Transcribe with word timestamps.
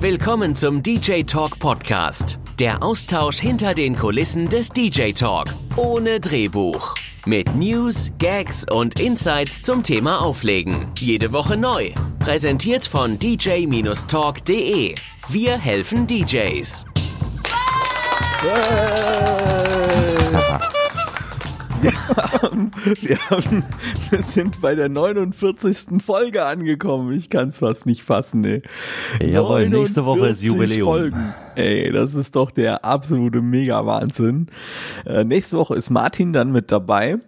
Willkommen 0.00 0.54
zum 0.54 0.80
DJ 0.84 1.22
Talk 1.24 1.58
Podcast. 1.58 2.38
Der 2.60 2.84
Austausch 2.84 3.40
hinter 3.40 3.74
den 3.74 3.96
Kulissen 3.98 4.48
des 4.48 4.68
DJ 4.68 5.10
Talk. 5.10 5.46
Ohne 5.74 6.20
Drehbuch. 6.20 6.94
Mit 7.26 7.56
News, 7.56 8.12
Gags 8.18 8.64
und 8.70 9.00
Insights 9.00 9.64
zum 9.64 9.82
Thema 9.82 10.20
Auflegen. 10.22 10.86
Jede 11.00 11.32
Woche 11.32 11.56
neu. 11.56 11.90
Präsentiert 12.20 12.86
von 12.86 13.18
dj-talk.de. 13.18 14.94
Wir 15.30 15.58
helfen 15.58 16.06
DJs. 16.06 16.84
Wir, 21.80 21.92
haben, 22.42 22.70
wir, 23.00 23.18
haben, 23.30 23.64
wir 24.10 24.22
sind 24.22 24.60
bei 24.60 24.74
der 24.74 24.88
49. 24.88 26.02
Folge 26.02 26.44
angekommen. 26.44 27.12
Ich 27.12 27.30
kann 27.30 27.48
es 27.48 27.60
fast 27.60 27.86
nicht 27.86 28.02
fassen, 28.02 28.44
ey. 28.44 28.62
Jawohl, 29.20 29.68
nächste 29.68 30.04
Woche 30.04 30.28
ist 30.28 30.42
Jubiläum. 30.42 30.84
Folgen. 30.86 31.34
Ey, 31.54 31.92
das 31.92 32.14
ist 32.14 32.36
doch 32.36 32.50
der 32.50 32.84
absolute 32.84 33.40
Mega-Wahnsinn. 33.40 34.48
Äh, 35.06 35.24
nächste 35.24 35.56
Woche 35.58 35.74
ist 35.76 35.90
Martin 35.90 36.32
dann 36.32 36.52
mit 36.52 36.72
dabei. 36.72 37.18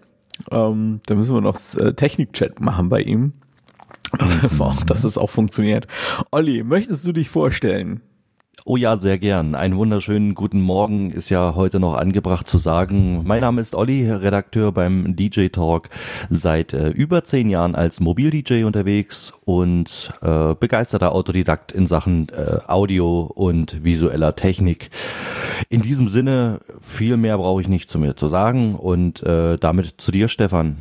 Ähm, 0.51 1.01
da 1.07 1.15
müssen 1.15 1.35
wir 1.35 1.41
noch 1.41 1.59
äh, 1.77 1.93
Technik-Chat 1.93 2.61
machen 2.61 2.89
bei 2.89 3.03
ihm. 3.03 3.33
dass 4.87 5.05
es 5.05 5.19
auch 5.19 5.31
funktioniert. 5.31 5.87
Olli, 6.33 6.65
möchtest 6.65 7.07
du 7.07 7.13
dich 7.13 7.29
vorstellen? 7.29 8.01
Oh 8.67 8.77
ja, 8.77 9.01
sehr 9.01 9.19
gern. 9.19 9.55
Einen 9.55 9.77
wunderschönen 9.77 10.35
guten 10.35 10.61
Morgen 10.61 11.11
ist 11.11 11.31
ja 11.31 11.55
heute 11.55 11.81
noch 11.81 11.95
angebracht 11.95 12.47
zu 12.47 12.59
sagen. 12.59 13.23
Mein 13.25 13.41
Name 13.41 13.63
ist 13.63 13.75
Olli, 13.75 14.11
Redakteur 14.11 14.71
beim 14.71 15.17
DJ 15.17 15.49
Talk, 15.49 15.89
seit 16.29 16.75
äh, 16.75 16.91
über 16.91 17.25
zehn 17.25 17.49
Jahren 17.49 17.75
als 17.75 18.01
Mobil-DJ 18.01 18.65
unterwegs 18.65 19.33
und 19.47 20.13
äh, 20.21 20.55
begeisterter 20.55 21.13
Autodidakt 21.13 21.73
in 21.73 21.87
Sachen 21.87 22.29
äh, 22.29 22.59
Audio 22.67 23.33
und 23.35 23.83
visueller 23.83 24.37
Technik. 24.37 24.91
In 25.71 25.81
diesem 25.81 26.11
Sinne, 26.11 26.61
viel 26.81 27.17
mehr 27.17 27.39
brauche 27.39 27.63
ich 27.63 27.69
nicht 27.69 27.89
zu 27.89 27.99
mir 27.99 28.15
zu 28.15 28.29
sagen 28.29 28.75
und 28.75 29.23
äh, 29.23 29.57
damit 29.57 29.95
zu 29.97 30.13
dir, 30.13 30.29
Stefan. 30.29 30.77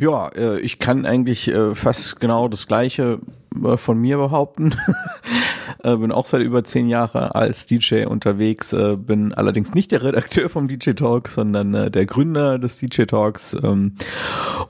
Ja, 0.00 0.28
äh, 0.28 0.58
ich 0.60 0.80
kann 0.80 1.06
eigentlich 1.06 1.48
äh, 1.48 1.74
fast 1.76 2.20
genau 2.20 2.48
das 2.48 2.66
Gleiche 2.66 3.20
von 3.76 3.98
mir 3.98 4.16
behaupten. 4.16 4.74
bin 5.82 6.12
auch 6.12 6.26
seit 6.26 6.42
über 6.42 6.64
zehn 6.64 6.88
Jahren 6.88 7.30
als 7.30 7.66
DJ 7.66 8.04
unterwegs, 8.06 8.74
bin 8.96 9.32
allerdings 9.32 9.74
nicht 9.74 9.92
der 9.92 10.02
Redakteur 10.02 10.48
vom 10.48 10.66
DJ 10.66 10.90
Talk, 10.92 11.28
sondern 11.28 11.92
der 11.92 12.06
Gründer 12.06 12.58
des 12.58 12.78
DJ 12.78 13.04
Talks. 13.04 13.56
Ähm, 13.62 13.94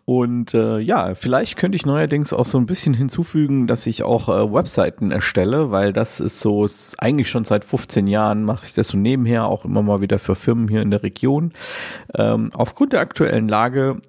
und 0.04 0.52
ja, 0.52 1.14
vielleicht 1.14 1.56
könnte 1.56 1.76
ich 1.76 1.86
neuerdings 1.86 2.32
auch 2.32 2.46
so 2.46 2.58
ein 2.58 2.66
bisschen 2.66 2.94
hinzufügen, 2.94 3.66
dass 3.66 3.86
ich 3.86 4.02
auch 4.02 4.28
Webseiten 4.28 5.10
erstelle, 5.10 5.70
weil 5.70 5.92
das 5.92 6.20
ist 6.20 6.40
so, 6.40 6.64
ist 6.64 7.00
eigentlich 7.02 7.30
schon 7.30 7.44
seit 7.44 7.64
15 7.64 8.06
Jahren 8.06 8.44
mache 8.44 8.66
ich 8.66 8.74
das 8.74 8.88
so 8.88 8.98
nebenher, 8.98 9.46
auch 9.46 9.64
immer 9.64 9.82
mal 9.82 10.00
wieder 10.00 10.18
für 10.18 10.34
Firmen 10.34 10.68
hier 10.68 10.82
in 10.82 10.90
der 10.90 11.02
Region. 11.02 11.52
Ähm, 12.14 12.50
aufgrund 12.54 12.92
der 12.92 13.00
aktuellen 13.00 13.48
Lage 13.48 14.00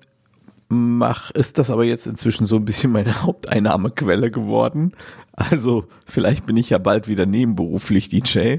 mach, 0.70 1.32
ist 1.32 1.58
das 1.58 1.70
aber 1.70 1.84
jetzt 1.84 2.08
inzwischen 2.08 2.46
so 2.46 2.56
ein 2.56 2.66
bisschen 2.66 2.92
meine 2.92 3.22
Haupteinnahmequelle 3.24 4.32
geworden. 4.32 4.94
Also 5.34 5.86
vielleicht 6.06 6.46
bin 6.46 6.58
ich 6.58 6.70
ja 6.70 6.78
bald 6.78 7.08
wieder 7.08 7.26
nebenberuflich 7.26 8.10
DJ. 8.10 8.58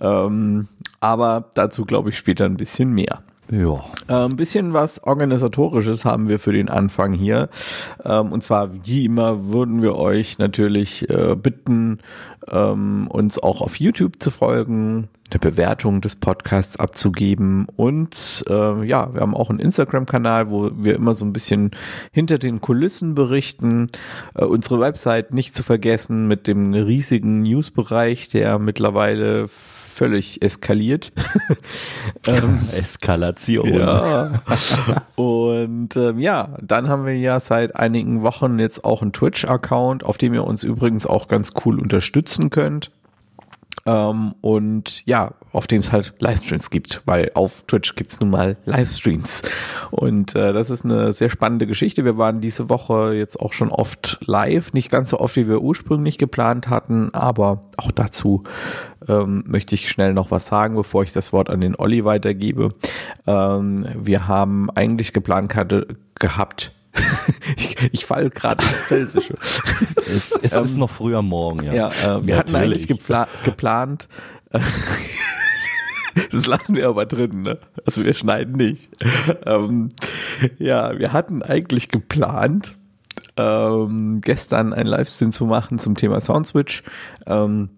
Ähm, 0.00 0.68
aber 1.00 1.50
dazu 1.54 1.84
glaube 1.84 2.10
ich 2.10 2.18
später 2.18 2.44
ein 2.44 2.56
bisschen 2.56 2.90
mehr. 2.90 3.22
Ja. 3.50 3.84
Äh, 4.08 4.24
ein 4.24 4.36
bisschen 4.36 4.72
was 4.72 5.02
Organisatorisches 5.04 6.04
haben 6.04 6.28
wir 6.28 6.38
für 6.38 6.52
den 6.52 6.68
Anfang 6.68 7.12
hier. 7.12 7.48
Ähm, 8.04 8.32
und 8.32 8.42
zwar, 8.42 8.70
wie 8.86 9.04
immer, 9.04 9.52
würden 9.52 9.82
wir 9.82 9.96
euch 9.96 10.38
natürlich 10.38 11.08
äh, 11.08 11.36
bitten, 11.36 11.98
ähm, 12.50 13.08
uns 13.08 13.40
auch 13.40 13.60
auf 13.60 13.78
YouTube 13.78 14.20
zu 14.20 14.30
folgen, 14.30 15.08
eine 15.30 15.40
Bewertung 15.40 16.00
des 16.00 16.16
Podcasts 16.16 16.76
abzugeben 16.76 17.66
und 17.76 18.44
äh, 18.48 18.84
ja, 18.84 19.12
wir 19.12 19.20
haben 19.20 19.34
auch 19.34 19.50
einen 19.50 19.58
Instagram-Kanal, 19.58 20.50
wo 20.50 20.70
wir 20.76 20.94
immer 20.94 21.14
so 21.14 21.24
ein 21.24 21.32
bisschen 21.32 21.72
hinter 22.12 22.38
den 22.38 22.60
Kulissen 22.60 23.14
berichten. 23.14 23.90
Äh, 24.34 24.44
unsere 24.44 24.80
Website 24.80 25.34
nicht 25.34 25.54
zu 25.54 25.62
vergessen 25.62 26.28
mit 26.28 26.46
dem 26.46 26.72
riesigen 26.74 27.42
Newsbereich, 27.42 28.28
der 28.28 28.58
mittlerweile 28.58 29.48
völlig 29.48 30.42
eskaliert. 30.42 31.12
ähm, 32.28 32.60
Eskalation. 32.72 33.74
Ja. 33.74 34.42
und 35.16 35.96
ähm, 35.96 36.18
ja, 36.20 36.56
dann 36.62 36.88
haben 36.88 37.06
wir 37.06 37.16
ja 37.16 37.40
seit 37.40 37.74
einigen 37.76 38.22
Wochen 38.22 38.58
jetzt 38.58 38.84
auch 38.84 39.02
einen 39.02 39.12
Twitch-Account, 39.12 40.04
auf 40.04 40.18
dem 40.18 40.34
ihr 40.34 40.44
uns 40.44 40.62
übrigens 40.62 41.06
auch 41.06 41.28
ganz 41.28 41.52
cool 41.64 41.80
unterstützen 41.80 42.50
könnt. 42.50 42.90
Ähm, 43.86 44.34
und 44.40 45.06
ja, 45.06 45.32
auf 45.52 45.66
dem 45.66 45.80
es 45.80 45.92
halt 45.92 46.14
Livestreams 46.18 46.70
gibt, 46.70 47.02
weil 47.06 47.30
auf 47.34 47.64
Twitch 47.66 47.94
gibt 47.94 48.10
es 48.10 48.20
nun 48.20 48.30
mal 48.30 48.56
Livestreams. 48.66 49.42
Und 49.90 50.34
äh, 50.34 50.52
das 50.52 50.70
ist 50.70 50.84
eine 50.84 51.12
sehr 51.12 51.30
spannende 51.30 51.66
Geschichte. 51.66 52.04
Wir 52.04 52.18
waren 52.18 52.40
diese 52.40 52.68
Woche 52.68 53.14
jetzt 53.14 53.40
auch 53.40 53.52
schon 53.52 53.70
oft 53.70 54.18
live, 54.26 54.72
nicht 54.72 54.90
ganz 54.90 55.10
so 55.10 55.20
oft, 55.20 55.36
wie 55.36 55.48
wir 55.48 55.62
ursprünglich 55.62 56.18
geplant 56.18 56.68
hatten, 56.68 57.14
aber 57.14 57.70
auch 57.76 57.90
dazu 57.90 58.44
ähm, 59.08 59.44
möchte 59.46 59.74
ich 59.74 59.88
schnell 59.88 60.12
noch 60.12 60.30
was 60.30 60.46
sagen, 60.46 60.74
bevor 60.74 61.04
ich 61.04 61.12
das 61.12 61.32
Wort 61.32 61.48
an 61.48 61.60
den 61.60 61.76
Olli 61.76 62.04
weitergebe. 62.04 62.74
Ähm, 63.26 63.86
wir 63.96 64.28
haben 64.28 64.68
eigentlich 64.70 65.12
geplant 65.12 65.54
hatte, 65.54 65.86
gehabt, 66.18 66.72
ich, 67.56 67.76
ich 67.92 68.06
falle 68.06 68.30
gerade 68.30 68.64
ins 68.64 68.80
Felsische. 68.80 69.34
es, 70.06 70.38
es 70.42 70.52
ähm, 70.52 70.64
ist 70.64 70.76
noch 70.76 70.90
früh 70.90 71.14
am 71.14 71.28
Morgen, 71.28 71.64
ja. 71.64 71.72
Ja, 71.72 71.88
äh, 71.88 71.92
wir 72.26 72.34
ja, 72.34 72.38
hatten 72.38 72.52
natürlich. 72.52 72.54
eigentlich 72.54 72.88
gepla 72.88 73.28
geplant, 73.44 74.08
äh, 74.50 74.60
das 76.30 76.46
lassen 76.46 76.74
wir 76.76 76.88
aber 76.88 77.06
drin, 77.06 77.42
ne? 77.42 77.58
Also 77.84 78.04
wir 78.04 78.14
schneiden 78.14 78.56
nicht. 78.56 78.90
Ähm, 79.44 79.90
ja, 80.58 80.98
wir 80.98 81.12
hatten 81.12 81.42
eigentlich 81.42 81.88
geplant, 81.88 82.76
ähm, 83.36 84.20
gestern 84.22 84.72
ein 84.72 84.86
Livestream 84.86 85.30
zu 85.30 85.46
machen 85.46 85.78
zum 85.78 85.94
Thema 85.94 86.20
Soundswitch. 86.20 86.82
Ähm, 87.26 87.70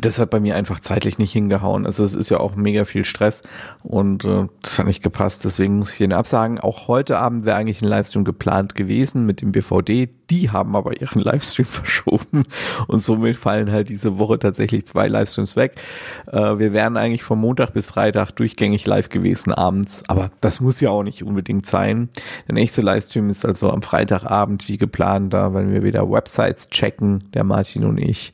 das 0.00 0.18
hat 0.18 0.30
bei 0.30 0.40
mir 0.40 0.56
einfach 0.56 0.80
zeitlich 0.80 1.18
nicht 1.18 1.32
hingehauen. 1.32 1.86
Also 1.86 2.04
es 2.04 2.14
ist 2.14 2.30
ja 2.30 2.38
auch 2.38 2.56
mega 2.56 2.84
viel 2.84 3.04
Stress 3.04 3.42
und 3.82 4.24
äh, 4.24 4.46
das 4.62 4.78
hat 4.78 4.86
nicht 4.86 5.02
gepasst. 5.02 5.44
Deswegen 5.44 5.76
muss 5.76 5.92
ich 5.92 5.98
den 5.98 6.12
absagen. 6.12 6.60
Auch 6.60 6.88
heute 6.88 7.18
Abend 7.18 7.46
wäre 7.46 7.56
eigentlich 7.56 7.82
ein 7.82 7.88
Livestream 7.88 8.24
geplant 8.24 8.74
gewesen 8.74 9.26
mit 9.26 9.40
dem 9.40 9.52
BVD. 9.52 10.08
Die 10.30 10.50
haben 10.50 10.74
aber 10.74 11.00
ihren 11.00 11.20
Livestream 11.20 11.66
verschoben 11.66 12.44
und 12.88 12.98
somit 13.00 13.36
fallen 13.36 13.70
halt 13.70 13.88
diese 13.88 14.18
Woche 14.18 14.38
tatsächlich 14.38 14.86
zwei 14.86 15.08
Livestreams 15.08 15.56
weg. 15.56 15.80
Äh, 16.26 16.58
wir 16.58 16.72
wären 16.72 16.96
eigentlich 16.96 17.22
von 17.22 17.38
Montag 17.38 17.72
bis 17.72 17.86
Freitag 17.86 18.32
durchgängig 18.32 18.86
live 18.86 19.08
gewesen 19.08 19.52
abends, 19.52 20.02
aber 20.08 20.30
das 20.40 20.60
muss 20.60 20.80
ja 20.80 20.90
auch 20.90 21.02
nicht 21.02 21.22
unbedingt 21.22 21.66
sein. 21.66 22.08
Der 22.48 22.54
nächste 22.54 22.82
Livestream 22.82 23.30
ist 23.30 23.44
also 23.44 23.70
am 23.70 23.82
Freitagabend 23.82 24.68
wie 24.68 24.78
geplant, 24.78 25.32
da 25.32 25.54
werden 25.54 25.72
wir 25.72 25.82
wieder 25.82 26.10
Websites 26.10 26.68
checken, 26.70 27.30
der 27.32 27.44
Martin 27.44 27.84
und 27.84 27.98
ich. 27.98 28.32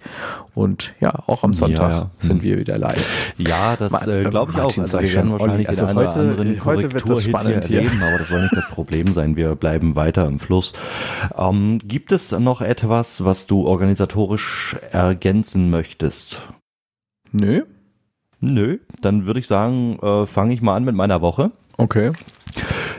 Und 0.54 0.92
ja, 1.00 1.14
auch 1.26 1.44
am 1.44 1.54
Sonntag 1.54 1.91
ja, 1.91 1.98
ja. 2.00 2.10
sind 2.19 2.42
wir 2.42 2.58
wieder 2.58 2.76
live. 2.76 3.32
Ja, 3.38 3.75
das 3.75 4.06
äh, 4.06 4.22
glaube 4.25 4.52
ich 4.52 4.58
Martin, 4.58 4.82
auch. 4.82 4.84
Also 4.84 5.00
wir 5.00 5.14
werden 5.14 5.32
wahrscheinlich 5.32 5.69
also 5.69 5.86
den 5.86 5.97
heute, 5.97 6.20
anderen 6.20 6.64
heute 6.64 6.92
wird 6.92 7.08
das 7.08 7.22
spannend 7.22 7.64
hier 7.64 7.78
erleben, 7.78 8.02
aber 8.02 8.19
das 8.19 8.28
soll 8.28 8.42
nicht 8.42 8.56
das 8.56 8.69
Problem 8.69 9.14
sein. 9.14 9.36
Wir 9.36 9.54
bleiben 9.54 9.97
weiter 9.97 10.26
im 10.26 10.38
Fluss. 10.38 10.75
Ähm, 11.38 11.78
gibt 11.84 12.12
es 12.12 12.32
noch 12.32 12.60
etwas, 12.60 13.25
was 13.25 13.47
du 13.47 13.66
organisatorisch 13.66 14.76
ergänzen 14.91 15.70
möchtest? 15.70 16.41
Nö. 17.32 17.65
Nö, 18.41 18.78
dann 19.00 19.26
würde 19.26 19.41
ich 19.41 19.47
sagen, 19.47 19.98
äh, 20.03 20.26
fange 20.26 20.53
ich 20.54 20.62
mal 20.62 20.76
an 20.76 20.84
mit 20.84 20.97
meiner 20.97 21.20
Woche. 21.20 21.53
Okay. 21.76 22.12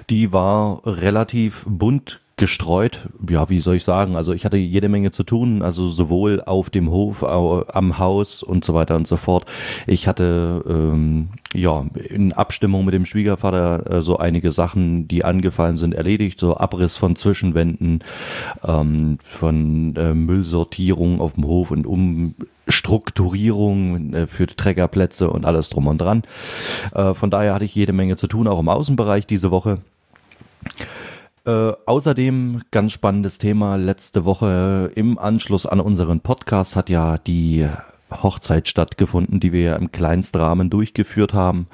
Die 0.09 0.31
war 0.31 0.81
relativ 0.85 1.65
bunt 1.67 2.21
gestreut. 2.43 3.07
Ja, 3.29 3.47
wie 3.47 3.61
soll 3.61 3.77
ich 3.77 3.85
sagen? 3.85 4.17
Also 4.17 4.33
ich 4.33 4.43
hatte 4.43 4.57
jede 4.57 4.89
Menge 4.89 5.11
zu 5.11 5.23
tun, 5.23 5.61
also 5.61 5.87
sowohl 5.87 6.43
auf 6.45 6.69
dem 6.69 6.91
Hof, 6.91 7.23
am 7.23 7.97
Haus 7.97 8.43
und 8.43 8.65
so 8.65 8.73
weiter 8.73 8.97
und 8.97 9.07
so 9.07 9.15
fort. 9.15 9.45
Ich 9.87 10.09
hatte 10.09 10.61
ähm, 10.67 11.29
ja 11.53 11.85
in 12.09 12.33
Abstimmung 12.33 12.83
mit 12.83 12.95
dem 12.95 13.05
Schwiegervater 13.05 13.89
äh, 13.89 14.01
so 14.01 14.17
einige 14.17 14.51
Sachen, 14.51 15.07
die 15.07 15.23
angefallen 15.23 15.77
sind, 15.77 15.93
erledigt. 15.93 16.37
So 16.37 16.57
Abriss 16.57 16.97
von 16.97 17.15
Zwischenwänden, 17.15 18.03
ähm, 18.67 19.19
von 19.21 19.95
äh, 19.95 20.13
Müllsortierung 20.13 21.21
auf 21.21 21.35
dem 21.35 21.45
Hof 21.45 21.71
und 21.71 21.87
Umstrukturierung 21.87 24.13
äh, 24.13 24.27
für 24.27 24.47
Trägerplätze 24.47 25.29
und 25.29 25.45
alles 25.45 25.69
drum 25.69 25.87
und 25.87 25.99
dran. 25.99 26.23
Äh, 26.93 27.13
von 27.13 27.29
daher 27.29 27.53
hatte 27.53 27.63
ich 27.63 27.73
jede 27.73 27.93
Menge 27.93 28.17
zu 28.17 28.27
tun, 28.27 28.49
auch 28.49 28.59
im 28.59 28.67
Außenbereich 28.67 29.27
diese 29.27 29.49
Woche. 29.49 29.77
Äh, 31.45 31.73
außerdem 31.85 32.61
ganz 32.71 32.93
spannendes 32.93 33.37
Thema. 33.37 33.75
Letzte 33.75 34.23
Woche 34.23 34.91
im 34.95 35.17
Anschluss 35.19 35.65
an 35.65 35.81
unseren 35.81 36.21
Podcast 36.21 36.77
hat 36.77 36.89
ja 36.89 37.17
die 37.17 37.67
Hochzeit 38.09 38.69
stattgefunden, 38.69 39.41
die 39.41 39.51
wir 39.51 39.61
ja 39.61 39.75
im 39.75 39.91
Kleinstrahmen 39.91 40.69
durchgeführt 40.69 41.33
haben. 41.33 41.67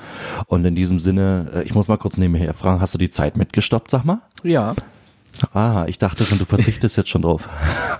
Und 0.48 0.66
in 0.66 0.76
diesem 0.76 0.98
Sinne, 0.98 1.52
äh, 1.54 1.64
ich 1.64 1.76
muss 1.76 1.88
mal 1.88 1.98
kurz 1.98 2.18
nebenher 2.18 2.54
fragen, 2.54 2.82
hast 2.82 2.96
du 2.96 2.98
die 2.98 3.12
Zeit 3.12 3.38
mitgestoppt, 3.38 3.92
sag 3.92 4.06
mal? 4.06 4.22
Ja. 4.44 4.76
Ah, 5.54 5.86
ich 5.88 5.98
dachte 5.98 6.24
schon, 6.24 6.38
du 6.38 6.46
verzichtest 6.46 6.98
jetzt 6.98 7.10
schon 7.10 7.22
drauf. 7.22 7.50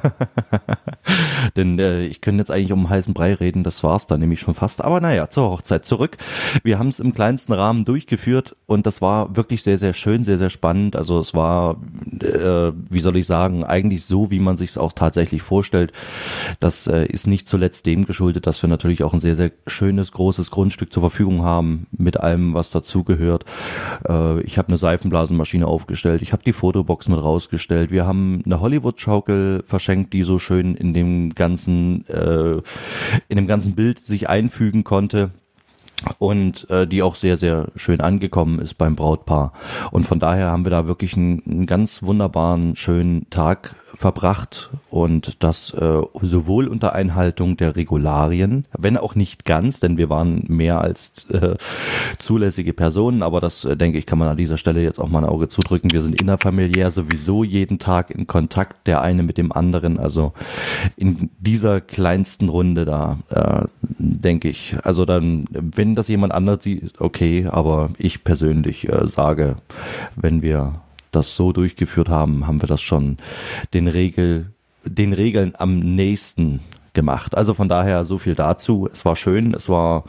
Denn 1.56 1.80
äh, 1.80 2.06
ich 2.06 2.22
könnte 2.22 2.42
jetzt 2.42 2.52
eigentlich 2.52 2.72
um 2.72 2.90
heißen 2.90 3.14
Brei 3.14 3.34
reden, 3.34 3.64
das 3.64 3.84
war's 3.84 4.08
dann 4.08 4.20
nämlich 4.20 4.40
schon 4.40 4.54
fast. 4.54 4.82
Aber 4.84 5.02
naja, 5.02 5.30
zur 5.30 5.50
Hochzeit 5.50 5.86
zurück. 5.86 6.18
Wir 6.64 6.80
haben 6.80 6.90
es 6.90 7.00
im 7.00 7.14
kleinsten 7.14 7.54
Rahmen 7.54 7.86
durchgeführt 7.86 8.56
und 8.66 8.86
das 8.86 9.02
war 9.02 9.36
wirklich 9.36 9.64
sehr, 9.64 9.78
sehr 9.78 9.94
schön, 9.94 10.24
sehr, 10.24 10.38
sehr 10.38 10.50
spannend. 10.50 10.96
Also 10.96 11.20
es 11.20 11.34
war, 11.34 11.78
äh, 12.22 12.72
wie 12.90 13.00
soll 13.00 13.18
ich 13.18 13.28
sagen, 13.28 13.64
eigentlich 13.64 14.06
so, 14.06 14.32
wie 14.32 14.40
man 14.40 14.58
sich 14.58 14.72
es 14.72 14.78
auch 14.78 14.94
tatsächlich 14.94 15.42
vorstellt. 15.42 15.92
Das 16.60 16.88
äh, 16.88 17.06
ist 17.06 17.28
nicht 17.28 17.48
zuletzt 17.48 17.86
dem 17.86 18.06
geschuldet, 18.06 18.48
dass 18.48 18.62
wir 18.62 18.70
natürlich 18.70 19.04
auch 19.04 19.14
ein 19.14 19.22
sehr, 19.22 19.36
sehr 19.36 19.52
schönes, 19.68 20.12
großes 20.12 20.52
Grundstück 20.52 20.92
zur 20.92 21.02
Verfügung 21.02 21.44
haben, 21.44 21.88
mit 21.92 22.20
allem, 22.20 22.54
was 22.54 22.72
dazugehört. 22.72 23.46
Äh, 24.08 24.42
ich 24.42 24.58
habe 24.58 24.70
eine 24.70 24.78
Seifenblasenmaschine 24.78 25.66
aufgestellt, 25.66 26.22
ich 26.22 26.34
habe 26.34 26.44
die 26.44 26.54
Fotobox 26.54 27.08
mit 27.08 27.22
rausgestellt, 27.30 27.92
wir 27.92 28.06
haben 28.06 28.42
eine 28.46 28.60
Hollywood-Schaukel 28.60 29.64
verschenkt, 29.66 30.14
die 30.14 30.24
so 30.24 30.40
schön 30.40 30.76
in 30.76 30.94
dem 30.94 31.36
ganzen, 31.36 32.08
äh, 32.08 32.62
in 33.28 33.36
dem 33.36 33.48
ganzen 33.48 33.76
Bild 33.76 34.04
sich 34.04 34.30
einfügen 34.30 34.84
konnte 34.84 35.32
und 36.18 36.70
äh, 36.70 36.88
die 36.88 37.04
auch 37.04 37.16
sehr, 37.16 37.38
sehr 37.38 37.68
schön 37.76 38.02
angekommen 38.02 38.60
ist 38.60 38.78
beim 38.78 38.96
Brautpaar. 38.96 39.54
Und 39.92 40.06
von 40.06 40.20
daher 40.20 40.48
haben 40.48 40.66
wir 40.66 40.72
da 40.72 40.88
wirklich 40.88 41.16
einen, 41.16 41.44
einen 41.46 41.66
ganz 41.66 42.04
wunderbaren, 42.04 42.76
schönen 42.76 43.30
Tag 43.30 43.76
verbracht 43.96 44.70
und 44.90 45.44
das 45.44 45.74
äh, 45.74 46.02
sowohl 46.22 46.68
unter 46.68 46.94
Einhaltung 46.94 47.58
der 47.58 47.76
Regularien, 47.76 48.66
wenn 48.78 48.98
auch 48.98 49.16
nicht 49.16 49.46
ganz, 49.46 49.80
denn 49.80 49.98
wir 49.98 50.10
waren 50.10 50.44
mehr 50.48 50.82
als 50.82 51.30
äh, 51.30 51.56
zulässige 52.18 52.74
Personen, 52.74 53.24
aber 53.24 53.42
das 53.42 53.66
äh, 53.66 53.76
denke 53.76 53.98
ich, 53.98 54.06
kann 54.06 54.20
man 54.20 54.30
an 54.30 54.38
dieser 54.38 54.58
Stelle 54.58 54.82
jetzt 54.82 55.00
auch 55.00 55.10
mal 55.10 55.20
ein 55.20 55.30
Auge 55.30 55.50
zudrücken. 55.50 55.92
Wir 55.92 56.02
sind 56.02 56.20
innerfamiliär 56.22 56.92
sowieso 56.92 57.44
jeden 57.44 57.80
Tag 57.80 58.12
in 58.12 58.28
Kontakt, 58.28 58.88
der 58.88 59.02
eine 59.02 59.24
mit 59.24 59.38
dem 59.38 59.52
anderen, 59.52 60.00
also 60.00 60.34
in 60.96 61.30
dieser 61.40 61.82
kleinsten 61.82 62.50
Runde 62.50 62.86
da, 62.86 63.18
äh, 63.30 63.68
denke 63.82 64.50
ich. 64.50 64.76
Also 64.84 65.06
dann, 65.06 65.46
wenn 65.52 65.96
das 65.96 66.08
jemand 66.08 66.34
anders 66.34 66.64
sieht, 66.64 67.00
okay, 67.00 67.48
aber 67.50 67.92
ich 67.98 68.24
persönlich 68.24 68.90
äh, 68.90 69.08
sage, 69.08 69.58
wenn 70.16 70.42
wir 70.42 70.82
das 71.12 71.36
so 71.36 71.52
durchgeführt 71.52 72.10
haben, 72.10 72.48
haben 72.48 72.62
wir 72.62 72.68
das 72.68 72.82
schon 72.82 73.18
den 73.74 73.88
Regel, 73.88 74.52
den 74.86 75.14
Regeln 75.14 75.54
am 75.58 75.80
nächsten 75.80 76.60
gemacht. 76.94 77.36
Also 77.36 77.54
von 77.54 77.70
daher 77.70 78.06
so 78.06 78.18
viel 78.18 78.36
dazu. 78.36 78.90
Es 78.92 79.06
war 79.06 79.16
schön, 79.16 79.54
es 79.54 79.70
war 79.70 80.04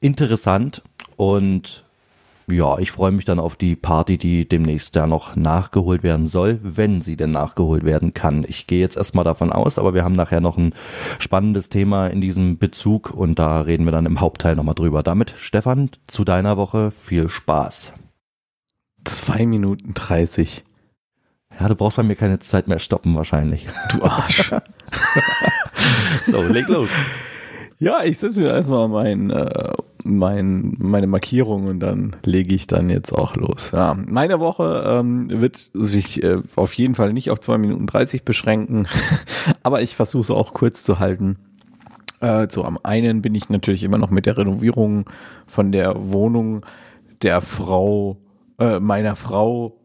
interessant 0.00 0.82
und 1.16 1.84
ja, 2.50 2.78
ich 2.78 2.90
freue 2.90 3.12
mich 3.12 3.24
dann 3.24 3.38
auf 3.38 3.56
die 3.56 3.76
Party, 3.76 4.18
die 4.18 4.48
demnächst 4.48 4.94
ja 4.96 5.06
noch 5.06 5.36
nachgeholt 5.36 6.02
werden 6.02 6.26
soll, 6.26 6.58
wenn 6.62 7.00
sie 7.00 7.16
denn 7.16 7.30
nachgeholt 7.30 7.84
werden 7.84 8.14
kann. 8.14 8.44
Ich 8.46 8.66
gehe 8.66 8.80
jetzt 8.80 8.96
erstmal 8.96 9.24
davon 9.24 9.52
aus, 9.52 9.78
aber 9.78 9.94
wir 9.94 10.04
haben 10.04 10.16
nachher 10.16 10.40
noch 10.40 10.58
ein 10.58 10.74
spannendes 11.18 11.68
Thema 11.68 12.08
in 12.08 12.20
diesem 12.20 12.58
Bezug 12.58 13.10
und 13.10 13.38
da 13.38 13.60
reden 13.60 13.84
wir 13.84 13.92
dann 13.92 14.06
im 14.06 14.20
Hauptteil 14.20 14.56
nochmal 14.56 14.74
drüber. 14.74 15.02
Damit, 15.02 15.34
Stefan, 15.38 15.90
zu 16.08 16.24
deiner 16.24 16.56
Woche 16.56 16.90
viel 16.90 17.28
Spaß. 17.28 17.94
Zwei 19.04 19.46
Minuten 19.46 19.94
dreißig. 19.94 20.64
Ja, 21.58 21.68
du 21.68 21.74
brauchst 21.74 21.96
bei 21.96 22.02
mir 22.02 22.16
keine 22.16 22.38
Zeit 22.38 22.68
mehr 22.68 22.78
stoppen 22.78 23.14
wahrscheinlich. 23.14 23.66
Du 23.90 24.02
Arsch. 24.02 24.52
so, 26.24 26.42
leg 26.42 26.68
los. 26.68 26.88
Ja, 27.78 28.04
ich 28.04 28.18
setze 28.18 28.40
mir 28.40 28.48
erstmal 28.48 28.88
mein, 28.88 29.30
äh, 29.30 29.72
mein, 30.04 30.74
meine 30.78 31.08
Markierung 31.08 31.66
und 31.66 31.80
dann 31.80 32.14
lege 32.24 32.54
ich 32.54 32.68
dann 32.68 32.90
jetzt 32.90 33.12
auch 33.12 33.34
los. 33.34 33.72
Ja, 33.72 33.96
meine 34.06 34.38
Woche 34.38 34.84
ähm, 34.86 35.28
wird 35.28 35.68
sich 35.72 36.22
äh, 36.22 36.38
auf 36.54 36.74
jeden 36.74 36.94
Fall 36.94 37.12
nicht 37.12 37.30
auf 37.30 37.40
zwei 37.40 37.58
Minuten 37.58 37.88
dreißig 37.88 38.24
beschränken, 38.24 38.86
aber 39.64 39.82
ich 39.82 39.96
versuche 39.96 40.22
es 40.22 40.30
auch 40.30 40.54
kurz 40.54 40.84
zu 40.84 41.00
halten. 41.00 41.38
Äh, 42.20 42.46
so, 42.50 42.64
am 42.64 42.78
einen 42.84 43.20
bin 43.20 43.34
ich 43.34 43.48
natürlich 43.48 43.82
immer 43.82 43.98
noch 43.98 44.10
mit 44.10 44.26
der 44.26 44.36
Renovierung 44.36 45.10
von 45.48 45.72
der 45.72 46.12
Wohnung 46.12 46.64
der 47.22 47.40
Frau 47.40 48.16
äh, 48.62 48.80
meiner 48.80 49.16
Frau 49.16 49.76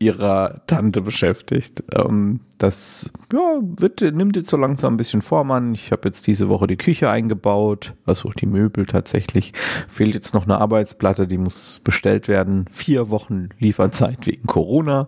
ihrer 0.00 0.66
Tante 0.66 1.00
beschäftigt. 1.00 1.84
Ähm, 1.92 2.40
das 2.58 3.12
ja, 3.32 3.60
wird, 3.60 4.00
nimmt 4.00 4.36
jetzt 4.36 4.50
so 4.50 4.56
langsam 4.56 4.94
ein 4.94 4.96
bisschen 4.96 5.22
Form 5.22 5.52
an. 5.52 5.72
Ich 5.74 5.92
habe 5.92 6.08
jetzt 6.08 6.26
diese 6.26 6.48
Woche 6.48 6.66
die 6.66 6.76
Küche 6.76 7.08
eingebaut, 7.08 7.94
also 8.04 8.30
die 8.30 8.46
Möbel 8.46 8.86
tatsächlich. 8.86 9.52
Fehlt 9.88 10.14
jetzt 10.14 10.34
noch 10.34 10.44
eine 10.44 10.58
Arbeitsplatte, 10.58 11.28
die 11.28 11.38
muss 11.38 11.80
bestellt 11.84 12.26
werden. 12.26 12.66
Vier 12.72 13.08
Wochen 13.10 13.50
Lieferzeit 13.60 14.26
wegen 14.26 14.46
Corona. 14.46 15.06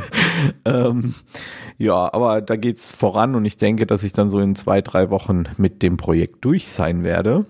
ähm, 0.64 1.14
ja, 1.78 2.12
aber 2.12 2.40
da 2.40 2.56
geht's 2.56 2.92
voran 2.92 3.36
und 3.36 3.44
ich 3.44 3.56
denke, 3.56 3.86
dass 3.86 4.02
ich 4.02 4.12
dann 4.12 4.30
so 4.30 4.40
in 4.40 4.56
zwei, 4.56 4.82
drei 4.82 5.10
Wochen 5.10 5.44
mit 5.58 5.82
dem 5.82 5.96
Projekt 5.96 6.44
durch 6.44 6.72
sein 6.72 7.04
werde. 7.04 7.46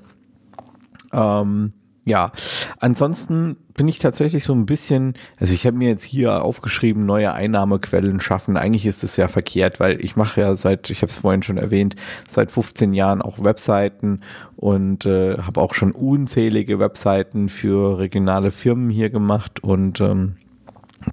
Ähm, 1.13 1.73
ja, 2.09 2.33
ansonsten 2.79 3.57
bin 3.75 3.87
ich 3.87 3.99
tatsächlich 3.99 4.43
so 4.43 4.55
ein 4.55 4.65
bisschen, 4.65 5.13
also 5.39 5.53
ich 5.53 5.67
habe 5.67 5.77
mir 5.77 5.91
jetzt 5.91 6.05
hier 6.05 6.43
aufgeschrieben, 6.43 7.05
neue 7.05 7.33
Einnahmequellen 7.33 8.21
schaffen. 8.21 8.57
Eigentlich 8.57 8.87
ist 8.87 9.05
es 9.05 9.19
ja 9.19 9.29
verkehrt, 9.29 9.79
weil 9.79 10.03
ich 10.03 10.17
mache 10.17 10.41
ja 10.41 10.57
seit, 10.57 10.89
ich 10.89 11.03
habe 11.03 11.11
es 11.11 11.19
vorhin 11.19 11.43
schon 11.43 11.59
erwähnt, 11.59 11.97
seit 12.27 12.51
15 12.51 12.95
Jahren 12.95 13.21
auch 13.21 13.45
Webseiten 13.45 14.21
und 14.57 15.05
äh, 15.05 15.37
habe 15.37 15.61
auch 15.61 15.75
schon 15.75 15.93
unzählige 15.93 16.79
Webseiten 16.79 17.51
für 17.51 17.99
regionale 17.99 18.53
Firmen 18.53 18.89
hier 18.89 19.11
gemacht 19.11 19.63
und 19.63 20.01
ähm, 20.01 20.37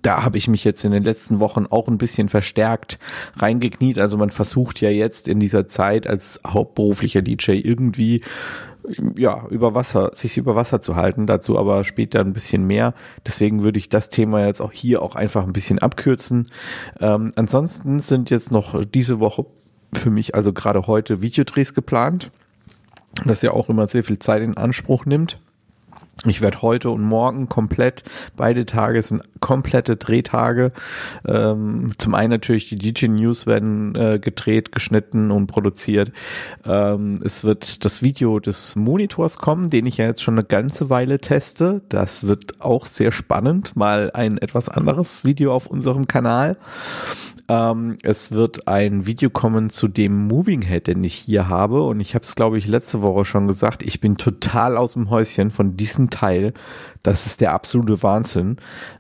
da 0.02 0.24
habe 0.24 0.38
ich 0.38 0.48
mich 0.48 0.64
jetzt 0.64 0.84
in 0.86 0.92
den 0.92 1.04
letzten 1.04 1.40
Wochen 1.40 1.66
auch 1.68 1.88
ein 1.88 1.98
bisschen 1.98 2.30
verstärkt 2.30 3.00
reingekniet. 3.38 4.00
Also 4.00 4.18
man 4.18 4.32
versucht 4.32 4.82
ja 4.82 4.90
jetzt 4.90 5.28
in 5.28 5.40
dieser 5.40 5.68
Zeit 5.68 6.08
als 6.08 6.42
hauptberuflicher 6.46 7.22
DJ 7.22 7.52
irgendwie 7.52 8.22
ja, 9.18 9.48
über 9.50 9.76
Wasser, 9.76 10.12
sich 10.14 10.38
über 10.38 10.56
Wasser 10.56 10.82
zu 10.82 10.96
halten, 10.96 11.28
dazu 11.28 11.58
aber 11.58 11.84
später 11.84 12.20
ein 12.20 12.34
bisschen 12.34 12.66
mehr. 12.66 12.94
Deswegen 13.26 13.64
würde 13.64 13.80
ich 13.80 13.90
das 13.90 14.10
Thema 14.10 14.46
jetzt 14.46 14.62
auch 14.62 14.72
hier 14.72 15.02
auch 15.02 15.16
einfach 15.16 15.44
ein 15.44 15.54
bisschen 15.54 15.80
abkürzen. 15.80 16.50
Ähm, 17.00 17.32
ansonsten 17.36 18.00
sind 18.00 18.30
jetzt 18.30 18.52
noch 18.52 18.84
diese 18.86 19.20
Woche 19.20 19.46
für 19.94 20.10
mich, 20.10 20.36
also 20.36 20.54
gerade 20.54 20.88
heute, 20.88 21.22
Videodrehs 21.22 21.74
geplant, 21.74 22.32
das 23.26 23.42
ja 23.42 23.52
auch 23.52 23.70
immer 23.70 23.88
sehr 23.88 24.04
viel 24.04 24.20
Zeit 24.20 24.42
in 24.44 24.58
Anspruch 24.58 25.06
nimmt. 25.06 25.40
Ich 26.24 26.42
werde 26.42 26.62
heute 26.62 26.90
und 26.90 27.04
morgen 27.04 27.50
komplett, 27.50 28.04
beide 28.36 28.66
Tage 28.66 29.04
sind 29.04 29.22
komplette 29.42 29.96
Drehtage. 29.98 30.72
Ähm, 31.28 31.92
zum 31.98 32.16
einen 32.16 32.32
natürlich 32.32 32.70
die 32.70 32.78
DJ 32.78 33.08
News 33.08 33.46
werden 33.46 33.94
äh, 33.96 34.18
gedreht, 34.18 34.72
geschnitten 34.72 35.30
und 35.30 35.48
produziert. 35.48 36.12
Ähm, 36.66 37.20
es 37.24 37.44
wird 37.44 37.84
das 37.86 38.02
Video 38.02 38.40
des 38.40 38.76
Monitors 38.76 39.38
kommen, 39.38 39.70
den 39.70 39.86
ich 39.86 39.98
ja 39.98 40.06
jetzt 40.06 40.24
schon 40.24 40.36
eine 40.36 40.46
ganze 40.46 40.90
Weile 40.90 41.20
teste. 41.20 41.82
Das 41.90 42.26
wird 42.26 42.62
auch 42.62 42.86
sehr 42.86 43.12
spannend, 43.12 43.76
mal 43.76 44.10
ein 44.14 44.38
etwas 44.38 44.70
anderes 44.70 45.26
Video 45.26 45.54
auf 45.54 45.68
unserem 45.68 46.08
Kanal. 46.08 46.58
Ähm, 47.48 47.98
es 48.02 48.32
wird 48.32 48.68
ein 48.68 49.06
Video 49.06 49.30
kommen 49.30 49.70
zu 49.70 49.88
dem 49.88 50.28
Moving 50.28 50.64
Head, 50.64 50.88
den 50.88 51.04
ich 51.04 51.16
hier 51.16 51.48
habe. 51.48 51.84
Und 51.84 52.00
ich 52.00 52.16
habe 52.16 52.24
es, 52.24 52.36
glaube 52.36 52.58
ich, 52.58 52.68
letzte 52.68 53.02
Woche 53.02 53.26
schon 53.26 53.48
gesagt. 53.48 53.84
Ich 53.84 54.00
bin 54.00 54.18
total 54.18 54.78
aus 54.78 54.94
dem 54.94 55.10
Häuschen 55.10 55.52
von 55.52 55.78
diesem 55.78 56.10
Teil. 56.10 56.54
Das 57.04 57.26
ist 57.26 57.42
der 57.42 57.54
absolute 57.54 58.02
Wahnsinn. 58.02 58.58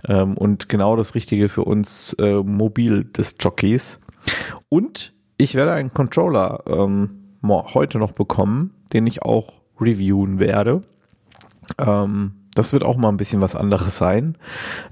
Ähm, 0.07 0.37
und 0.37 0.69
genau 0.69 0.95
das 0.95 1.15
Richtige 1.15 1.49
für 1.49 1.63
uns 1.63 2.13
äh, 2.13 2.43
mobil 2.43 3.05
des 3.05 3.35
Jockeys. 3.39 3.99
Und 4.69 5.13
ich 5.37 5.55
werde 5.55 5.73
einen 5.73 5.93
Controller 5.93 6.63
ähm, 6.67 7.21
heute 7.43 7.99
noch 7.99 8.11
bekommen, 8.11 8.71
den 8.93 9.07
ich 9.07 9.23
auch 9.23 9.53
reviewen 9.79 10.39
werde. 10.39 10.83
Ähm, 11.77 12.44
das 12.55 12.73
wird 12.73 12.83
auch 12.83 12.97
mal 12.97 13.09
ein 13.09 13.17
bisschen 13.17 13.41
was 13.41 13.55
anderes 13.55 13.97
sein. 13.97 14.37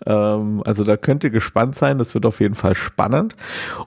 Ähm, 0.06 0.62
also 0.66 0.84
da 0.84 0.98
könnt 0.98 1.24
ihr 1.24 1.32
gespannt 1.32 1.76
sein. 1.76 1.98
Das 1.98 2.14
wird 2.14 2.26
auf 2.26 2.40
jeden 2.40 2.56
Fall 2.56 2.76
spannend. 2.76 3.36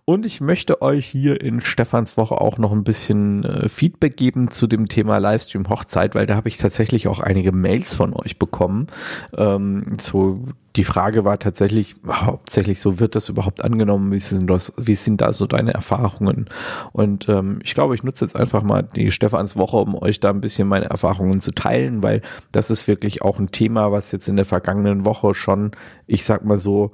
Und 0.04 0.26
ich 0.26 0.40
möchte 0.40 0.82
euch 0.82 1.06
hier 1.06 1.40
in 1.40 1.60
Stefans 1.60 2.16
Woche 2.16 2.40
auch 2.40 2.58
noch 2.58 2.72
ein 2.72 2.84
bisschen 2.84 3.44
äh, 3.44 3.68
Feedback 3.68 4.16
geben 4.16 4.50
zu 4.50 4.66
dem 4.66 4.88
Thema 4.88 5.18
Livestream 5.18 5.68
Hochzeit, 5.68 6.14
weil 6.14 6.26
da 6.26 6.34
habe 6.34 6.48
ich 6.48 6.56
tatsächlich 6.56 7.06
auch 7.06 7.20
einige 7.20 7.52
Mails 7.52 7.94
von 7.94 8.14
euch 8.14 8.38
bekommen. 8.38 8.88
Ähm, 9.36 9.96
so 10.00 10.40
die 10.76 10.84
Frage 10.84 11.24
war 11.24 11.38
tatsächlich 11.38 11.94
hauptsächlich 12.06 12.80
so, 12.80 13.00
wird 13.00 13.14
das 13.14 13.28
überhaupt 13.28 13.64
angenommen? 13.64 14.12
Wie 14.12 14.18
sind, 14.18 14.48
das, 14.48 14.72
wie 14.76 14.94
sind 14.94 15.20
da 15.20 15.32
so 15.32 15.46
deine 15.46 15.72
Erfahrungen? 15.72 16.48
Und 16.92 17.28
ähm, 17.28 17.60
ich 17.64 17.74
glaube, 17.74 17.94
ich 17.94 18.02
nutze 18.02 18.24
jetzt 18.24 18.36
einfach 18.36 18.62
mal 18.62 18.82
die 18.82 19.10
Stefans 19.10 19.56
Woche, 19.56 19.78
um 19.78 19.94
euch 19.94 20.20
da 20.20 20.30
ein 20.30 20.40
bisschen 20.40 20.68
meine 20.68 20.86
Erfahrungen 20.86 21.40
zu 21.40 21.52
teilen, 21.52 22.02
weil 22.02 22.20
das 22.52 22.70
ist 22.70 22.86
wirklich 22.88 23.22
auch 23.22 23.38
ein 23.38 23.50
Thema, 23.50 23.90
was 23.90 24.12
jetzt 24.12 24.28
in 24.28 24.36
der 24.36 24.44
vergangenen 24.44 25.04
Woche 25.04 25.34
schon, 25.34 25.72
ich 26.06 26.24
sag 26.24 26.44
mal 26.44 26.58
so, 26.58 26.90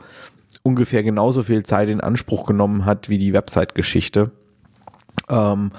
ungefähr 0.62 1.02
genauso 1.02 1.42
viel 1.42 1.64
Zeit 1.64 1.88
in 1.88 2.00
Anspruch 2.00 2.46
genommen 2.46 2.84
hat 2.84 3.08
wie 3.08 3.18
die 3.18 3.32
Website-Geschichte. 3.32 4.30
Ähm, 5.28 5.72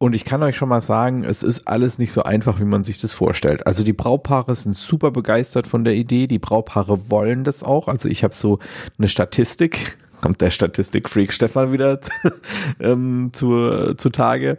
und 0.00 0.14
ich 0.14 0.24
kann 0.24 0.42
euch 0.42 0.56
schon 0.56 0.70
mal 0.70 0.80
sagen, 0.80 1.24
es 1.24 1.42
ist 1.42 1.68
alles 1.68 1.98
nicht 1.98 2.10
so 2.10 2.22
einfach, 2.22 2.58
wie 2.58 2.64
man 2.64 2.84
sich 2.84 3.02
das 3.02 3.12
vorstellt. 3.12 3.66
Also 3.66 3.84
die 3.84 3.92
Braupaare 3.92 4.54
sind 4.54 4.74
super 4.74 5.10
begeistert 5.10 5.66
von 5.66 5.84
der 5.84 5.94
Idee. 5.94 6.26
Die 6.26 6.38
Braupaare 6.38 7.10
wollen 7.10 7.44
das 7.44 7.62
auch. 7.62 7.86
Also 7.86 8.08
ich 8.08 8.24
habe 8.24 8.34
so 8.34 8.60
eine 8.96 9.08
Statistik 9.08 9.98
kommt 10.22 10.40
der 10.40 10.50
Statistikfreak 10.50 11.32
Stefan 11.32 11.72
wieder 11.72 12.00
ähm, 12.80 13.30
zu, 13.34 13.94
zu 13.94 14.08
Tage. 14.08 14.56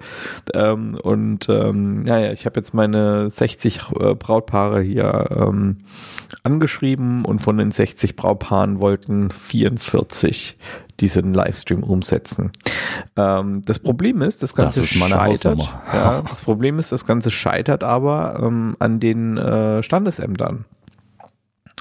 Ähm, 0.53 0.95
und 1.01 1.49
ähm, 1.49 2.05
ja, 2.05 2.19
ja, 2.19 2.31
ich 2.31 2.45
habe 2.45 2.59
jetzt 2.59 2.75
meine 2.75 3.29
60 3.29 3.79
äh, 3.99 4.13
Brautpaare 4.13 4.81
hier 4.81 5.27
ähm, 5.35 5.79
angeschrieben 6.43 7.25
und 7.25 7.39
von 7.39 7.57
den 7.57 7.71
60 7.71 8.15
Brautpaaren 8.15 8.79
wollten 8.79 9.31
44 9.31 10.57
diesen 11.01 11.33
Livestream 11.33 11.83
umsetzen. 11.83 12.51
Ähm, 13.17 13.63
das 13.65 13.79
Problem 13.79 14.21
ist, 14.21 14.43
das 14.43 14.55
Ganze 14.55 14.81
Das 14.81 14.91
ist 14.91 14.97
scheitert. 14.97 15.59
Ja, 15.93 16.21
das 16.21 16.41
Problem 16.41 16.79
ist, 16.79 16.91
das 16.91 17.05
Ganze 17.05 17.31
scheitert 17.31 17.83
aber 17.83 18.39
ähm, 18.41 18.75
an 18.79 18.99
den 18.99 19.37
äh, 19.37 19.83
Standesämtern. 19.83 20.65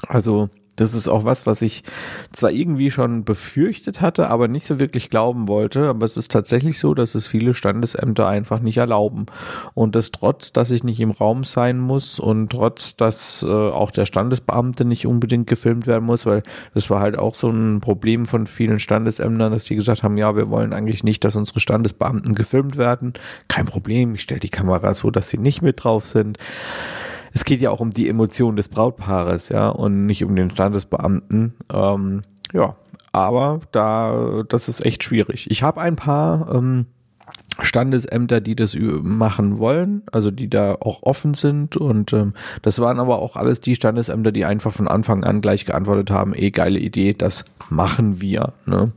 Also 0.07 0.49
das 0.75 0.93
ist 0.93 1.07
auch 1.07 1.25
was, 1.25 1.45
was 1.45 1.61
ich 1.61 1.83
zwar 2.31 2.51
irgendwie 2.51 2.91
schon 2.91 3.23
befürchtet 3.23 4.01
hatte, 4.01 4.29
aber 4.29 4.47
nicht 4.47 4.65
so 4.65 4.79
wirklich 4.79 5.09
glauben 5.09 5.47
wollte. 5.47 5.87
Aber 5.87 6.05
es 6.05 6.17
ist 6.17 6.31
tatsächlich 6.31 6.79
so, 6.79 6.93
dass 6.93 7.15
es 7.15 7.27
viele 7.27 7.53
Standesämter 7.53 8.27
einfach 8.27 8.59
nicht 8.59 8.77
erlauben. 8.77 9.25
Und 9.73 9.95
das 9.95 10.11
trotz, 10.11 10.53
dass 10.53 10.71
ich 10.71 10.83
nicht 10.83 10.99
im 10.99 11.11
Raum 11.11 11.43
sein 11.43 11.79
muss 11.79 12.19
und 12.19 12.51
trotz, 12.51 12.95
dass 12.95 13.43
äh, 13.43 13.47
auch 13.47 13.91
der 13.91 14.05
Standesbeamte 14.05 14.85
nicht 14.85 15.05
unbedingt 15.05 15.47
gefilmt 15.47 15.87
werden 15.87 16.05
muss, 16.05 16.25
weil 16.25 16.43
das 16.73 16.89
war 16.89 17.01
halt 17.01 17.17
auch 17.17 17.35
so 17.35 17.49
ein 17.49 17.81
Problem 17.81 18.25
von 18.25 18.47
vielen 18.47 18.79
Standesämtern, 18.79 19.51
dass 19.51 19.65
die 19.65 19.75
gesagt 19.75 20.03
haben, 20.03 20.17
ja, 20.17 20.35
wir 20.35 20.49
wollen 20.49 20.73
eigentlich 20.73 21.03
nicht, 21.03 21.23
dass 21.23 21.35
unsere 21.35 21.59
Standesbeamten 21.59 22.33
gefilmt 22.35 22.77
werden. 22.77 23.13
Kein 23.47 23.65
Problem, 23.65 24.15
ich 24.15 24.21
stelle 24.21 24.39
die 24.39 24.49
Kamera 24.49 24.93
so, 24.93 25.11
dass 25.11 25.29
sie 25.29 25.37
nicht 25.37 25.61
mit 25.61 25.83
drauf 25.83 26.07
sind 26.07 26.37
es 27.33 27.45
geht 27.45 27.61
ja 27.61 27.69
auch 27.69 27.79
um 27.79 27.91
die 27.91 28.09
Emotionen 28.09 28.57
des 28.57 28.69
Brautpaares, 28.69 29.49
ja, 29.49 29.69
und 29.69 30.05
nicht 30.05 30.23
um 30.23 30.35
den 30.35 30.51
Standesbeamten. 30.51 31.53
Ähm, 31.73 32.21
ja, 32.53 32.75
aber 33.11 33.61
da, 33.71 34.43
das 34.47 34.69
ist 34.69 34.85
echt 34.85 35.03
schwierig. 35.03 35.49
Ich 35.49 35.63
habe 35.63 35.81
ein 35.81 35.95
paar 35.95 36.53
ähm, 36.53 36.85
Standesämter, 37.59 38.41
die 38.41 38.55
das 38.55 38.77
machen 38.79 39.57
wollen, 39.59 40.03
also 40.11 40.31
die 40.31 40.49
da 40.49 40.75
auch 40.79 41.03
offen 41.03 41.33
sind 41.33 41.75
und 41.77 42.13
ähm, 42.13 42.33
das 42.61 42.79
waren 42.79 42.99
aber 42.99 43.19
auch 43.19 43.35
alles 43.35 43.61
die 43.61 43.75
Standesämter, 43.75 44.31
die 44.31 44.45
einfach 44.45 44.71
von 44.71 44.87
Anfang 44.87 45.23
an 45.23 45.41
gleich 45.41 45.65
geantwortet 45.65 46.11
haben, 46.11 46.33
eh 46.33 46.51
geile 46.51 46.79
Idee, 46.79 47.13
das 47.13 47.45
machen 47.69 48.21
wir. 48.21 48.53
Ne? 48.65 48.91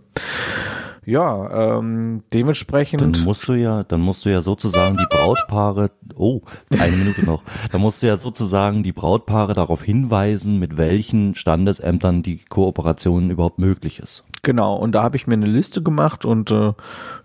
Ja, 1.07 1.79
ähm, 1.79 2.23
dementsprechend. 2.33 3.01
Dann 3.01 3.25
musst 3.25 3.47
du 3.49 3.55
ja, 3.55 3.85
dann 3.85 4.01
musst 4.01 4.25
du 4.25 4.31
ja 4.31 4.43
sozusagen 4.43 4.97
die 4.97 5.07
Brautpaare, 5.09 5.91
oh, 6.15 6.43
eine 6.79 6.97
Minute 6.97 7.25
noch, 7.25 7.43
dann 7.71 7.81
musst 7.81 8.03
du 8.03 8.07
ja 8.07 8.17
sozusagen 8.17 8.83
die 8.83 8.93
Brautpaare 8.93 9.53
darauf 9.53 9.83
hinweisen, 9.83 10.59
mit 10.59 10.77
welchen 10.77 11.35
Standesämtern 11.35 12.23
die 12.23 12.39
Kooperation 12.39 13.31
überhaupt 13.31 13.59
möglich 13.59 13.99
ist. 13.99 14.25
Genau, 14.43 14.77
und 14.77 14.93
da 14.93 15.03
habe 15.03 15.17
ich 15.17 15.27
mir 15.27 15.35
eine 15.35 15.47
Liste 15.47 15.83
gemacht 15.83 16.25
und 16.25 16.51
äh, 16.51 16.73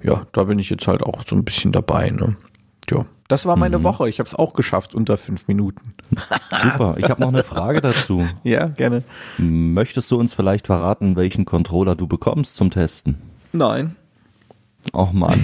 ja, 0.01 0.25
da 0.31 0.43
bin 0.45 0.59
ich 0.59 0.69
jetzt 0.69 0.87
halt 0.87 1.03
auch 1.03 1.23
so 1.25 1.35
ein 1.35 1.43
bisschen 1.43 1.71
dabei. 1.71 2.09
Ne? 2.09 2.37
Ja, 2.89 3.05
das 3.27 3.45
war 3.45 3.55
meine 3.57 3.83
Woche. 3.83 4.09
Ich 4.09 4.19
habe 4.19 4.27
es 4.27 4.33
auch 4.33 4.53
geschafft 4.53 4.95
unter 4.95 5.15
fünf 5.15 5.47
Minuten. 5.47 5.93
Super. 6.63 6.95
Ich 6.97 7.09
habe 7.09 7.21
noch 7.21 7.27
eine 7.27 7.43
Frage 7.43 7.79
dazu. 7.79 8.27
Ja, 8.43 8.65
gerne. 8.65 9.03
Möchtest 9.37 10.09
du 10.09 10.19
uns 10.19 10.33
vielleicht 10.33 10.65
verraten, 10.65 11.15
welchen 11.15 11.45
Controller 11.45 11.95
du 11.95 12.07
bekommst 12.07 12.55
zum 12.55 12.71
Testen? 12.71 13.28
Nein. 13.51 13.95
Och 14.93 15.11
Mann. 15.13 15.39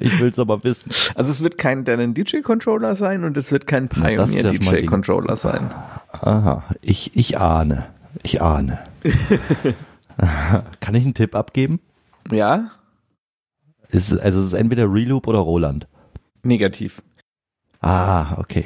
Ich 0.00 0.20
will's 0.20 0.38
aber 0.38 0.62
wissen. 0.64 0.92
Also 1.14 1.30
es 1.30 1.42
wird 1.42 1.58
kein 1.58 1.84
Denon 1.84 2.14
DJ 2.14 2.40
Controller 2.40 2.96
sein 2.96 3.24
und 3.24 3.36
es 3.36 3.52
wird 3.52 3.66
kein 3.66 3.88
Na, 3.96 4.06
Pioneer 4.08 4.44
mal 4.44 4.50
DJ. 4.80 4.86
Controller 4.86 5.36
sein. 5.36 5.68
Aha, 6.12 6.64
ich, 6.82 7.14
ich 7.16 7.38
ahne. 7.38 7.86
Ich 8.22 8.40
ahne. 8.42 8.78
Kann 10.80 10.94
ich 10.94 11.04
einen 11.04 11.14
Tipp 11.14 11.34
abgeben? 11.34 11.80
Ja? 12.30 12.70
Ist, 13.88 14.10
es- 14.10 14.18
also 14.18 14.40
es 14.40 14.46
ist 14.48 14.52
entweder 14.54 14.92
Reloop 14.92 15.26
oder 15.26 15.38
Roland. 15.40 15.86
Negativ. 16.42 17.02
Ah, 17.80 18.38
okay. 18.38 18.64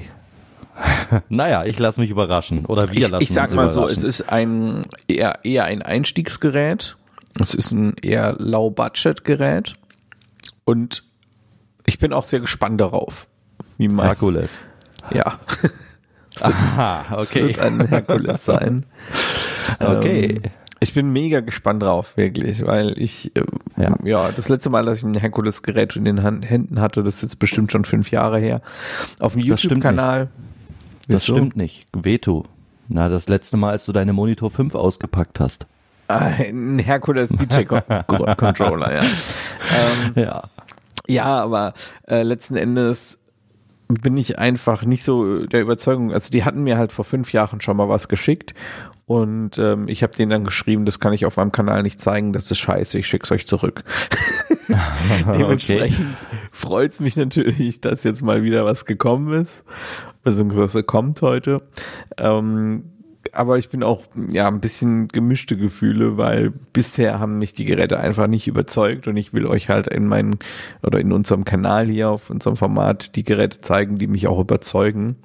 naja, 1.28 1.64
ich 1.64 1.78
lasse 1.78 2.00
mich 2.00 2.11
überraschen. 2.11 2.64
Oder 2.66 2.90
wir 2.92 3.02
Ich, 3.02 3.09
lassen 3.11 3.23
ich 3.23 3.28
sag 3.30 3.45
uns 3.45 3.54
mal 3.54 3.69
so, 3.69 3.80
überraschen. 3.80 3.99
es 3.99 4.04
ist 4.21 4.28
ein 4.33 4.83
eher, 5.09 5.40
eher 5.45 5.64
ein 5.64 5.83
Einstiegsgerät. 5.83 6.97
Es 7.38 7.54
ist 7.54 7.70
ein 7.72 7.94
eher 8.02 8.34
Low-Budget-Gerät. 8.38 9.75
Und 10.64 11.04
ich 11.87 11.99
bin 11.99 12.12
auch 12.12 12.25
sehr 12.25 12.40
gespannt 12.40 12.80
darauf. 12.80 13.26
Wie 13.78 13.88
Herkules. 13.88 14.50
ja. 15.12 15.38
Aha, 16.40 17.18
Es 17.20 17.34
wird 17.34 17.58
ein 17.58 17.87
Herkules 17.87 18.44
sein. 18.44 18.87
Okay. 19.78 20.40
Ähm, 20.42 20.42
ich 20.80 20.94
bin 20.94 21.12
mega 21.12 21.40
gespannt 21.40 21.82
drauf, 21.82 22.16
wirklich, 22.16 22.66
weil 22.66 22.99
ich, 22.99 23.30
äh, 23.37 23.44
ja. 23.76 23.94
Ja. 24.02 24.32
das 24.32 24.49
letzte 24.49 24.70
Mal, 24.70 24.84
dass 24.87 24.99
ich 24.99 25.04
ein 25.04 25.14
Herkules-Gerät 25.14 25.94
in 25.94 26.04
den 26.06 26.22
Han- 26.22 26.42
Händen 26.42 26.80
hatte, 26.80 27.02
das 27.04 27.16
ist 27.16 27.22
jetzt 27.22 27.38
bestimmt 27.38 27.70
schon 27.70 27.84
fünf 27.84 28.10
Jahre 28.10 28.38
her, 28.38 28.62
auf 29.20 29.34
dem 29.34 29.42
Das 29.46 29.60
stimmt 29.60 29.75
YouTube-Kanal. 29.84 30.28
Das 31.06 31.25
stimmt 31.25 31.56
nicht. 31.56 31.87
Veto. 31.94 32.46
Na, 32.88 33.08
das 33.08 33.28
letzte 33.28 33.58
Mal, 33.58 33.72
als 33.72 33.84
du 33.84 33.92
deine 33.92 34.12
Monitor 34.12 34.50
5 34.50 34.75
ausgepackt 34.75 35.38
hast. 35.38 35.66
Ein 36.18 36.78
Herkules 36.78 37.30
DJ-Controller, 37.30 38.94
ja. 38.94 39.02
Ähm, 39.02 40.12
Ja. 40.14 40.42
Ja, 41.06 41.40
aber 41.42 41.72
äh, 42.06 42.22
letzten 42.22 42.56
Endes 42.56 43.18
bin 43.88 44.16
ich 44.16 44.38
einfach 44.38 44.84
nicht 44.84 45.02
so 45.02 45.46
der 45.46 45.60
Überzeugung. 45.62 46.12
Also 46.12 46.30
die 46.30 46.44
hatten 46.44 46.62
mir 46.62 46.78
halt 46.78 46.92
vor 46.92 47.04
fünf 47.04 47.32
Jahren 47.32 47.60
schon 47.60 47.76
mal 47.76 47.88
was 47.88 48.06
geschickt 48.06 48.54
und 49.06 49.58
ähm, 49.58 49.88
ich 49.88 50.04
habe 50.04 50.12
denen 50.12 50.30
dann 50.30 50.44
geschrieben, 50.44 50.84
das 50.84 51.00
kann 51.00 51.12
ich 51.12 51.26
auf 51.26 51.36
meinem 51.36 51.50
Kanal 51.50 51.82
nicht 51.82 52.00
zeigen, 52.00 52.32
das 52.32 52.48
ist 52.48 52.58
scheiße, 52.58 52.98
ich 52.98 53.08
schick's 53.08 53.32
euch 53.32 53.46
zurück. 53.48 53.82
Dementsprechend 55.34 56.22
freut's 56.52 57.00
mich 57.00 57.16
natürlich, 57.16 57.80
dass 57.80 58.04
jetzt 58.04 58.22
mal 58.22 58.44
wieder 58.44 58.64
was 58.64 58.84
gekommen 58.84 59.32
ist, 59.32 59.64
beziehungsweise 60.22 60.84
kommt 60.84 61.22
heute. 61.22 61.62
Ähm, 62.18 62.92
aber 63.32 63.58
ich 63.58 63.68
bin 63.68 63.82
auch 63.82 64.02
ja 64.30 64.49
ein 64.49 64.60
bisschen 64.60 65.08
gemischte 65.08 65.56
Gefühle, 65.56 66.16
weil 66.16 66.50
bisher 66.50 67.18
haben 67.20 67.38
mich 67.38 67.54
die 67.54 67.64
Geräte 67.64 67.99
einfach 68.00 68.26
nicht 68.26 68.46
überzeugt 68.49 69.08
und 69.08 69.16
ich 69.16 69.32
will 69.32 69.46
euch 69.46 69.68
halt 69.68 69.87
in 69.87 70.06
meinen 70.06 70.38
oder 70.82 70.99
in 71.00 71.12
unserem 71.12 71.44
Kanal 71.44 71.87
hier 71.88 72.10
auf 72.10 72.30
unserem 72.30 72.56
Format 72.56 73.16
die 73.16 73.22
Geräte 73.25 73.58
zeigen, 73.58 73.96
die 73.96 74.06
mich 74.06 74.26
auch 74.28 74.38
überzeugen. 74.40 75.16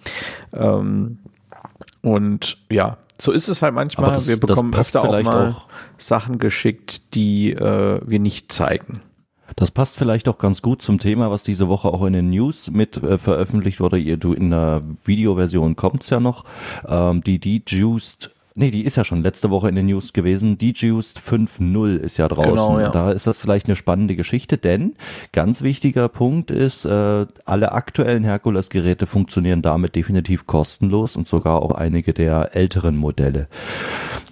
Ähm, 0.54 1.20
und 2.02 2.58
ja, 2.70 2.98
so 3.20 3.32
ist 3.32 3.48
es 3.48 3.62
halt 3.62 3.74
manchmal. 3.74 4.12
Das- 4.12 4.28
wir 4.28 4.40
bekommen 4.40 4.74
öfter 4.76 5.04
auch 5.04 5.24
mal 5.24 5.50
auch- 5.52 5.68
Sachen 5.98 6.38
geschickt, 6.40 7.16
die 7.16 7.52
äh, 7.54 8.02
wir 8.06 8.20
nicht 8.20 8.52
zeigen. 8.52 9.00
Das 9.56 9.72
passt 9.72 9.98
vielleicht 9.98 10.28
auch 10.28 10.38
ganz 10.38 10.62
gut 10.62 10.82
zum 10.82 11.00
Thema, 11.00 11.32
was 11.32 11.44
diese 11.44 11.70
Woche 11.70 11.88
auch 11.88 12.04
in 12.04 12.14
den 12.14 12.30
News 12.30 12.72
mit 12.72 12.98
äh, 12.98 13.18
veröffentlicht 13.18 13.80
wurde. 13.80 13.98
Ihr, 13.98 14.18
du 14.18 14.34
in 14.34 14.50
der 14.50 14.84
Videoversion 15.06 15.78
kommt's 15.78 16.10
ja 16.10 16.20
noch. 16.20 16.44
Ähm, 16.88 17.24
die 17.24 17.40
Dejuiced, 17.40 18.35
nee, 18.56 18.72
die 18.72 18.86
ist 18.86 18.96
ja 18.96 19.04
schon 19.04 19.22
letzte 19.22 19.50
Woche 19.50 19.70
in 19.70 19.76
den 19.76 19.86
News 19.86 20.14
gewesen. 20.14 20.58
Dejuiced 20.58 21.20
5.0 21.20 21.98
ist 21.98 22.18
ja 22.18 22.28
draußen. 22.28 22.52
Genau, 22.52 22.80
ja. 22.80 22.90
Da 22.90 23.12
ist 23.12 23.28
das 23.28 23.38
vielleicht 23.38 23.68
eine 23.68 23.76
spannende 23.76 24.16
Geschichte, 24.16 24.58
denn 24.58 24.96
ganz 25.32 25.62
wichtiger 25.62 26.10
Punkt 26.10 26.52
ist, 26.52 26.86
äh, 26.86 27.26
alle 27.46 27.72
aktuellen 27.74 28.24
Herkules-Geräte 28.24 29.06
funktionieren 29.06 29.62
damit 29.62 29.96
definitiv 29.96 30.48
kostenlos 30.48 31.16
und 31.16 31.28
sogar 31.28 31.62
auch 31.62 31.72
einige 31.72 32.14
der 32.14 32.56
älteren 32.56 32.96
Modelle. 32.96 33.48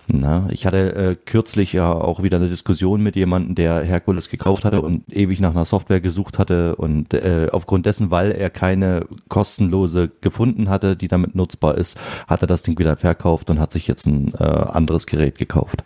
Na, 0.07 0.47
ich 0.49 0.65
hatte 0.65 0.95
äh, 0.95 1.15
kürzlich 1.15 1.71
ja 1.71 1.91
auch 1.91 2.21
wieder 2.23 2.37
eine 2.37 2.49
Diskussion 2.49 3.01
mit 3.01 3.15
jemandem, 3.15 3.55
der 3.55 3.83
Herkules 3.83 4.29
gekauft 4.29 4.65
hatte 4.65 4.81
und 4.81 5.03
ewig 5.13 5.39
nach 5.39 5.51
einer 5.51 5.63
Software 5.63 6.01
gesucht 6.01 6.39
hatte 6.39 6.75
und 6.75 7.13
äh, 7.13 7.47
aufgrund 7.51 7.85
dessen, 7.85 8.11
weil 8.11 8.31
er 8.31 8.49
keine 8.49 9.05
kostenlose 9.29 10.11
gefunden 10.19 10.69
hatte, 10.69 10.97
die 10.97 11.07
damit 11.07 11.35
nutzbar 11.35 11.77
ist, 11.77 11.97
hat 12.27 12.41
er 12.41 12.47
das 12.47 12.63
Ding 12.63 12.77
wieder 12.77 12.97
verkauft 12.97 13.49
und 13.49 13.59
hat 13.59 13.71
sich 13.71 13.87
jetzt 13.87 14.05
ein 14.13 14.33
äh, 14.39 14.43
anderes 14.43 15.05
Gerät 15.07 15.37
gekauft. 15.37 15.83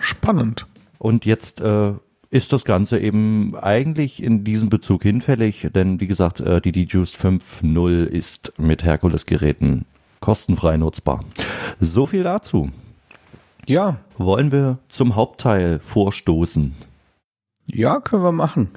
Spannend. 0.00 0.66
Und 0.98 1.24
jetzt 1.24 1.60
äh, 1.60 1.92
ist 2.30 2.52
das 2.52 2.64
Ganze 2.64 2.98
eben 2.98 3.56
eigentlich 3.56 4.22
in 4.22 4.44
diesem 4.44 4.68
Bezug 4.68 5.02
hinfällig, 5.02 5.68
denn 5.74 6.00
wie 6.00 6.06
gesagt, 6.06 6.40
äh, 6.40 6.60
die 6.60 6.72
DJuiced 6.72 7.16
5.0 7.16 8.04
ist 8.04 8.52
mit 8.58 8.82
Herkules-Geräten 8.82 9.86
kostenfrei 10.20 10.76
nutzbar. 10.76 11.24
So 11.80 12.06
viel 12.06 12.24
dazu. 12.24 12.70
Ja, 13.66 13.98
Wollen 14.16 14.50
wir 14.50 14.78
zum 14.88 15.14
Hauptteil 15.14 15.78
vorstoßen? 15.78 16.74
ja, 17.66 18.00
können 18.00 18.22
wir 18.22 18.32
machen. 18.32 18.70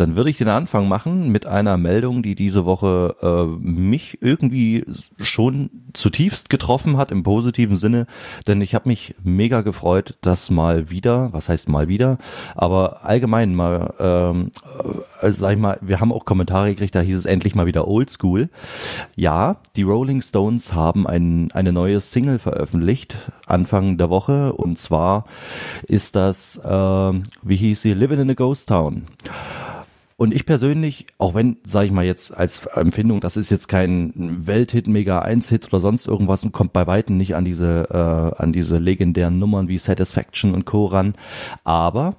Dann 0.00 0.16
würde 0.16 0.30
ich 0.30 0.38
den 0.38 0.48
Anfang 0.48 0.88
machen 0.88 1.30
mit 1.30 1.44
einer 1.44 1.76
Meldung, 1.76 2.22
die 2.22 2.34
diese 2.34 2.64
Woche 2.64 3.16
äh, 3.20 3.44
mich 3.60 4.18
irgendwie 4.22 4.84
schon 5.20 5.68
zutiefst 5.92 6.48
getroffen 6.48 6.96
hat 6.96 7.10
im 7.10 7.22
positiven 7.22 7.76
Sinne, 7.76 8.06
denn 8.46 8.62
ich 8.62 8.74
habe 8.74 8.88
mich 8.88 9.14
mega 9.22 9.60
gefreut, 9.60 10.16
dass 10.22 10.50
mal 10.50 10.88
wieder, 10.88 11.32
was 11.34 11.50
heißt 11.50 11.68
mal 11.68 11.88
wieder, 11.88 12.16
aber 12.54 13.04
allgemein 13.04 13.54
mal, 13.54 13.92
ähm, 14.00 14.52
äh, 15.20 15.30
sag 15.32 15.52
ich 15.52 15.58
mal, 15.58 15.78
wir 15.82 16.00
haben 16.00 16.12
auch 16.12 16.24
Kommentare 16.24 16.70
gekriegt, 16.70 16.94
da 16.94 17.00
hieß 17.00 17.16
es 17.16 17.26
endlich 17.26 17.54
mal 17.54 17.66
wieder 17.66 17.86
Oldschool. 17.86 18.48
Ja, 19.16 19.58
die 19.76 19.82
Rolling 19.82 20.22
Stones 20.22 20.72
haben 20.72 21.06
ein, 21.06 21.52
eine 21.52 21.72
neue 21.72 22.00
Single 22.00 22.38
veröffentlicht 22.38 23.18
Anfang 23.46 23.98
der 23.98 24.08
Woche 24.08 24.54
und 24.54 24.78
zwar 24.78 25.26
ist 25.82 26.16
das, 26.16 26.56
äh, 26.64 26.68
wie 27.42 27.56
hieß 27.56 27.82
sie, 27.82 27.92
Living 27.92 28.20
in 28.20 28.30
a 28.30 28.34
Ghost 28.34 28.70
Town. 28.70 29.06
Und 30.20 30.34
ich 30.34 30.44
persönlich, 30.44 31.06
auch 31.16 31.32
wenn, 31.32 31.56
sage 31.64 31.86
ich 31.86 31.92
mal 31.92 32.04
jetzt 32.04 32.36
als 32.36 32.66
Empfindung, 32.66 33.22
das 33.22 33.38
ist 33.38 33.48
jetzt 33.48 33.68
kein 33.68 34.12
Welthit, 34.46 34.86
Mega 34.86 35.20
1 35.20 35.48
Hit 35.48 35.68
oder 35.68 35.80
sonst 35.80 36.06
irgendwas 36.06 36.44
und 36.44 36.52
kommt 36.52 36.74
bei 36.74 36.86
weitem 36.86 37.16
nicht 37.16 37.34
an 37.34 37.46
diese 37.46 37.88
äh, 37.88 38.42
an 38.42 38.52
diese 38.52 38.76
legendären 38.76 39.38
Nummern 39.38 39.68
wie 39.68 39.78
Satisfaction 39.78 40.52
und 40.52 40.66
Co 40.66 40.84
ran, 40.84 41.14
aber 41.64 42.16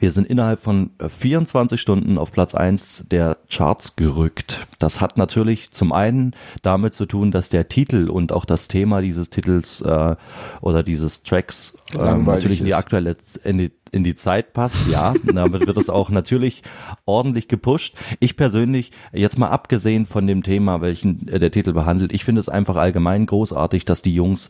wir 0.00 0.10
sind 0.10 0.26
innerhalb 0.26 0.60
von 0.60 0.90
24 0.98 1.80
Stunden 1.80 2.18
auf 2.18 2.32
Platz 2.32 2.54
1 2.54 3.04
der 3.12 3.36
Charts 3.48 3.94
gerückt. 3.96 4.66
Das 4.80 5.00
hat 5.00 5.16
natürlich 5.16 5.70
zum 5.70 5.92
einen 5.92 6.34
damit 6.62 6.94
zu 6.94 7.06
tun, 7.06 7.30
dass 7.30 7.48
der 7.48 7.68
Titel 7.68 8.08
und 8.08 8.32
auch 8.32 8.44
das 8.44 8.66
Thema 8.66 9.02
dieses 9.02 9.30
Titels 9.30 9.82
äh, 9.82 10.16
oder 10.60 10.82
dieses 10.82 11.22
Tracks 11.22 11.76
äh, 11.92 11.98
natürlich 11.98 12.60
in 12.60 12.66
die 12.66 12.74
aktuelle 12.74 13.16
in 13.44 13.58
die, 13.58 13.72
in 13.94 14.04
die 14.04 14.14
Zeit 14.14 14.52
passt, 14.52 14.88
ja. 14.90 15.14
Damit 15.24 15.66
wird 15.66 15.78
es 15.78 15.88
auch 15.88 16.10
natürlich 16.10 16.62
ordentlich 17.06 17.48
gepusht. 17.48 17.96
Ich 18.20 18.36
persönlich, 18.36 18.90
jetzt 19.12 19.38
mal 19.38 19.48
abgesehen 19.48 20.06
von 20.06 20.26
dem 20.26 20.42
Thema, 20.42 20.80
welchen 20.80 21.28
äh, 21.28 21.38
der 21.38 21.50
Titel 21.50 21.72
behandelt, 21.72 22.12
ich 22.12 22.24
finde 22.24 22.40
es 22.40 22.48
einfach 22.48 22.76
allgemein 22.76 23.26
großartig, 23.26 23.84
dass 23.84 24.02
die 24.02 24.14
Jungs 24.14 24.48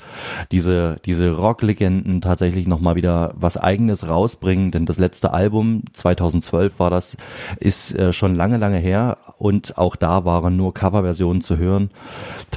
diese, 0.50 0.96
diese 1.04 1.32
Rocklegenden 1.32 2.20
tatsächlich 2.20 2.66
nochmal 2.66 2.96
wieder 2.96 3.34
was 3.36 3.56
eigenes 3.56 4.08
rausbringen, 4.08 4.70
denn 4.70 4.86
das 4.86 4.98
letzte 4.98 5.32
Album, 5.32 5.82
2012 5.92 6.78
war 6.78 6.90
das, 6.90 7.16
ist 7.60 7.94
äh, 7.96 8.12
schon 8.12 8.34
lange, 8.34 8.56
lange 8.56 8.78
her 8.78 9.18
und 9.38 9.76
auch 9.76 9.96
da 9.96 10.24
waren 10.24 10.56
nur 10.56 10.72
Coverversionen 10.72 11.42
zu 11.42 11.58
hören. 11.58 11.90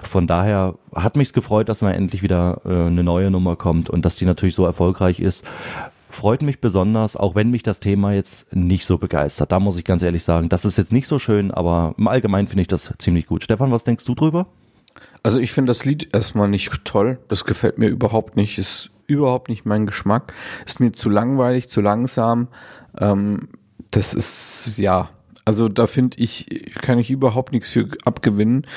Von 0.04 0.26
daher 0.28 0.76
hat 0.96 1.18
mich's 1.18 1.34
gefreut, 1.34 1.68
dass 1.68 1.82
mal 1.82 1.92
endlich 1.92 2.24
wieder 2.24 2.62
äh, 2.66 2.88
eine 2.88 3.04
neue 3.04 3.30
Nummer 3.30 3.56
kommt 3.58 3.90
und 3.90 4.06
dass 4.06 4.16
die 4.16 4.26
natürlich 4.26 4.56
so 4.56 4.66
erfolgreich 4.66 5.20
ist 5.20 5.44
freut 6.18 6.42
mich 6.42 6.60
besonders, 6.60 7.16
auch 7.16 7.36
wenn 7.36 7.52
mich 7.52 7.62
das 7.62 7.80
Thema 7.80 8.12
jetzt 8.12 8.54
nicht 8.54 8.86
so 8.86 8.98
begeistert. 8.98 9.52
Da 9.52 9.60
muss 9.60 9.78
ich 9.78 9.86
ganz 9.86 10.02
ehrlich 10.02 10.24
sagen, 10.24 10.50
das 10.50 10.66
ist 10.66 10.78
jetzt 10.78 10.92
nicht 10.92 11.08
so 11.08 11.20
schön, 11.20 11.52
aber 11.52 11.94
im 11.98 12.08
Allgemeinen 12.08 12.48
finde 12.48 12.64
ich 12.64 12.68
das 12.68 12.92
ziemlich 12.98 13.28
gut. 13.28 13.44
Stefan, 13.44 13.72
was 13.72 13.84
denkst 13.84 14.04
du 14.04 14.16
drüber? 14.16 14.48
Also 15.22 15.40
ich 15.40 15.52
finde 15.52 15.70
das 15.70 15.86
Lied 15.86 16.10
erstmal 16.14 16.48
nicht 16.48 16.72
toll. 16.86 17.20
Das 17.28 17.46
gefällt 17.46 17.78
mir 17.78 17.88
überhaupt 17.88 18.36
nicht. 18.36 18.58
Ist 18.58 18.90
überhaupt 19.06 19.48
nicht 19.48 19.66
mein 19.66 19.86
Geschmack. 19.86 20.34
Ist 20.66 20.80
mir 20.80 20.92
zu 20.92 21.10
langweilig, 21.10 21.70
zu 21.70 21.82
langsam. 21.82 22.48
Ähm, 22.98 23.50
das 23.92 24.16
ist, 24.16 24.80
ja, 24.80 25.10
also 25.48 25.70
da 25.70 25.88
finde 25.88 26.18
ich, 26.20 26.46
kann 26.82 27.00
ich 27.00 27.10
überhaupt 27.10 27.54
nichts 27.54 27.70
für 27.70 27.88
abgewinnen. 28.04 28.68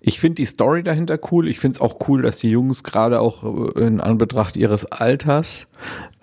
Ich 0.00 0.18
finde 0.18 0.34
die 0.34 0.46
Story 0.46 0.82
dahinter 0.82 1.20
cool. 1.30 1.46
Ich 1.46 1.60
finde 1.60 1.76
es 1.76 1.80
auch 1.80 2.08
cool, 2.08 2.22
dass 2.22 2.38
die 2.38 2.50
Jungs 2.50 2.82
gerade 2.82 3.20
auch 3.20 3.44
in 3.76 4.00
Anbetracht 4.00 4.56
ihres 4.56 4.86
Alters 4.86 5.68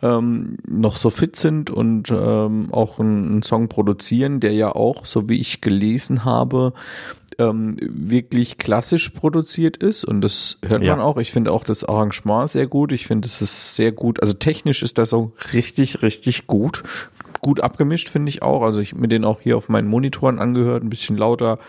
ähm, 0.01 0.57
noch 0.67 0.97
so 0.97 1.09
fit 1.09 1.37
sind 1.37 1.71
und 1.71 2.11
ähm, 2.11 2.67
auch 2.73 2.99
einen, 2.99 3.31
einen 3.31 3.43
Song 3.43 3.69
produzieren, 3.69 4.41
der 4.41 4.51
ja 4.51 4.75
auch, 4.75 5.05
so 5.05 5.29
wie 5.29 5.39
ich 5.39 5.61
gelesen 5.61 6.25
habe, 6.25 6.73
ähm, 7.39 7.77
wirklich 7.79 8.57
klassisch 8.57 9.07
produziert 9.07 9.77
ist 9.77 10.03
und 10.03 10.19
das 10.19 10.57
hört 10.65 10.83
ja. 10.83 10.97
man 10.97 11.05
auch. 11.05 11.15
Ich 11.15 11.31
finde 11.31 11.53
auch 11.53 11.63
das 11.63 11.85
Arrangement 11.85 12.51
sehr 12.51 12.67
gut. 12.67 12.91
Ich 12.91 13.07
finde 13.07 13.29
es 13.29 13.41
ist 13.41 13.75
sehr 13.75 13.93
gut. 13.93 14.21
Also 14.21 14.33
technisch 14.33 14.83
ist 14.83 14.97
das 14.97 15.11
so 15.11 15.31
richtig, 15.53 16.01
richtig 16.01 16.45
gut. 16.45 16.83
Gut 17.43 17.59
abgemischt 17.59 18.09
finde 18.09 18.29
ich 18.29 18.41
auch. 18.41 18.63
Also 18.63 18.79
ich 18.79 18.91
habe 18.91 19.01
mir 19.01 19.07
den 19.07 19.25
auch 19.25 19.41
hier 19.41 19.57
auf 19.57 19.69
meinen 19.69 19.87
Monitoren 19.87 20.39
angehört, 20.39 20.83
ein 20.83 20.89
bisschen 20.89 21.17
lauter. 21.17 21.59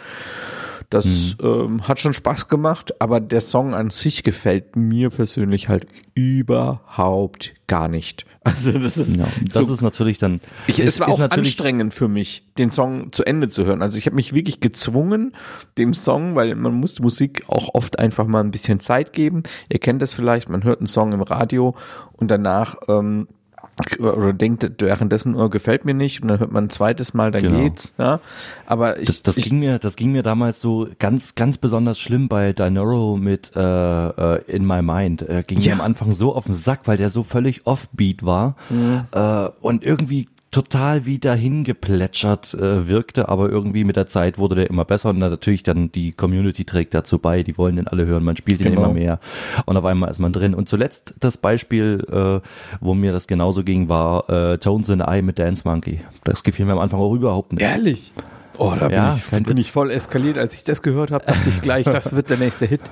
Das 0.90 1.04
mhm. 1.04 1.34
ähm, 1.42 1.88
hat 1.88 1.98
schon 1.98 2.14
Spaß 2.14 2.48
gemacht, 2.48 3.00
aber 3.00 3.18
der 3.18 3.40
Song 3.40 3.74
an 3.74 3.90
sich 3.90 4.22
gefällt 4.22 4.76
mir 4.76 5.10
persönlich 5.10 5.68
halt 5.68 5.86
überhaupt 6.14 7.54
gar 7.66 7.88
nicht. 7.88 8.24
Also 8.46 8.72
das 8.72 8.98
ist 8.98 9.16
ja, 9.16 9.26
das 9.40 9.68
so, 9.68 9.72
ist 9.72 9.80
natürlich 9.80 10.18
dann. 10.18 10.42
Ich, 10.66 10.78
es 10.78 11.00
war 11.00 11.08
auch 11.08 11.18
anstrengend 11.18 11.94
für 11.94 12.08
mich, 12.08 12.44
den 12.58 12.70
Song 12.70 13.10
zu 13.10 13.24
Ende 13.24 13.48
zu 13.48 13.64
hören. 13.64 13.80
Also 13.80 13.96
ich 13.96 14.04
habe 14.04 14.16
mich 14.16 14.34
wirklich 14.34 14.60
gezwungen, 14.60 15.32
dem 15.78 15.94
Song, 15.94 16.34
weil 16.34 16.54
man 16.54 16.74
muss 16.74 17.00
Musik 17.00 17.44
auch 17.48 17.72
oft 17.72 17.98
einfach 17.98 18.26
mal 18.26 18.44
ein 18.44 18.50
bisschen 18.50 18.80
Zeit 18.80 19.14
geben. 19.14 19.44
Ihr 19.70 19.78
kennt 19.78 20.02
das 20.02 20.12
vielleicht, 20.12 20.50
man 20.50 20.62
hört 20.62 20.80
einen 20.80 20.88
Song 20.88 21.12
im 21.12 21.22
Radio 21.22 21.74
und 22.12 22.30
danach 22.30 22.76
ähm, 22.86 23.28
oder 23.98 24.32
denkt 24.32 24.70
währenddessen, 24.80 25.34
oh, 25.34 25.48
gefällt 25.48 25.84
mir 25.84 25.94
nicht 25.94 26.22
und 26.22 26.28
dann 26.28 26.38
hört 26.38 26.52
man 26.52 26.64
ein 26.64 26.70
zweites 26.70 27.14
Mal, 27.14 27.30
dann 27.30 27.42
genau. 27.42 27.60
geht's. 27.60 27.94
Ja? 27.98 28.20
Aber 28.66 28.98
ich, 29.00 29.06
das, 29.06 29.22
das 29.22 29.38
ich, 29.38 29.44
ging 29.44 29.58
mir, 29.58 29.78
das 29.78 29.96
ging 29.96 30.12
mir 30.12 30.22
damals 30.22 30.60
so 30.60 30.88
ganz, 30.98 31.34
ganz 31.34 31.58
besonders 31.58 31.98
schlimm 31.98 32.28
bei 32.28 32.52
Dinero 32.52 33.16
mit 33.16 33.50
äh, 33.56 33.60
äh, 33.60 34.42
In 34.46 34.66
My 34.66 34.82
Mind. 34.82 35.22
Er 35.22 35.42
ging 35.42 35.58
ja. 35.58 35.74
mir 35.74 35.80
am 35.80 35.86
Anfang 35.86 36.14
so 36.14 36.34
auf 36.34 36.44
den 36.44 36.54
Sack, 36.54 36.82
weil 36.84 36.96
der 36.96 37.10
so 37.10 37.22
völlig 37.24 37.66
offbeat 37.66 38.24
war 38.24 38.56
mhm. 38.70 39.04
äh, 39.12 39.48
und 39.60 39.84
irgendwie 39.84 40.28
total 40.54 41.04
wie 41.04 41.18
dahin 41.18 41.64
geplätschert 41.64 42.54
äh, 42.54 42.86
wirkte, 42.86 43.28
aber 43.28 43.50
irgendwie 43.50 43.82
mit 43.82 43.96
der 43.96 44.06
Zeit 44.06 44.38
wurde 44.38 44.54
der 44.54 44.70
immer 44.70 44.84
besser 44.84 45.10
und 45.10 45.18
natürlich 45.18 45.64
dann 45.64 45.90
die 45.90 46.12
Community 46.12 46.64
trägt 46.64 46.94
dazu 46.94 47.18
bei, 47.18 47.42
die 47.42 47.58
wollen 47.58 47.74
den 47.74 47.88
alle 47.88 48.06
hören, 48.06 48.22
man 48.22 48.36
spielt 48.36 48.60
genau. 48.60 48.70
ihn 48.70 48.76
immer 48.84 48.94
mehr 48.94 49.18
und 49.66 49.76
auf 49.76 49.84
einmal 49.84 50.12
ist 50.12 50.20
man 50.20 50.32
drin. 50.32 50.54
Und 50.54 50.68
zuletzt 50.68 51.14
das 51.18 51.38
Beispiel, 51.38 52.06
äh, 52.08 52.48
wo 52.80 52.94
mir 52.94 53.10
das 53.10 53.26
genauso 53.26 53.64
ging, 53.64 53.88
war 53.88 54.30
äh, 54.30 54.58
Tones 54.58 54.88
in 54.90 55.00
Eye 55.00 55.22
mit 55.22 55.40
Dance 55.40 55.62
Monkey. 55.66 56.02
Das 56.22 56.44
gefiel 56.44 56.66
mir 56.66 56.72
am 56.72 56.78
Anfang 56.78 57.00
auch 57.00 57.14
überhaupt 57.14 57.52
nicht. 57.52 57.62
Ehrlich? 57.62 58.12
Oh, 58.56 58.72
da 58.78 58.86
bin, 58.86 58.96
ja, 58.96 59.12
ich, 59.12 59.42
bin 59.42 59.56
ich 59.56 59.72
voll 59.72 59.90
eskaliert. 59.90 60.38
Als 60.38 60.54
ich 60.54 60.62
das 60.62 60.82
gehört 60.82 61.10
habe, 61.10 61.26
dachte 61.26 61.48
ich 61.48 61.60
gleich, 61.62 61.84
das 61.84 62.14
wird 62.14 62.30
der 62.30 62.36
nächste 62.36 62.66
Hit. 62.66 62.82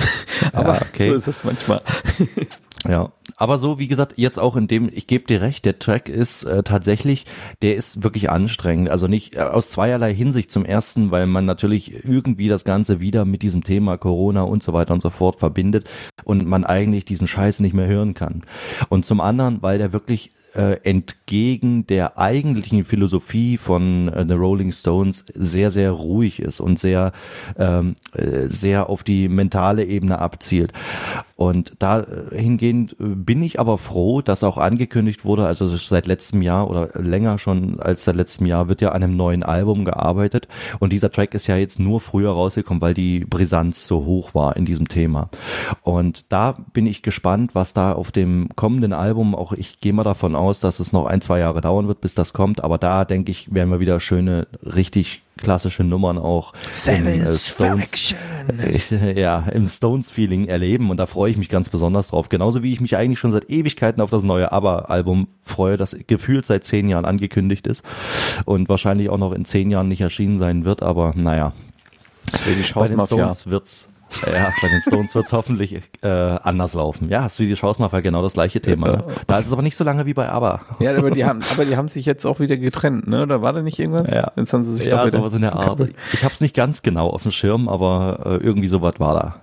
Aber 0.54 0.76
ja, 0.76 0.80
okay. 0.80 1.10
so 1.10 1.14
ist 1.14 1.28
es 1.28 1.44
manchmal. 1.44 1.82
Ja, 2.88 3.12
aber 3.36 3.58
so 3.58 3.78
wie 3.78 3.88
gesagt, 3.88 4.14
jetzt 4.16 4.38
auch 4.38 4.56
in 4.56 4.66
dem, 4.66 4.90
ich 4.92 5.06
gebe 5.06 5.26
dir 5.26 5.42
recht, 5.42 5.64
der 5.64 5.78
Track 5.78 6.08
ist 6.08 6.44
äh, 6.44 6.62
tatsächlich, 6.62 7.26
der 7.60 7.76
ist 7.76 8.02
wirklich 8.02 8.30
anstrengend. 8.30 8.88
Also 8.88 9.06
nicht 9.06 9.36
äh, 9.36 9.40
aus 9.40 9.68
zweierlei 9.68 10.14
Hinsicht. 10.14 10.50
Zum 10.50 10.64
ersten, 10.64 11.10
weil 11.10 11.26
man 11.26 11.44
natürlich 11.44 12.04
irgendwie 12.04 12.48
das 12.48 12.64
Ganze 12.64 13.00
wieder 13.00 13.24
mit 13.24 13.42
diesem 13.42 13.64
Thema 13.64 13.98
Corona 13.98 14.42
und 14.42 14.62
so 14.62 14.72
weiter 14.72 14.94
und 14.94 15.02
so 15.02 15.10
fort 15.10 15.38
verbindet 15.38 15.88
und 16.24 16.46
man 16.46 16.64
eigentlich 16.64 17.04
diesen 17.04 17.28
Scheiß 17.28 17.60
nicht 17.60 17.74
mehr 17.74 17.86
hören 17.86 18.14
kann. 18.14 18.44
Und 18.88 19.04
zum 19.04 19.20
anderen, 19.20 19.62
weil 19.62 19.78
der 19.78 19.92
wirklich 19.92 20.32
äh, 20.54 20.80
entgegen 20.82 21.86
der 21.86 22.18
eigentlichen 22.18 22.84
Philosophie 22.84 23.56
von 23.56 24.08
äh, 24.08 24.24
The 24.26 24.34
Rolling 24.34 24.72
Stones 24.72 25.24
sehr, 25.34 25.70
sehr 25.70 25.92
ruhig 25.92 26.40
ist 26.40 26.60
und 26.60 26.80
sehr, 26.80 27.12
ähm, 27.56 27.96
äh, 28.14 28.48
sehr 28.48 28.88
auf 28.88 29.02
die 29.02 29.28
mentale 29.28 29.84
Ebene 29.84 30.18
abzielt. 30.18 30.72
Und 31.40 31.72
dahingehend 31.78 32.92
äh, 32.92 32.96
bin 32.98 33.42
ich 33.42 33.58
aber 33.58 33.78
froh, 33.78 34.20
dass 34.20 34.44
auch 34.44 34.58
angekündigt 34.58 35.24
wurde, 35.24 35.46
also 35.46 35.74
seit 35.74 36.06
letztem 36.06 36.42
Jahr 36.42 36.68
oder 36.68 36.90
länger 37.00 37.38
schon 37.38 37.80
als 37.80 38.04
seit 38.04 38.16
letztem 38.16 38.44
Jahr 38.44 38.68
wird 38.68 38.82
ja 38.82 38.92
an 38.92 39.02
einem 39.02 39.16
neuen 39.16 39.42
Album 39.42 39.86
gearbeitet. 39.86 40.48
Und 40.80 40.92
dieser 40.92 41.10
Track 41.10 41.32
ist 41.32 41.46
ja 41.46 41.56
jetzt 41.56 41.80
nur 41.80 42.02
früher 42.02 42.30
rausgekommen, 42.32 42.82
weil 42.82 42.92
die 42.92 43.20
Brisanz 43.20 43.86
so 43.86 44.04
hoch 44.04 44.34
war 44.34 44.54
in 44.54 44.66
diesem 44.66 44.88
Thema. 44.88 45.30
Und 45.82 46.26
da 46.28 46.58
bin 46.74 46.84
ich 46.86 47.00
gespannt, 47.00 47.54
was 47.54 47.72
da 47.72 47.94
auf 47.94 48.10
dem 48.10 48.50
kommenden 48.54 48.92
Album, 48.92 49.34
auch 49.34 49.54
ich 49.54 49.80
gehe 49.80 49.94
mal 49.94 50.04
davon 50.04 50.36
aus, 50.36 50.60
dass 50.60 50.78
es 50.78 50.92
noch 50.92 51.06
ein, 51.06 51.22
zwei 51.22 51.38
Jahre 51.38 51.62
dauern 51.62 51.88
wird, 51.88 52.02
bis 52.02 52.14
das 52.14 52.34
kommt. 52.34 52.62
Aber 52.62 52.76
da 52.76 53.06
denke 53.06 53.30
ich, 53.30 53.54
werden 53.54 53.70
wir 53.70 53.80
wieder 53.80 53.98
schöne, 53.98 54.46
richtig 54.62 55.22
klassische 55.40 55.84
Nummern 55.84 56.18
auch 56.18 56.52
im 56.86 57.06
äh, 57.06 57.34
Stones, 57.34 58.14
ja, 59.16 59.44
im 59.52 59.68
Stones-Feeling 59.68 60.46
erleben 60.46 60.90
und 60.90 60.96
da 60.96 61.06
freue 61.06 61.30
ich 61.30 61.36
mich 61.36 61.48
ganz 61.48 61.68
besonders 61.68 62.08
drauf. 62.08 62.28
Genauso 62.28 62.62
wie 62.62 62.72
ich 62.72 62.80
mich 62.80 62.96
eigentlich 62.96 63.18
schon 63.18 63.32
seit 63.32 63.50
Ewigkeiten 63.50 64.00
auf 64.00 64.10
das 64.10 64.22
neue 64.22 64.52
ABBA-Album 64.52 65.28
freue, 65.42 65.76
das 65.76 65.96
gefühlt 66.06 66.46
seit 66.46 66.64
zehn 66.64 66.88
Jahren 66.88 67.04
angekündigt 67.04 67.66
ist 67.66 67.84
und 68.44 68.68
wahrscheinlich 68.68 69.08
auch 69.08 69.18
noch 69.18 69.32
in 69.32 69.44
zehn 69.44 69.70
Jahren 69.70 69.88
nicht 69.88 70.00
erschienen 70.00 70.38
sein 70.38 70.64
wird, 70.64 70.82
aber 70.82 71.12
naja. 71.16 71.52
Swedish 72.36 72.74
House 72.74 72.90
Mafia. 72.90 73.06
Stones 73.06 73.46
wird's 73.46 73.89
ja, 74.26 74.52
bei 74.60 74.68
den 74.68 74.80
Stones 74.80 75.14
wird 75.14 75.26
es 75.26 75.32
hoffentlich 75.32 75.80
äh, 76.02 76.08
anders 76.08 76.74
laufen. 76.74 77.08
Ja, 77.08 77.28
Swedish 77.28 77.62
House 77.62 77.78
Mafia 77.78 78.00
genau 78.00 78.22
das 78.22 78.34
gleiche 78.34 78.60
Thema. 78.60 78.88
Ne? 78.88 79.04
Da 79.26 79.38
ist 79.38 79.46
es 79.46 79.52
aber 79.52 79.62
nicht 79.62 79.76
so 79.76 79.84
lange 79.84 80.06
wie 80.06 80.14
bei 80.14 80.28
ABBA. 80.28 80.60
Ja, 80.80 80.96
aber 80.96 81.10
die 81.10 81.24
haben, 81.24 81.42
aber 81.50 81.64
die 81.64 81.76
haben 81.76 81.88
sich 81.88 82.06
jetzt 82.06 82.26
auch 82.26 82.40
wieder 82.40 82.56
getrennt, 82.56 83.06
ne? 83.06 83.26
Da 83.26 83.42
war 83.42 83.52
da 83.52 83.62
nicht 83.62 83.78
irgendwas? 83.78 84.10
Ja, 84.10 84.32
jetzt 84.36 84.52
haben 84.52 84.64
sie 84.64 84.76
sich 84.76 84.86
ja 84.86 85.10
sowas 85.10 85.32
in 85.32 85.42
der 85.42 85.54
Art. 85.54 85.80
Ich 86.12 86.24
habe 86.24 86.32
es 86.32 86.40
nicht 86.40 86.54
ganz 86.54 86.82
genau 86.82 87.08
auf 87.08 87.22
dem 87.22 87.32
Schirm, 87.32 87.68
aber 87.68 88.20
äh, 88.24 88.44
irgendwie 88.44 88.68
sowas 88.68 88.94
war 88.98 89.14
da. 89.14 89.34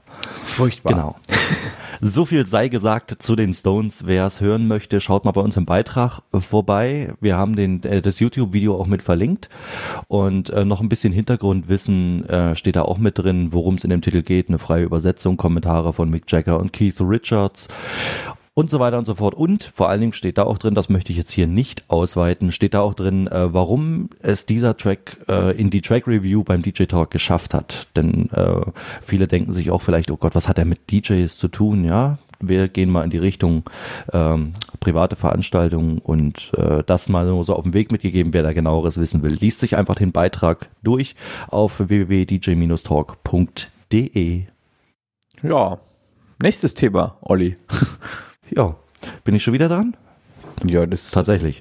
Furchtbar. 0.50 0.94
Genau. 0.94 1.16
So 2.00 2.26
viel 2.26 2.46
sei 2.46 2.68
gesagt 2.68 3.24
zu 3.24 3.36
den 3.36 3.54
Stones. 3.56 4.06
Wer 4.06 4.28
es 4.28 4.40
hören 4.40 4.68
möchte, 4.68 5.02
schaut 5.02 5.26
mal 5.26 5.32
bei 5.32 5.42
uns 5.42 5.58
im 5.58 5.66
Beitrag 5.66 6.22
vorbei. 6.32 7.14
Wir 7.20 7.38
haben 7.38 7.56
den, 7.56 7.82
äh, 7.84 8.04
das 8.04 8.20
YouTube-Video 8.20 8.80
auch 8.80 8.86
mit 8.86 9.02
verlinkt 9.02 9.50
und 10.08 10.52
äh, 10.52 10.64
noch 10.64 10.82
ein 10.82 10.90
bisschen 10.90 11.12
Hintergrundwissen 11.12 12.30
äh, 12.30 12.56
steht 12.56 12.76
da 12.76 12.84
auch 12.84 13.00
mit 13.00 13.18
drin, 13.18 13.52
worum 13.52 13.76
es 13.76 13.84
in 13.84 13.90
dem 13.90 14.02
Titel 14.02 14.22
geht. 14.22 14.50
Eine 14.50 14.60
freie 14.60 14.84
Übersetzung, 14.84 15.38
Kommentare 15.38 15.92
von 15.92 16.10
Mick 16.10 16.32
Jagger 16.32 16.60
und 16.60 16.72
Keith 16.72 17.02
Richards 17.02 17.68
und 18.58 18.72
so 18.72 18.80
weiter 18.80 18.98
und 18.98 19.06
so 19.06 19.13
fort. 19.13 19.36
Und 19.36 19.65
vor 19.65 19.88
allen 19.88 20.02
Dingen 20.02 20.13
steht 20.13 20.39
da 20.39 20.46
auch 20.46 20.58
drin, 20.58 20.74
das 20.74 20.89
möchte 20.89 21.12
ich 21.12 21.17
jetzt 21.20 21.32
hier 21.32 21.46
nicht 21.46 21.91
ausweiten, 21.91 22.52
steht 22.52 22.74
da 22.74 22.82
auch 22.82 22.96
drin, 22.96 23.28
äh, 23.28 23.54
warum 23.54 24.10
es 24.20 24.48
dieser 24.48 24.76
Track 24.76 25.20
äh, 25.30 25.56
in 25.56 25.70
die 25.70 25.82
Track 25.82 26.08
Review 26.08 26.43
beim 26.43 26.63
DJ 26.63 26.86
Talk 26.86 27.12
geschafft 27.12 27.54
hat. 27.54 27.88
Denn 27.96 28.32
äh, 28.32 28.62
viele 29.04 29.28
denken 29.28 29.54
sich 29.54 29.70
auch 29.70 29.84
vielleicht, 29.84 30.10
oh 30.10 30.17
Gott, 30.17 30.34
was 30.34 30.48
hat 30.48 30.58
er 30.58 30.65
mit 30.65 30.89
DJs 30.89 31.38
zu 31.38 31.50
tun? 31.50 31.86
Ja, 31.86 32.17
wir 32.39 32.67
gehen 32.67 32.89
mal 32.89 33.04
in 33.04 33.12
die 33.12 33.20
Richtung 33.20 33.62
ähm, 34.12 34.54
private 34.80 35.15
Veranstaltungen 35.15 36.00
und 36.00 36.52
äh, 36.58 36.82
das 36.84 37.10
mal 37.10 37.28
so 37.43 37.56
auf 37.56 37.62
den 37.62 37.76
Weg 37.76 37.91
mitgegeben, 37.91 38.34
wer 38.34 38.41
da 38.41 38.54
genaueres 38.54 38.98
wissen 38.98 39.22
will. 39.22 39.36
Liest 39.36 39.60
sich 39.60 39.78
einfach 39.78 39.93
den 39.93 40.12
Beitrag 40.12 40.72
durch 40.82 41.13
auf 41.48 41.78
www.dj-talk.de. 41.78 44.41
Ja, 45.43 45.78
nächstes 46.41 46.74
Thema, 46.74 47.17
Olli. 47.22 47.56
Ja, 48.56 48.76
bin 49.24 49.36
ich 49.36 49.44
schon 49.44 49.54
wieder 49.54 49.68
dran? 49.68 49.96
Ja, 50.66 50.86
das 50.86 51.12
tatsächlich. 51.12 51.60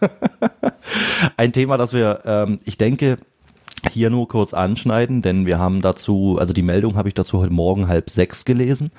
Ein 1.36 1.52
Thema, 1.52 1.78
das 1.78 1.92
wir, 1.92 2.20
ähm, 2.24 2.58
ich 2.64 2.76
denke, 2.76 3.16
hier 3.90 4.10
nur 4.10 4.28
kurz 4.28 4.54
anschneiden, 4.54 5.22
denn 5.22 5.46
wir 5.46 5.58
haben 5.58 5.82
dazu, 5.82 6.36
also 6.38 6.52
die 6.52 6.62
Meldung 6.62 6.96
habe 6.96 7.08
ich 7.08 7.14
dazu 7.14 7.40
heute 7.40 7.52
Morgen 7.52 7.88
halb 7.88 8.10
sechs 8.10 8.44
gelesen 8.44 8.92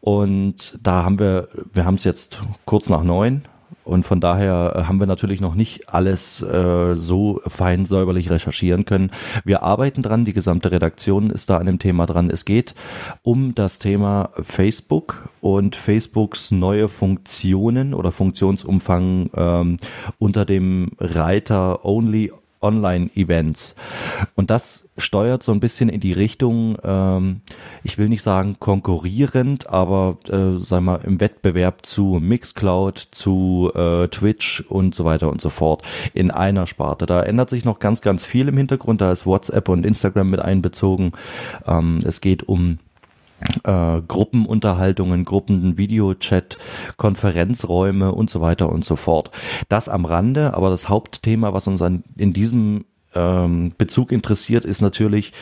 und 0.00 0.78
da 0.82 1.04
haben 1.04 1.18
wir, 1.18 1.48
wir 1.72 1.84
haben 1.84 1.96
es 1.96 2.04
jetzt 2.04 2.40
kurz 2.66 2.88
nach 2.88 3.02
neun 3.02 3.42
und 3.86 4.04
von 4.04 4.20
daher 4.20 4.74
äh, 4.74 4.82
haben 4.84 4.98
wir 4.98 5.06
natürlich 5.06 5.40
noch 5.40 5.54
nicht 5.54 5.88
alles 5.88 6.42
äh, 6.42 6.94
so 6.96 7.40
fein 7.46 7.86
säuberlich 7.86 8.30
recherchieren 8.30 8.84
können. 8.84 9.10
Wir 9.44 9.62
arbeiten 9.62 10.02
dran, 10.02 10.24
die 10.24 10.32
gesamte 10.32 10.70
Redaktion 10.70 11.30
ist 11.30 11.48
da 11.50 11.58
an 11.58 11.66
dem 11.66 11.78
Thema 11.78 12.06
dran. 12.06 12.28
Es 12.28 12.44
geht 12.44 12.74
um 13.22 13.54
das 13.54 13.78
Thema 13.78 14.30
Facebook 14.42 15.28
und 15.40 15.76
Facebooks 15.76 16.50
neue 16.50 16.88
Funktionen 16.88 17.94
oder 17.94 18.10
Funktionsumfang 18.10 19.30
ähm, 19.34 19.76
unter 20.18 20.44
dem 20.44 20.90
Reiter 20.98 21.84
Only 21.84 22.32
Online-Events. 22.66 23.76
Und 24.34 24.50
das 24.50 24.88
steuert 24.98 25.42
so 25.42 25.52
ein 25.52 25.60
bisschen 25.60 25.88
in 25.88 26.00
die 26.00 26.12
Richtung, 26.12 26.76
ähm, 26.82 27.42
ich 27.84 27.98
will 27.98 28.08
nicht 28.08 28.22
sagen 28.22 28.56
konkurrierend, 28.58 29.68
aber 29.68 30.18
äh, 30.28 30.58
sag 30.58 30.82
mal 30.82 31.00
im 31.04 31.20
Wettbewerb 31.20 31.86
zu 31.86 32.18
Mixcloud, 32.20 33.08
zu 33.10 33.70
äh, 33.74 34.08
Twitch 34.08 34.64
und 34.68 34.94
so 34.94 35.04
weiter 35.04 35.30
und 35.30 35.40
so 35.40 35.50
fort 35.50 35.82
in 36.14 36.30
einer 36.30 36.66
Sparte. 36.66 37.06
Da 37.06 37.22
ändert 37.22 37.50
sich 37.50 37.64
noch 37.64 37.78
ganz, 37.78 38.00
ganz 38.00 38.24
viel 38.24 38.48
im 38.48 38.56
Hintergrund. 38.56 39.00
Da 39.00 39.12
ist 39.12 39.26
WhatsApp 39.26 39.68
und 39.68 39.86
Instagram 39.86 40.30
mit 40.30 40.40
einbezogen. 40.40 41.12
Ähm, 41.66 42.00
es 42.04 42.20
geht 42.20 42.48
um 42.48 42.78
äh, 43.64 44.00
Gruppenunterhaltungen, 44.06 45.24
Gruppen, 45.24 45.76
Videochat, 45.76 46.58
Konferenzräume 46.96 48.12
und 48.12 48.30
so 48.30 48.40
weiter 48.40 48.70
und 48.70 48.84
so 48.84 48.96
fort. 48.96 49.30
Das 49.68 49.88
am 49.88 50.04
Rande, 50.04 50.54
aber 50.54 50.70
das 50.70 50.88
Hauptthema, 50.88 51.52
was 51.52 51.66
uns 51.66 51.82
an, 51.82 52.04
in 52.16 52.32
diesem 52.32 52.84
ähm, 53.16 53.72
Bezug 53.76 54.12
interessiert, 54.12 54.64
ist 54.64 54.80
natürlich 54.80 55.32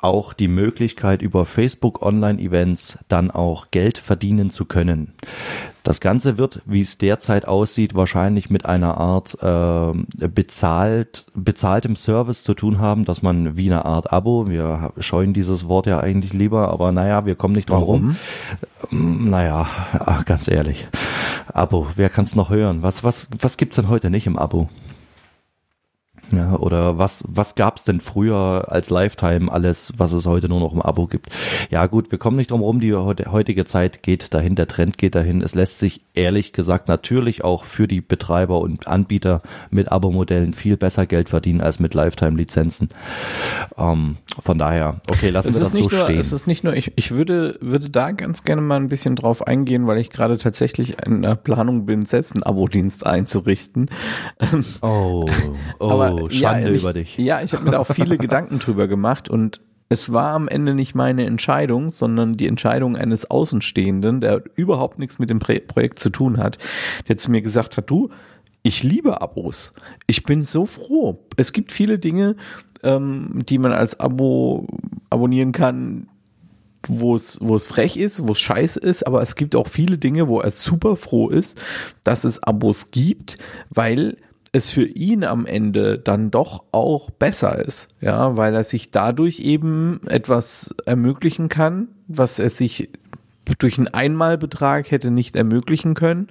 auch 0.00 0.32
die 0.32 0.48
Möglichkeit, 0.48 1.22
über 1.22 1.44
Facebook 1.44 2.02
Online-Events 2.02 2.98
dann 3.08 3.30
auch 3.30 3.70
Geld 3.70 3.98
verdienen 3.98 4.50
zu 4.50 4.64
können. 4.64 5.12
Das 5.84 6.00
Ganze 6.00 6.36
wird, 6.36 6.60
wie 6.66 6.82
es 6.82 6.98
derzeit 6.98 7.46
aussieht, 7.46 7.94
wahrscheinlich 7.94 8.50
mit 8.50 8.66
einer 8.66 8.98
Art 8.98 9.38
äh, 9.40 10.28
bezahlt, 10.28 11.24
bezahltem 11.34 11.96
Service 11.96 12.42
zu 12.42 12.54
tun 12.54 12.78
haben, 12.78 13.04
dass 13.04 13.22
man 13.22 13.56
wie 13.56 13.66
eine 13.66 13.84
Art 13.84 14.12
Abo, 14.12 14.48
wir 14.48 14.92
scheuen 14.98 15.32
dieses 15.32 15.68
Wort 15.68 15.86
ja 15.86 16.00
eigentlich 16.00 16.32
lieber, 16.32 16.68
aber 16.68 16.92
naja, 16.92 17.24
wir 17.24 17.36
kommen 17.36 17.54
nicht 17.54 17.70
drum 17.70 17.82
rum. 17.82 18.16
Ähm, 18.92 19.30
naja, 19.30 19.66
ach, 19.98 20.24
ganz 20.24 20.48
ehrlich. 20.48 20.88
Abo, 21.52 21.86
wer 21.96 22.10
kann 22.10 22.24
es 22.24 22.34
noch 22.34 22.50
hören? 22.50 22.82
Was, 22.82 23.02
was, 23.04 23.28
was 23.40 23.56
gibt's 23.56 23.76
denn 23.76 23.88
heute 23.88 24.10
nicht 24.10 24.26
im 24.26 24.38
Abo? 24.38 24.68
Ja, 26.30 26.56
oder 26.56 26.98
was, 26.98 27.24
was 27.26 27.54
gab's 27.54 27.84
denn 27.84 28.00
früher 28.00 28.66
als 28.68 28.90
Lifetime 28.90 29.50
alles, 29.50 29.94
was 29.96 30.12
es 30.12 30.26
heute 30.26 30.48
nur 30.48 30.60
noch 30.60 30.74
im 30.74 30.82
Abo 30.82 31.06
gibt? 31.06 31.30
Ja 31.70 31.86
gut, 31.86 32.10
wir 32.10 32.18
kommen 32.18 32.36
nicht 32.36 32.50
drum 32.50 32.60
rum, 32.60 32.80
die 32.80 32.94
heutige 32.94 33.64
Zeit 33.64 34.02
geht 34.02 34.34
dahin, 34.34 34.54
der 34.54 34.68
Trend 34.68 34.98
geht 34.98 35.14
dahin. 35.14 35.40
Es 35.40 35.54
lässt 35.54 35.78
sich 35.78 36.02
ehrlich 36.14 36.52
gesagt 36.52 36.88
natürlich 36.88 37.44
auch 37.44 37.64
für 37.64 37.88
die 37.88 38.00
Betreiber 38.00 38.60
und 38.60 38.86
Anbieter 38.86 39.40
mit 39.70 39.90
Abo-Modellen 39.90 40.52
viel 40.52 40.76
besser 40.76 41.06
Geld 41.06 41.30
verdienen 41.30 41.62
als 41.62 41.78
mit 41.78 41.94
Lifetime-Lizenzen. 41.94 42.90
Ähm, 43.78 44.16
von 44.40 44.58
daher, 44.58 45.00
okay, 45.10 45.30
lassen 45.30 45.48
es 45.48 45.54
wir 45.54 45.60
das 45.60 45.72
so 45.72 45.78
nur, 45.78 46.04
stehen. 46.04 46.18
Es 46.18 46.32
ist 46.32 46.46
nicht 46.46 46.62
nur, 46.62 46.74
ich, 46.74 46.92
ich 46.96 47.12
würde, 47.12 47.56
würde 47.60 47.88
da 47.88 48.10
ganz 48.12 48.44
gerne 48.44 48.60
mal 48.60 48.76
ein 48.76 48.88
bisschen 48.88 49.16
drauf 49.16 49.46
eingehen, 49.46 49.86
weil 49.86 49.98
ich 49.98 50.10
gerade 50.10 50.36
tatsächlich 50.36 50.96
in 51.06 51.22
der 51.22 51.36
Planung 51.36 51.86
bin, 51.86 52.04
selbst 52.04 52.34
einen 52.34 52.42
Abo-Dienst 52.42 53.06
einzurichten. 53.06 53.90
Oh, 54.82 55.26
oh. 55.78 55.90
Aber 55.90 56.17
Schande 56.30 56.68
ja, 56.68 56.74
ich, 56.74 56.82
über 56.82 56.92
dich. 56.92 57.18
Ja, 57.18 57.42
ich 57.42 57.52
habe 57.52 57.64
mir 57.64 57.70
da 57.72 57.78
auch 57.78 57.86
viele 57.86 58.18
Gedanken 58.18 58.58
drüber 58.58 58.88
gemacht 58.88 59.28
und 59.28 59.60
es 59.88 60.12
war 60.12 60.34
am 60.34 60.48
Ende 60.48 60.74
nicht 60.74 60.94
meine 60.94 61.24
Entscheidung, 61.24 61.90
sondern 61.90 62.34
die 62.34 62.46
Entscheidung 62.46 62.96
eines 62.96 63.30
Außenstehenden, 63.30 64.20
der 64.20 64.42
überhaupt 64.54 64.98
nichts 64.98 65.18
mit 65.18 65.30
dem 65.30 65.38
Projekt 65.38 65.98
zu 65.98 66.10
tun 66.10 66.38
hat, 66.38 66.58
der 67.08 67.16
zu 67.16 67.30
mir 67.30 67.40
gesagt 67.40 67.76
hat, 67.76 67.88
du, 67.90 68.10
ich 68.62 68.82
liebe 68.82 69.22
Abos. 69.22 69.72
Ich 70.06 70.24
bin 70.24 70.44
so 70.44 70.66
froh. 70.66 71.24
Es 71.36 71.52
gibt 71.52 71.72
viele 71.72 71.98
Dinge, 71.98 72.36
ähm, 72.82 73.42
die 73.48 73.58
man 73.58 73.72
als 73.72 73.98
Abo 73.98 74.66
abonnieren 75.10 75.52
kann, 75.52 76.08
wo 76.86 77.16
es, 77.16 77.38
wo 77.40 77.56
es 77.56 77.66
frech 77.66 77.96
ist, 77.96 78.26
wo 78.26 78.32
es 78.32 78.40
scheiße 78.40 78.78
ist, 78.80 79.06
aber 79.06 79.22
es 79.22 79.36
gibt 79.36 79.56
auch 79.56 79.68
viele 79.68 79.98
Dinge, 79.98 80.28
wo 80.28 80.40
er 80.40 80.52
super 80.52 80.96
froh 80.96 81.28
ist, 81.28 81.62
dass 82.04 82.24
es 82.24 82.42
Abos 82.42 82.90
gibt, 82.90 83.38
weil 83.70 84.16
es 84.52 84.70
für 84.70 84.84
ihn 84.84 85.24
am 85.24 85.46
Ende 85.46 85.98
dann 85.98 86.30
doch 86.30 86.64
auch 86.72 87.10
besser 87.10 87.58
ist, 87.58 87.88
ja, 88.00 88.36
weil 88.36 88.54
er 88.54 88.64
sich 88.64 88.90
dadurch 88.90 89.40
eben 89.40 90.00
etwas 90.06 90.74
ermöglichen 90.86 91.48
kann, 91.48 91.88
was 92.06 92.38
er 92.38 92.50
sich 92.50 92.90
durch 93.58 93.78
einen 93.78 93.88
Einmalbetrag 93.88 94.90
hätte 94.90 95.10
nicht 95.10 95.36
ermöglichen 95.36 95.94
können 95.94 96.28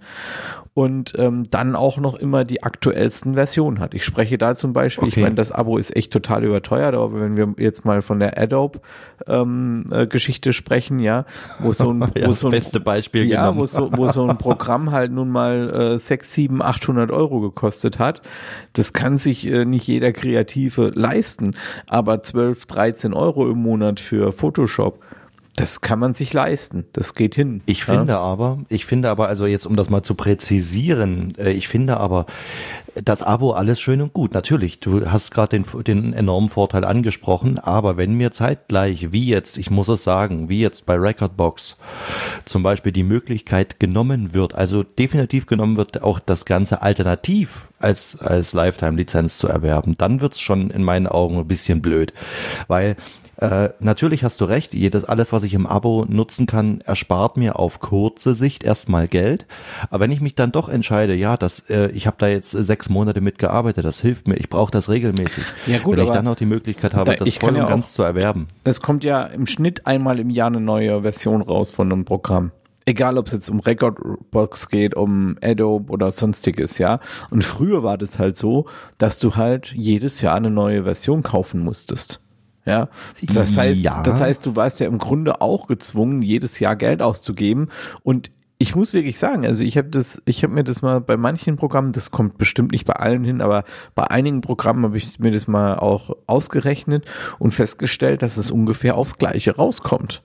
und 0.77 1.13
ähm, 1.17 1.45
dann 1.49 1.75
auch 1.75 1.97
noch 1.97 2.13
immer 2.13 2.45
die 2.45 2.61
aktuellsten 2.61 3.33
Versionen 3.33 3.79
hat. 3.79 3.95
Ich 3.95 4.05
spreche 4.05 4.37
da 4.37 4.53
zum 4.53 4.73
Beispiel, 4.73 5.07
okay. 5.07 5.15
ich 5.17 5.23
meine, 5.23 5.33
das 5.33 5.51
Abo 5.51 5.79
ist 5.79 5.95
echt 5.95 6.13
total 6.13 6.43
überteuert, 6.43 6.93
aber 6.93 7.19
wenn 7.19 7.35
wir 7.35 7.55
jetzt 7.57 7.83
mal 7.83 8.03
von 8.03 8.19
der 8.19 8.39
Adobe 8.39 8.79
ähm, 9.25 9.87
äh, 9.89 10.05
Geschichte 10.05 10.53
sprechen, 10.53 10.99
ja, 10.99 11.25
wo 11.57 11.73
so 11.73 11.89
ein, 11.89 12.01
ja, 12.15 12.27
wo 12.27 12.31
so 12.31 12.49
ein 12.49 12.51
beste 12.51 12.79
Beispiel 12.79 13.23
ja, 13.25 13.55
wo 13.55 13.65
so, 13.65 13.89
wo 13.91 14.07
so 14.07 14.27
ein 14.27 14.37
Programm 14.37 14.91
halt 14.91 15.11
nun 15.11 15.29
mal 15.29 15.95
äh, 15.95 15.97
6, 15.97 16.31
7, 16.31 16.61
800 16.61 17.09
Euro 17.09 17.39
gekostet 17.39 17.97
hat, 17.97 18.21
das 18.73 18.93
kann 18.93 19.17
sich 19.17 19.47
äh, 19.47 19.65
nicht 19.65 19.87
jeder 19.87 20.11
Kreative 20.11 20.91
leisten, 20.93 21.55
aber 21.87 22.21
12, 22.21 22.67
13 22.67 23.15
Euro 23.15 23.49
im 23.49 23.57
Monat 23.63 23.99
für 23.99 24.31
Photoshop 24.31 24.99
das 25.57 25.81
kann 25.81 25.97
man 25.97 26.13
sich 26.13 26.33
leisten. 26.33 26.85
Das 26.93 27.15
geht 27.15 27.35
hin. 27.35 27.61
Ich 27.65 27.79
ja? 27.79 27.95
finde 27.95 28.17
aber, 28.19 28.59
ich 28.69 28.85
finde 28.85 29.09
aber, 29.09 29.27
also 29.27 29.47
jetzt 29.47 29.65
um 29.65 29.75
das 29.75 29.89
mal 29.89 30.03
zu 30.03 30.13
präzisieren, 30.15 31.33
äh, 31.37 31.51
ich 31.51 31.67
finde 31.67 31.97
aber, 31.97 32.27
das 33.03 33.23
Abo 33.23 33.51
alles 33.51 33.79
schön 33.79 34.01
und 34.01 34.13
gut. 34.13 34.33
Natürlich, 34.33 34.79
du 34.79 35.09
hast 35.09 35.31
gerade 35.31 35.59
den, 35.59 35.83
den 35.83 36.13
enormen 36.13 36.49
Vorteil 36.49 36.83
angesprochen, 36.83 37.59
aber 37.59 37.97
wenn 37.97 38.13
mir 38.13 38.31
zeitgleich, 38.31 39.11
wie 39.11 39.27
jetzt, 39.27 39.57
ich 39.57 39.69
muss 39.69 39.87
es 39.87 40.03
sagen, 40.03 40.49
wie 40.49 40.61
jetzt 40.61 40.85
bei 40.85 40.95
Recordbox 40.95 41.77
zum 42.45 42.63
Beispiel 42.63 42.91
die 42.91 43.03
Möglichkeit 43.03 43.79
genommen 43.79 44.33
wird, 44.33 44.55
also 44.55 44.83
definitiv 44.83 45.45
genommen 45.45 45.77
wird, 45.77 46.01
auch 46.01 46.19
das 46.19 46.45
Ganze 46.45 46.81
alternativ 46.81 47.67
als, 47.79 48.19
als 48.19 48.53
Lifetime-Lizenz 48.53 49.37
zu 49.37 49.47
erwerben, 49.47 49.95
dann 49.97 50.21
wird's 50.21 50.39
schon 50.39 50.69
in 50.69 50.83
meinen 50.83 51.07
Augen 51.07 51.37
ein 51.37 51.47
bisschen 51.47 51.81
blöd. 51.81 52.13
Weil 52.67 52.95
äh, 53.37 53.69
natürlich 53.79 54.23
hast 54.23 54.41
du 54.41 54.45
recht, 54.45 54.73
jedes, 54.73 55.05
alles, 55.05 55.31
was 55.31 55.43
ich 55.43 55.53
im 55.53 55.67
Abo 55.67 56.05
nutzen 56.07 56.47
kann, 56.47 56.81
erspart 56.81 57.37
mir 57.37 57.59
auf 57.59 57.79
kurze 57.79 58.33
Sicht 58.33 58.63
erstmal 58.63 59.07
Geld. 59.07 59.45
Aber 59.89 60.03
wenn 60.03 60.11
ich 60.11 60.21
mich 60.21 60.33
dann 60.35 60.51
doch 60.51 60.69
entscheide, 60.69 61.13
ja, 61.13 61.37
das, 61.37 61.59
äh, 61.69 61.91
ich 61.91 62.07
habe 62.07 62.17
da 62.19 62.27
jetzt 62.27 62.51
sechs 62.51 62.89
Monate 62.89 63.21
mitgearbeitet, 63.21 63.85
das 63.85 64.01
hilft 64.01 64.27
mir, 64.27 64.35
ich 64.35 64.49
brauche 64.49 64.71
das 64.71 64.89
regelmäßig. 64.89 65.43
Ja, 65.67 65.77
gut, 65.79 65.97
wenn 65.97 66.05
ich 66.05 66.11
dann 66.11 66.27
auch 66.27 66.35
die 66.35 66.45
Möglichkeit 66.45 66.95
habe, 66.95 67.15
da, 67.15 67.23
das 67.25 67.35
voll 67.35 67.49
und 67.49 67.57
ja 67.57 67.67
ganz 67.67 67.93
zu 67.93 68.01
erwerben. 68.01 68.47
Es 68.63 68.81
kommt 68.81 69.03
ja 69.03 69.25
im 69.25 69.45
Schnitt 69.45 69.85
einmal 69.85 70.19
im 70.19 70.31
Jahr 70.31 70.47
eine 70.47 70.59
neue 70.59 71.03
Version 71.03 71.41
raus 71.41 71.69
von 71.71 71.91
einem 71.91 72.05
Programm 72.05 72.51
egal 72.87 73.17
ob 73.17 73.27
es 73.27 73.33
jetzt 73.33 73.49
um 73.49 73.59
Recordbox 73.59 74.69
geht, 74.69 74.95
um 74.95 75.35
Adobe 75.43 75.91
oder 75.91 76.11
sonstiges, 76.11 76.77
ja. 76.77 77.01
Und 77.29 77.43
früher 77.43 77.83
war 77.83 77.97
das 77.97 78.17
halt 78.17 78.37
so, 78.37 78.65
dass 78.97 79.17
du 79.17 79.35
halt 79.35 79.73
jedes 79.73 80.21
Jahr 80.21 80.35
eine 80.35 80.49
neue 80.49 80.85
Version 80.85 81.21
kaufen 81.21 81.59
musstest. 81.59 82.21
Ja, 82.67 82.89
das 83.21 83.57
heißt, 83.57 83.81
ja. 83.81 84.03
das 84.03 84.19
heißt, 84.19 84.45
du 84.45 84.57
warst 84.57 84.81
ja 84.81 84.87
im 84.87 84.97
Grunde 84.97 85.39
auch 85.39 85.67
gezwungen, 85.67 86.21
jedes 86.21 86.59
Jahr 86.59 86.75
Geld 86.75 87.01
auszugeben. 87.01 87.69
Und 88.03 88.29
ich 88.57 88.75
muss 88.75 88.93
wirklich 88.93 89.17
sagen, 89.17 89.45
also 89.45 89.63
ich 89.63 89.77
habe 89.77 89.87
das, 89.87 90.21
ich 90.25 90.43
habe 90.43 90.53
mir 90.53 90.65
das 90.65 90.81
mal 90.81 90.99
bei 90.99 91.15
manchen 91.15 91.55
Programmen, 91.55 91.93
das 91.93 92.11
kommt 92.11 92.37
bestimmt 92.37 92.73
nicht 92.73 92.85
bei 92.85 92.93
allen 92.93 93.23
hin, 93.23 93.39
aber 93.39 93.63
bei 93.95 94.03
einigen 94.03 94.41
Programmen 94.41 94.83
habe 94.83 94.97
ich 94.97 95.17
mir 95.17 95.31
das 95.31 95.47
mal 95.47 95.77
auch 95.77 96.11
ausgerechnet 96.27 97.05
und 97.39 97.53
festgestellt, 97.53 98.21
dass 98.21 98.35
es 98.35 98.51
ungefähr 98.51 98.95
aufs 98.95 99.17
Gleiche 99.17 99.55
rauskommt. 99.55 100.23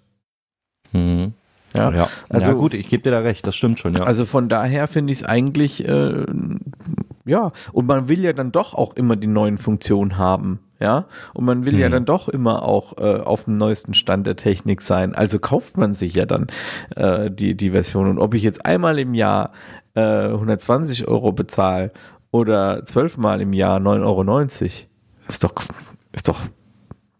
Mhm. 0.92 1.34
Ja, 1.74 1.92
ja. 1.92 2.08
Also 2.28 2.50
ja, 2.50 2.56
gut, 2.56 2.74
ich 2.74 2.88
gebe 2.88 3.04
dir 3.04 3.12
da 3.12 3.20
recht, 3.20 3.46
das 3.46 3.54
stimmt 3.54 3.78
schon, 3.78 3.94
ja. 3.94 4.04
Also 4.04 4.26
von 4.26 4.48
daher 4.48 4.88
finde 4.88 5.12
ich 5.12 5.20
es 5.20 5.24
eigentlich, 5.24 5.86
äh, 5.86 6.26
ja, 7.24 7.52
und 7.72 7.86
man 7.86 8.08
will 8.08 8.22
ja 8.24 8.32
dann 8.32 8.52
doch 8.52 8.74
auch 8.74 8.94
immer 8.94 9.16
die 9.16 9.26
neuen 9.28 9.58
Funktionen 9.58 10.18
haben, 10.18 10.58
ja, 10.82 11.06
und 11.32 11.44
man 11.44 11.64
will 11.64 11.74
hm. 11.74 11.80
ja 11.80 11.88
dann 11.88 12.04
doch 12.04 12.28
immer 12.28 12.64
auch 12.64 12.98
äh, 12.98 13.20
auf 13.20 13.44
dem 13.44 13.56
neuesten 13.56 13.94
Stand 13.94 14.26
der 14.26 14.36
Technik 14.36 14.82
sein. 14.82 15.14
Also 15.14 15.38
kauft 15.38 15.76
man 15.78 15.94
sich 15.94 16.14
ja 16.14 16.26
dann 16.26 16.48
äh, 16.96 17.30
die, 17.30 17.56
die 17.56 17.70
Version. 17.70 18.08
Und 18.08 18.18
ob 18.18 18.34
ich 18.34 18.42
jetzt 18.42 18.66
einmal 18.66 18.98
im 18.98 19.14
Jahr 19.14 19.52
äh, 19.94 20.26
120 20.26 21.06
Euro 21.06 21.32
bezahle 21.32 21.92
oder 22.32 22.84
zwölfmal 22.84 23.40
im 23.40 23.52
Jahr 23.52 23.78
9,90 23.78 24.02
Euro, 24.02 24.22
ist 25.28 25.44
doch, 25.44 25.54
ist 26.12 26.28
doch 26.28 26.40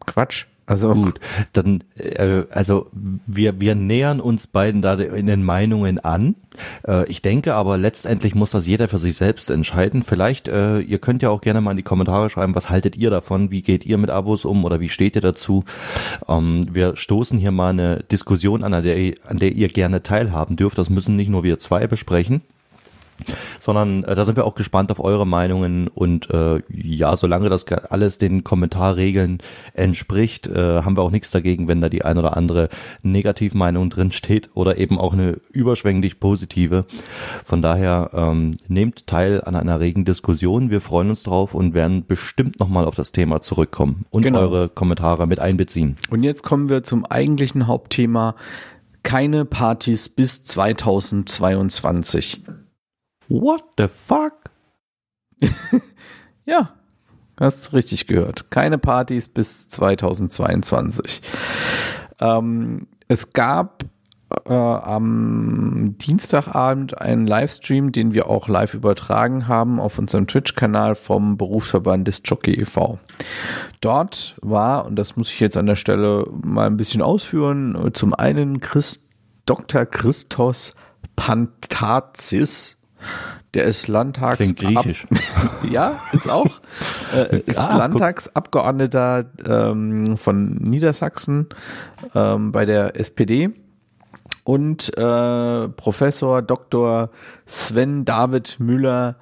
Quatsch. 0.07 0.47
Also 0.73 0.95
gut, 0.95 1.21
dann 1.53 1.85
äh, 1.97 2.45
also 2.51 2.89
wir 3.27 3.61
wir 3.61 3.75
nähern 3.75 4.21
uns 4.21 4.47
beiden 4.47 4.81
da 4.81 4.95
in 4.95 5.27
den 5.27 5.43
Meinungen 5.43 5.99
an. 5.99 6.35
Äh, 6.89 7.07
ich 7.11 7.21
denke 7.21 7.55
aber 7.55 7.77
letztendlich 7.77 8.35
muss 8.35 8.53
das 8.53 8.67
jeder 8.67 8.89
für 8.89 8.99
sich 8.99 9.15
selbst 9.17 9.51
entscheiden. 9.51 10.03
Vielleicht 10.03 10.49
äh, 10.49 10.81
ihr 10.81 10.99
könnt 10.99 11.23
ja 11.23 11.29
auch 11.29 11.43
gerne 11.43 11.61
mal 11.61 11.73
in 11.73 11.77
die 11.77 11.83
Kommentare 11.83 12.31
schreiben, 12.31 12.55
was 12.55 12.71
haltet 12.71 12.97
ihr 12.97 13.11
davon? 13.11 13.51
Wie 13.51 13.61
geht 13.61 13.85
ihr 13.85 13.99
mit 13.99 14.09
Abos 14.09 14.47
um 14.47 14.65
oder 14.65 14.81
wie 14.81 14.89
steht 14.89 15.15
ihr 15.15 15.21
dazu? 15.21 15.67
Ähm, 16.27 16.67
wir 16.73 16.97
stoßen 16.97 17.39
hier 17.39 17.53
mal 17.53 17.69
eine 17.69 18.03
Diskussion 18.11 18.65
an, 18.65 18.73
an 18.73 18.83
der, 18.83 19.13
an 19.25 19.37
der 19.37 19.53
ihr 19.53 19.69
gerne 19.69 20.03
teilhaben 20.03 20.57
dürft. 20.57 20.79
Das 20.79 20.89
müssen 20.89 21.17
nicht 21.17 21.29
nur 21.29 21.45
wir 21.45 21.59
zwei 21.59 21.87
besprechen 21.87 22.41
sondern 23.61 24.05
äh, 24.05 24.15
da 24.15 24.25
sind 24.25 24.37
wir 24.37 24.45
auch 24.45 24.55
gespannt 24.55 24.91
auf 24.91 25.01
eure 25.01 25.27
Meinungen 25.27 25.89
und 25.89 26.31
äh, 26.31 26.63
ja, 26.69 27.17
solange 27.17 27.49
das 27.49 27.67
alles 27.67 28.19
den 28.19 28.45
Kommentarregeln 28.45 29.39
entspricht, 29.75 30.47
äh, 30.49 30.83
haben 30.83 30.97
wir 30.97 31.03
auch 31.03 31.11
nichts 31.11 31.31
dagegen, 31.31 31.69
wenn 31.69 31.81
da 31.81 31.89
die 31.89 32.05
ein 32.05 32.19
oder 32.19 32.37
andere 32.37 32.69
Negativmeinung 33.03 33.91
drin 33.91 34.13
steht 34.13 34.51
oder 34.55 34.79
eben 34.79 34.99
auch 34.99 35.13
eine 35.13 35.39
überschwänglich 35.51 36.21
positive. 36.21 36.85
Von 37.45 37.63
daher 37.63 38.11
ähm, 38.13 38.57
nehmt 38.69 39.07
teil 39.07 39.43
an 39.43 39.57
einer 39.57 39.81
regen 39.81 40.05
Diskussion. 40.05 40.71
Wir 40.71 40.81
freuen 40.81 41.11
uns 41.11 41.23
drauf 41.23 41.55
und 41.55 41.75
werden 41.75 42.07
bestimmt 42.07 42.59
nochmal 42.61 42.85
auf 42.85 42.95
das 42.95 43.13
Thema 43.13 43.41
zurückkommen 43.43 44.07
und 44.11 44.23
genau. 44.23 44.41
eure 44.41 44.69
Kommentare 44.69 45.27
mit 45.27 45.41
einbeziehen. 45.41 45.97
Und 46.11 46.23
jetzt 46.23 46.43
kommen 46.43 46.69
wir 46.69 46.83
zum 46.83 47.05
eigentlichen 47.07 47.67
Hauptthema. 47.67 48.35
Keine 49.03 49.45
Partys 49.45 50.09
bis 50.09 50.45
2022. 50.45 52.43
What 53.33 53.65
the 53.79 53.89
fuck? 53.89 54.51
ja, 56.45 56.75
hast 57.41 57.73
richtig 57.73 58.07
gehört. 58.07 58.51
Keine 58.51 58.77
Partys 58.77 59.29
bis 59.29 59.69
2022. 59.69 61.23
Ähm, 62.21 62.89
es 63.09 63.33
gab 63.33 63.85
äh, 64.45 64.53
am 64.53 65.97
Dienstagabend 65.97 67.01
einen 67.01 67.27
Livestream, 67.27 67.91
den 67.91 68.13
wir 68.13 68.29
auch 68.29 68.49
live 68.49 68.75
übertragen 68.75 69.49
haben 69.49 69.81
auf 69.81 69.99
unserem 69.99 70.27
Twitch-Kanal 70.27 70.95
vom 70.95 71.39
Berufsverband 71.39 72.07
des 72.07 72.21
Jockey 72.27 72.61
e.V. 72.61 72.99
Dort 73.81 74.37
war, 74.43 74.85
und 74.85 74.97
das 74.97 75.17
muss 75.17 75.31
ich 75.31 75.41
jetzt 75.41 75.57
an 75.57 75.65
der 75.65 75.77
Stelle 75.77 76.27
mal 76.43 76.67
ein 76.67 76.77
bisschen 76.77 77.01
ausführen, 77.01 77.93
zum 77.95 78.13
einen 78.13 78.61
Christ, 78.61 79.09
Dr. 79.47 79.87
Christos 79.87 80.73
Pantazis, 81.17 82.77
der 83.55 83.65
ist 83.65 83.89
Landtags 83.89 84.55
Klingt 84.55 84.59
griechisch. 84.59 85.07
ja, 85.71 86.01
ist 86.13 86.29
auch. 86.29 86.47
Äh, 87.15 87.41
ist 87.41 87.59
ah, 87.59 87.77
Landtagsabgeordneter 87.77 89.27
ähm, 89.47 90.17
von 90.17 90.55
Niedersachsen 90.55 91.49
ähm, 92.15 92.51
bei 92.51 92.65
der 92.65 92.99
SPD 92.99 93.51
und 94.45 94.97
äh, 94.97 95.69
Professor 95.69 96.41
Dr. 96.41 97.11
Sven 97.45 98.07
David 98.07 98.59
Müller 98.61 99.17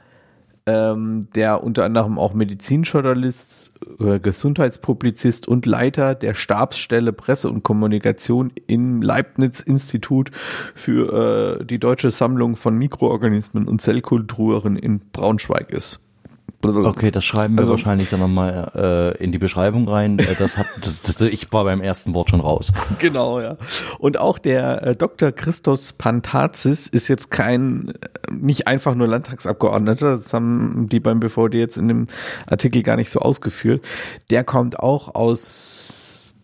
ähm, 0.70 1.28
der 1.34 1.64
unter 1.64 1.84
anderem 1.84 2.18
auch 2.18 2.32
Medizinjournalist, 2.32 3.72
äh, 3.98 4.20
Gesundheitspublizist 4.20 5.48
und 5.48 5.66
Leiter 5.66 6.14
der 6.14 6.34
Stabsstelle 6.34 7.12
Presse 7.12 7.50
und 7.50 7.62
Kommunikation 7.62 8.52
im 8.66 9.02
Leibniz-Institut 9.02 10.30
für 10.74 11.58
äh, 11.60 11.64
die 11.64 11.78
deutsche 11.78 12.10
Sammlung 12.10 12.56
von 12.56 12.76
Mikroorganismen 12.76 13.66
und 13.66 13.80
Zellkulturen 13.80 14.76
in 14.76 15.00
Braunschweig 15.12 15.70
ist. 15.70 16.00
Okay, 16.62 17.10
das 17.10 17.24
schreiben 17.24 17.54
wir 17.54 17.60
also, 17.60 17.72
wahrscheinlich 17.72 18.10
dann 18.10 18.20
nochmal 18.20 18.70
äh, 18.74 19.24
in 19.24 19.32
die 19.32 19.38
Beschreibung 19.38 19.88
rein. 19.88 20.18
Äh, 20.18 20.34
das 20.38 20.58
hat, 20.58 20.66
das, 20.82 21.00
das, 21.00 21.20
ich 21.22 21.50
war 21.52 21.64
beim 21.64 21.80
ersten 21.80 22.12
Wort 22.12 22.30
schon 22.30 22.40
raus. 22.40 22.72
Genau, 22.98 23.40
ja. 23.40 23.56
Und 23.98 24.18
auch 24.18 24.38
der 24.38 24.82
äh, 24.82 24.96
Dr. 24.96 25.32
Christos 25.32 25.94
Pantazis 25.94 26.86
ist 26.86 27.08
jetzt 27.08 27.30
kein, 27.30 27.94
äh, 28.02 28.32
nicht 28.32 28.66
einfach 28.66 28.94
nur 28.94 29.08
Landtagsabgeordneter, 29.08 30.16
das 30.16 30.34
haben 30.34 30.88
die 30.90 31.00
beim 31.00 31.20
BVD 31.20 31.58
jetzt 31.58 31.78
in 31.78 31.88
dem 31.88 32.08
Artikel 32.46 32.82
gar 32.82 32.96
nicht 32.96 33.08
so 33.08 33.20
ausgeführt. 33.20 33.82
Der 34.28 34.44
kommt 34.44 34.78
auch 34.78 35.14
aus 35.14 36.34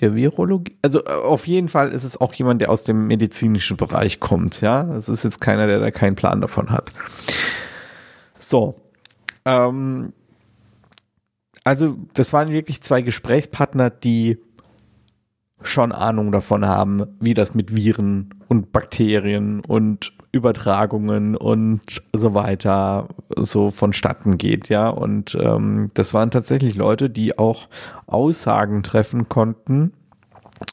der 0.00 0.14
Virologie. 0.14 0.76
Also 0.82 1.02
äh, 1.04 1.12
auf 1.12 1.46
jeden 1.46 1.68
Fall 1.68 1.92
ist 1.92 2.04
es 2.04 2.20
auch 2.20 2.34
jemand, 2.34 2.60
der 2.60 2.70
aus 2.70 2.84
dem 2.84 3.06
medizinischen 3.06 3.78
Bereich 3.78 4.20
kommt, 4.20 4.60
ja. 4.60 4.82
Es 4.94 5.08
ist 5.08 5.22
jetzt 5.22 5.40
keiner, 5.40 5.66
der 5.66 5.80
da 5.80 5.90
keinen 5.90 6.16
Plan 6.16 6.42
davon 6.42 6.70
hat. 6.70 6.90
So, 8.38 8.81
ähm, 9.44 10.12
also, 11.64 11.96
das 12.14 12.32
waren 12.32 12.48
wirklich 12.48 12.82
zwei 12.82 13.02
Gesprächspartner, 13.02 13.90
die 13.90 14.38
schon 15.62 15.92
Ahnung 15.92 16.32
davon 16.32 16.66
haben, 16.66 17.04
wie 17.20 17.34
das 17.34 17.54
mit 17.54 17.74
Viren 17.74 18.34
und 18.48 18.72
Bakterien 18.72 19.60
und 19.60 20.12
Übertragungen 20.32 21.36
und 21.36 22.02
so 22.12 22.34
weiter 22.34 23.08
so 23.36 23.70
vonstatten 23.70 24.38
geht, 24.38 24.68
ja. 24.68 24.88
Und 24.88 25.36
ähm, 25.40 25.90
das 25.94 26.14
waren 26.14 26.30
tatsächlich 26.30 26.74
Leute, 26.74 27.10
die 27.10 27.38
auch 27.38 27.68
Aussagen 28.06 28.82
treffen 28.82 29.28
konnten, 29.28 29.92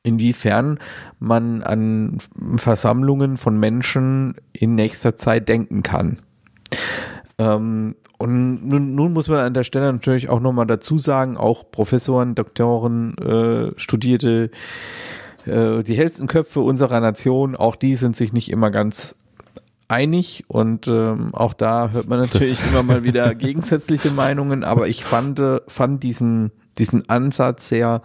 inwiefern 0.03 0.79
man 1.19 1.61
an 1.61 2.17
Versammlungen 2.55 3.37
von 3.37 3.59
Menschen 3.59 4.35
in 4.53 4.75
nächster 4.75 5.17
Zeit 5.17 5.49
denken 5.49 5.83
kann. 5.83 6.17
Ähm, 7.37 7.95
und 8.19 8.67
nun, 8.67 8.95
nun 8.95 9.13
muss 9.13 9.29
man 9.29 9.39
an 9.39 9.53
der 9.53 9.63
Stelle 9.63 9.91
natürlich 9.93 10.27
auch 10.27 10.41
nochmal 10.41 10.67
dazu 10.67 10.97
sagen, 10.97 11.37
auch 11.37 11.71
Professoren, 11.71 12.35
Doktoren, 12.35 13.17
äh, 13.17 13.71
Studierte, 13.79 14.51
äh, 15.45 15.83
die 15.83 15.95
hellsten 15.95 16.27
Köpfe 16.27 16.59
unserer 16.59 16.99
Nation, 16.99 17.55
auch 17.55 17.77
die 17.77 17.95
sind 17.95 18.17
sich 18.17 18.33
nicht 18.33 18.51
immer 18.51 18.71
ganz 18.71 19.15
einig. 19.87 20.43
Und 20.49 20.89
ähm, 20.89 21.33
auch 21.33 21.53
da 21.53 21.91
hört 21.91 22.09
man 22.09 22.19
natürlich 22.19 22.59
das 22.59 22.67
immer 22.71 22.83
mal 22.83 23.05
wieder 23.05 23.33
gegensätzliche 23.35 24.11
Meinungen, 24.11 24.65
aber 24.65 24.89
ich 24.89 25.05
fand, 25.05 25.41
fand 25.67 26.03
diesen, 26.03 26.51
diesen 26.77 27.07
Ansatz 27.07 27.69
sehr 27.69 28.01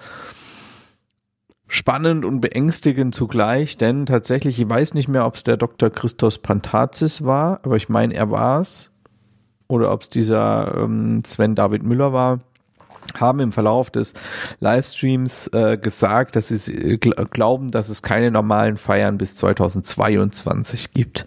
spannend 1.66 2.24
und 2.24 2.40
beängstigend 2.40 3.16
zugleich, 3.16 3.78
denn 3.78 4.06
tatsächlich, 4.06 4.60
ich 4.60 4.68
weiß 4.68 4.94
nicht 4.94 5.08
mehr, 5.08 5.26
ob 5.26 5.34
es 5.34 5.42
der 5.42 5.56
Dr. 5.56 5.90
Christos 5.90 6.38
Pantazis 6.38 7.24
war, 7.24 7.58
aber 7.64 7.74
ich 7.74 7.88
meine, 7.88 8.14
er 8.14 8.30
war 8.30 8.60
es 8.60 8.92
oder 9.74 9.92
ob 9.92 10.02
es 10.02 10.08
dieser 10.08 10.76
ähm, 10.76 11.22
Sven 11.24 11.54
David 11.54 11.82
Müller 11.82 12.12
war, 12.12 12.40
haben 13.18 13.40
im 13.40 13.52
Verlauf 13.52 13.90
des 13.90 14.14
Livestreams 14.60 15.48
äh, 15.48 15.76
gesagt, 15.76 16.36
dass 16.36 16.48
sie 16.48 16.72
äh, 16.72 16.96
gl 16.96 17.12
glauben, 17.30 17.70
dass 17.70 17.88
es 17.88 18.02
keine 18.02 18.30
normalen 18.30 18.76
Feiern 18.76 19.18
bis 19.18 19.36
2022 19.36 20.94
gibt. 20.94 21.26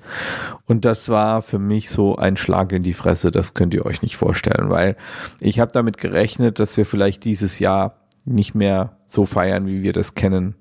Und 0.66 0.86
das 0.86 1.10
war 1.10 1.42
für 1.42 1.60
mich 1.60 1.90
so 1.90 2.16
ein 2.16 2.38
Schlag 2.38 2.72
in 2.72 2.84
die 2.84 2.94
Fresse, 2.94 3.32
das 3.32 3.54
könnt 3.54 3.74
ihr 3.74 3.86
euch 3.86 4.02
nicht 4.02 4.18
vorstellen, 4.18 4.70
weil 4.70 4.96
ich 5.40 5.60
habe 5.60 5.72
damit 5.72 5.98
gerechnet, 5.98 6.60
dass 6.60 6.78
wir 6.78 6.86
vielleicht 6.86 7.24
dieses 7.26 7.60
Jahr 7.60 7.98
nicht 8.26 8.56
mehr 8.56 8.98
so 9.06 9.26
feiern, 9.26 9.68
wie 9.68 9.84
wir 9.84 9.94
das 9.94 10.16
kennen. 10.16 10.56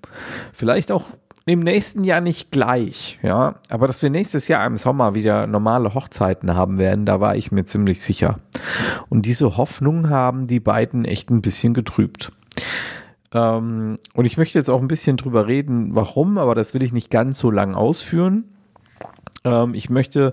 Vielleicht 0.52 0.92
auch 0.92 1.04
im 1.46 1.60
nächsten 1.60 2.02
Jahr 2.02 2.20
nicht 2.20 2.50
gleich, 2.50 3.20
ja. 3.22 3.54
Aber 3.70 3.86
dass 3.86 4.02
wir 4.02 4.10
nächstes 4.10 4.48
Jahr 4.48 4.66
im 4.66 4.76
Sommer 4.76 5.14
wieder 5.14 5.46
normale 5.46 5.94
Hochzeiten 5.94 6.54
haben 6.54 6.78
werden, 6.78 7.06
da 7.06 7.20
war 7.20 7.36
ich 7.36 7.52
mir 7.52 7.64
ziemlich 7.64 8.02
sicher. 8.02 8.40
Und 9.08 9.26
diese 9.26 9.56
Hoffnung 9.56 10.10
haben 10.10 10.48
die 10.48 10.60
beiden 10.60 11.04
echt 11.04 11.30
ein 11.30 11.42
bisschen 11.42 11.72
getrübt. 11.72 12.32
Ähm, 13.32 13.98
und 14.12 14.24
ich 14.24 14.36
möchte 14.36 14.58
jetzt 14.58 14.70
auch 14.70 14.80
ein 14.80 14.88
bisschen 14.88 15.16
drüber 15.16 15.46
reden, 15.46 15.94
warum, 15.94 16.36
aber 16.36 16.56
das 16.56 16.74
will 16.74 16.82
ich 16.82 16.92
nicht 16.92 17.10
ganz 17.10 17.38
so 17.38 17.52
lang 17.52 17.74
ausführen. 17.74 18.44
Ähm, 19.44 19.74
ich 19.74 19.88
möchte 19.88 20.32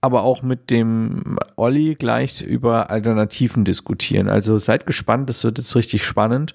aber 0.00 0.22
auch 0.22 0.42
mit 0.42 0.70
dem 0.70 1.38
Olli 1.56 1.96
gleich 1.96 2.42
über 2.42 2.90
Alternativen 2.90 3.64
diskutieren. 3.64 4.28
Also 4.28 4.58
seid 4.58 4.86
gespannt, 4.86 5.28
das 5.28 5.42
wird 5.42 5.58
jetzt 5.58 5.74
richtig 5.74 6.04
spannend. 6.04 6.54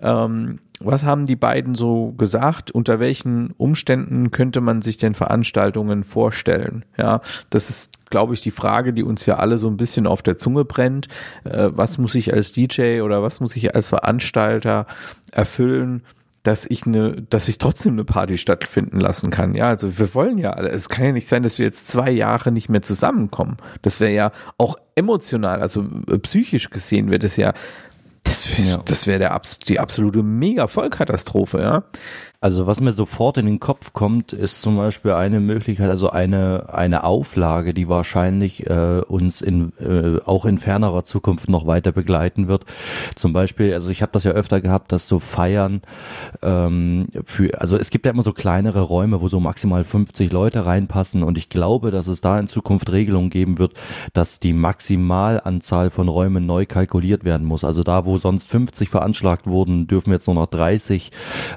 Ähm, 0.00 0.60
was 0.82 1.04
haben 1.04 1.26
die 1.26 1.36
beiden 1.36 1.74
so 1.74 2.12
gesagt? 2.12 2.70
Unter 2.70 3.00
welchen 3.00 3.50
Umständen 3.58 4.30
könnte 4.30 4.62
man 4.62 4.80
sich 4.80 4.96
denn 4.96 5.14
Veranstaltungen 5.14 6.04
vorstellen? 6.04 6.86
Ja, 6.96 7.20
das 7.50 7.68
ist, 7.68 8.08
glaube 8.08 8.32
ich, 8.32 8.40
die 8.40 8.50
Frage, 8.50 8.94
die 8.94 9.02
uns 9.02 9.26
ja 9.26 9.36
alle 9.36 9.58
so 9.58 9.68
ein 9.68 9.76
bisschen 9.76 10.06
auf 10.06 10.22
der 10.22 10.38
Zunge 10.38 10.64
brennt. 10.64 11.08
Äh, 11.44 11.68
was 11.72 11.98
muss 11.98 12.14
ich 12.14 12.32
als 12.32 12.52
DJ 12.52 13.02
oder 13.02 13.22
was 13.22 13.40
muss 13.40 13.56
ich 13.56 13.74
als 13.74 13.90
Veranstalter 13.90 14.86
erfüllen? 15.32 16.02
Dass 16.42 16.66
ich 16.66 16.86
eine, 16.86 17.22
dass 17.22 17.48
ich 17.48 17.58
trotzdem 17.58 17.92
eine 17.92 18.04
Party 18.04 18.38
stattfinden 18.38 18.98
lassen 18.98 19.30
kann. 19.30 19.54
Ja, 19.54 19.68
also 19.68 19.98
wir 19.98 20.14
wollen 20.14 20.38
ja 20.38 20.52
alle. 20.52 20.70
Es 20.70 20.88
kann 20.88 21.04
ja 21.04 21.12
nicht 21.12 21.28
sein, 21.28 21.42
dass 21.42 21.58
wir 21.58 21.66
jetzt 21.66 21.88
zwei 21.88 22.10
Jahre 22.10 22.50
nicht 22.50 22.68
mehr 22.68 22.82
zusammenkommen. 22.82 23.58
Das 23.82 24.00
wäre 24.00 24.12
ja 24.12 24.32
auch 24.56 24.76
emotional, 24.94 25.60
also 25.60 25.84
äh, 26.10 26.18
psychisch 26.18 26.70
gesehen 26.70 27.10
wäre 27.10 27.18
das 27.18 27.36
ja, 27.36 27.52
das 28.22 28.58
wäre, 28.58 28.68
ja. 28.68 28.76
das 28.84 29.06
wäre 29.06 29.18
der 29.18 29.40
die 29.68 29.80
absolute 29.80 30.22
Mega-Vollkatastrophe, 30.22 31.60
ja. 31.60 31.84
Also 32.42 32.66
was 32.66 32.80
mir 32.80 32.94
sofort 32.94 33.36
in 33.36 33.44
den 33.44 33.60
Kopf 33.60 33.92
kommt, 33.92 34.32
ist 34.32 34.62
zum 34.62 34.74
Beispiel 34.78 35.10
eine 35.10 35.40
Möglichkeit, 35.40 35.90
also 35.90 36.08
eine 36.08 36.72
eine 36.72 37.04
Auflage, 37.04 37.74
die 37.74 37.86
wahrscheinlich 37.86 38.66
äh, 38.66 39.02
uns 39.06 39.42
in 39.42 39.74
äh, 39.78 40.20
auch 40.24 40.46
in 40.46 40.58
fernerer 40.58 41.04
Zukunft 41.04 41.50
noch 41.50 41.66
weiter 41.66 41.92
begleiten 41.92 42.48
wird. 42.48 42.64
Zum 43.14 43.34
Beispiel, 43.34 43.74
also 43.74 43.90
ich 43.90 44.00
habe 44.00 44.12
das 44.12 44.24
ja 44.24 44.30
öfter 44.30 44.62
gehabt, 44.62 44.90
dass 44.90 45.06
so 45.06 45.18
Feiern 45.18 45.82
ähm, 46.40 47.08
für, 47.26 47.60
also 47.60 47.76
es 47.76 47.90
gibt 47.90 48.06
ja 48.06 48.12
immer 48.12 48.22
so 48.22 48.32
kleinere 48.32 48.80
Räume, 48.80 49.20
wo 49.20 49.28
so 49.28 49.38
maximal 49.38 49.84
50 49.84 50.32
Leute 50.32 50.64
reinpassen 50.64 51.22
und 51.22 51.36
ich 51.36 51.50
glaube, 51.50 51.90
dass 51.90 52.06
es 52.06 52.22
da 52.22 52.38
in 52.38 52.48
Zukunft 52.48 52.90
Regelungen 52.90 53.28
geben 53.28 53.58
wird, 53.58 53.74
dass 54.14 54.40
die 54.40 54.54
Maximalanzahl 54.54 55.90
von 55.90 56.08
Räumen 56.08 56.46
neu 56.46 56.64
kalkuliert 56.64 57.22
werden 57.24 57.46
muss. 57.46 57.64
Also 57.64 57.82
da, 57.82 58.06
wo 58.06 58.16
sonst 58.16 58.48
50 58.48 58.88
veranschlagt 58.88 59.46
wurden, 59.46 59.88
dürfen 59.88 60.10
jetzt 60.10 60.26
nur 60.26 60.36
noch 60.36 60.46
30, 60.46 61.12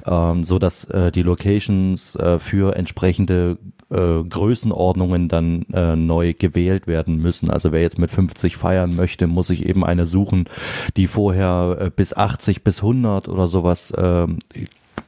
ähm, 0.05 0.43
so 0.43 0.59
dass 0.59 0.72
dass 0.73 0.83
äh, 0.85 1.11
die 1.11 1.21
Locations 1.21 2.15
äh, 2.15 2.39
für 2.39 2.75
entsprechende 2.75 3.57
äh, 3.89 4.23
Größenordnungen 4.23 5.27
dann 5.27 5.63
äh, 5.73 5.95
neu 5.95 6.33
gewählt 6.33 6.87
werden 6.87 7.17
müssen. 7.17 7.49
Also 7.49 7.71
wer 7.71 7.81
jetzt 7.81 7.99
mit 7.99 8.09
50 8.09 8.57
feiern 8.57 8.95
möchte, 8.95 9.27
muss 9.27 9.47
sich 9.47 9.65
eben 9.65 9.85
eine 9.85 10.05
suchen, 10.05 10.45
die 10.97 11.07
vorher 11.07 11.77
äh, 11.79 11.91
bis 11.95 12.13
80 12.13 12.63
bis 12.63 12.81
100 12.81 13.27
oder 13.27 13.47
sowas 13.47 13.91
äh, 13.91 14.27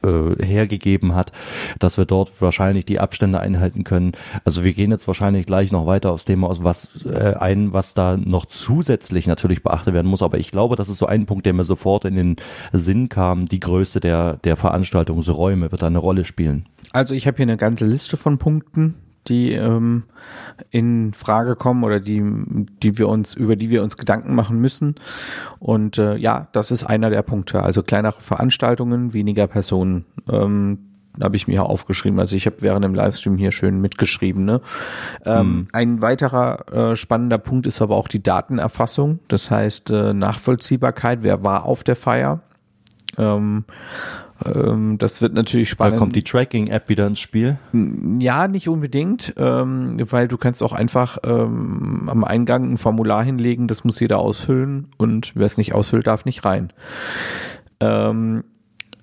äh, 0.02 0.44
hergegeben 0.44 1.14
hat, 1.14 1.32
dass 1.78 1.98
wir 1.98 2.04
dort 2.04 2.30
wahrscheinlich 2.40 2.84
die 2.84 3.00
Abstände 3.00 3.40
einhalten 3.40 3.84
können. 3.84 4.12
Also 4.44 4.64
wir 4.64 4.72
gehen 4.72 4.90
jetzt 4.90 5.06
wahrscheinlich 5.06 5.46
gleich 5.46 5.72
noch 5.72 5.86
weiter 5.86 6.12
aufs 6.12 6.24
Thema 6.24 6.48
aus, 6.48 6.62
was 6.62 6.88
äh, 7.04 7.34
ein, 7.34 7.72
was 7.72 7.94
da 7.94 8.16
noch 8.16 8.46
zusätzlich 8.46 9.26
natürlich 9.26 9.62
beachtet 9.62 9.94
werden 9.94 10.08
muss. 10.08 10.22
Aber 10.22 10.38
ich 10.38 10.50
glaube, 10.50 10.76
das 10.76 10.88
ist 10.88 10.98
so 10.98 11.06
ein 11.06 11.26
Punkt, 11.26 11.46
der 11.46 11.52
mir 11.52 11.64
sofort 11.64 12.04
in 12.04 12.16
den 12.16 12.36
Sinn 12.72 13.08
kam. 13.08 13.46
Die 13.46 13.60
Größe 13.60 14.00
der, 14.00 14.34
der 14.44 14.56
Veranstaltungsräume 14.56 15.70
wird 15.72 15.82
da 15.82 15.86
eine 15.86 15.98
Rolle 15.98 16.24
spielen. 16.24 16.66
Also 16.92 17.14
ich 17.14 17.26
habe 17.26 17.36
hier 17.36 17.44
eine 17.44 17.56
ganze 17.56 17.86
Liste 17.86 18.16
von 18.16 18.38
Punkten, 18.38 18.94
die 19.28 19.52
ähm, 19.52 20.04
in 20.70 21.12
Frage 21.12 21.56
kommen 21.56 21.84
oder 21.84 22.00
die, 22.00 22.22
die 22.82 22.98
wir 22.98 23.08
uns, 23.08 23.34
über 23.34 23.56
die 23.56 23.70
wir 23.70 23.82
uns 23.82 23.96
Gedanken 23.96 24.34
machen 24.34 24.58
müssen. 24.60 24.96
Und 25.58 25.98
äh, 25.98 26.16
ja, 26.16 26.48
das 26.52 26.70
ist 26.70 26.84
einer 26.84 27.10
der 27.10 27.22
Punkte. 27.22 27.62
Also 27.62 27.82
kleinere 27.82 28.20
Veranstaltungen, 28.20 29.12
weniger 29.12 29.46
Personen. 29.46 30.06
Ähm, 30.30 30.78
habe 31.22 31.36
ich 31.36 31.48
mir 31.48 31.64
aufgeschrieben. 31.64 32.18
Also 32.18 32.36
ich 32.36 32.46
habe 32.46 32.56
während 32.60 32.84
dem 32.84 32.94
Livestream 32.94 33.36
hier 33.36 33.52
schön 33.52 33.80
mitgeschrieben. 33.80 34.44
Ne? 34.44 34.60
Ähm, 35.24 35.46
mhm. 35.46 35.68
Ein 35.72 36.02
weiterer 36.02 36.90
äh, 36.92 36.96
spannender 36.96 37.38
Punkt 37.38 37.66
ist 37.66 37.80
aber 37.80 37.96
auch 37.96 38.08
die 38.08 38.22
Datenerfassung. 38.22 39.20
Das 39.28 39.50
heißt 39.50 39.90
äh, 39.90 40.12
Nachvollziehbarkeit. 40.12 41.22
Wer 41.22 41.44
war 41.44 41.64
auf 41.64 41.84
der 41.84 41.96
Feier? 41.96 42.40
Ähm, 43.18 43.64
ähm, 44.44 44.98
das 44.98 45.22
wird 45.22 45.32
natürlich 45.32 45.70
spannend. 45.70 45.94
Da 45.94 45.98
kommt 45.98 46.16
die 46.16 46.22
Tracking-App 46.22 46.88
wieder 46.88 47.06
ins 47.06 47.20
Spiel? 47.20 47.58
Ja, 48.18 48.48
nicht 48.48 48.68
unbedingt, 48.68 49.34
ähm, 49.36 49.96
weil 50.10 50.28
du 50.28 50.36
kannst 50.36 50.62
auch 50.62 50.72
einfach 50.72 51.18
ähm, 51.24 52.08
am 52.08 52.24
Eingang 52.24 52.72
ein 52.72 52.78
Formular 52.78 53.24
hinlegen, 53.24 53.68
das 53.68 53.84
muss 53.84 54.00
jeder 54.00 54.18
ausfüllen 54.18 54.88
und 54.98 55.32
wer 55.34 55.46
es 55.46 55.58
nicht 55.58 55.74
ausfüllt, 55.74 56.06
darf 56.06 56.24
nicht 56.24 56.44
rein. 56.44 56.72
Ähm, 57.80 58.44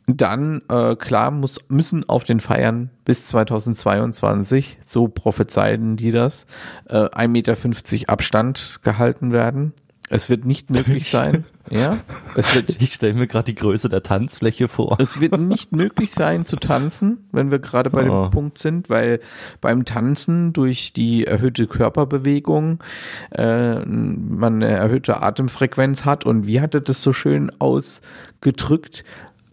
dann, 0.05 0.61
äh, 0.69 0.95
klar, 0.95 1.31
muss, 1.31 1.59
müssen 1.69 2.07
auf 2.09 2.25
den 2.25 2.41
Feiern 2.41 2.89
bis 3.05 3.25
2022, 3.25 4.79
so 4.81 5.07
prophezeien 5.07 5.95
die 5.95 6.11
das, 6.11 6.45
äh, 6.89 7.09
1,50 7.09 7.27
Meter 7.27 8.11
Abstand 8.11 8.79
gehalten 8.83 9.31
werden. 9.31 9.73
Es 10.13 10.29
wird 10.29 10.45
nicht 10.45 10.69
möglich 10.69 11.09
sein, 11.09 11.43
ja. 11.71 11.97
Es 12.35 12.53
wird, 12.53 12.79
ich 12.79 12.93
stelle 12.93 13.15
mir 13.15 13.25
gerade 13.25 13.45
die 13.45 13.55
Größe 13.55 13.89
der 13.89 14.03
Tanzfläche 14.03 14.67
vor. 14.67 14.97
Es 14.99 15.19
wird 15.19 15.39
nicht 15.39 15.71
möglich 15.71 16.11
sein 16.11 16.45
zu 16.45 16.57
tanzen, 16.57 17.27
wenn 17.31 17.49
wir 17.49 17.57
gerade 17.57 17.89
bei 17.89 18.07
oh. 18.07 18.25
dem 18.25 18.31
Punkt 18.31 18.59
sind, 18.59 18.91
weil 18.91 19.21
beim 19.59 19.85
Tanzen 19.85 20.53
durch 20.53 20.93
die 20.93 21.25
erhöhte 21.25 21.65
Körperbewegung 21.65 22.83
äh, 23.31 23.79
man 23.79 24.61
eine 24.61 24.67
erhöhte 24.67 25.23
Atemfrequenz 25.23 26.05
hat 26.05 26.25
und 26.27 26.45
wie 26.45 26.61
hatte 26.61 26.79
das 26.79 27.01
so 27.01 27.11
schön 27.11 27.51
ausgedrückt? 27.59 29.03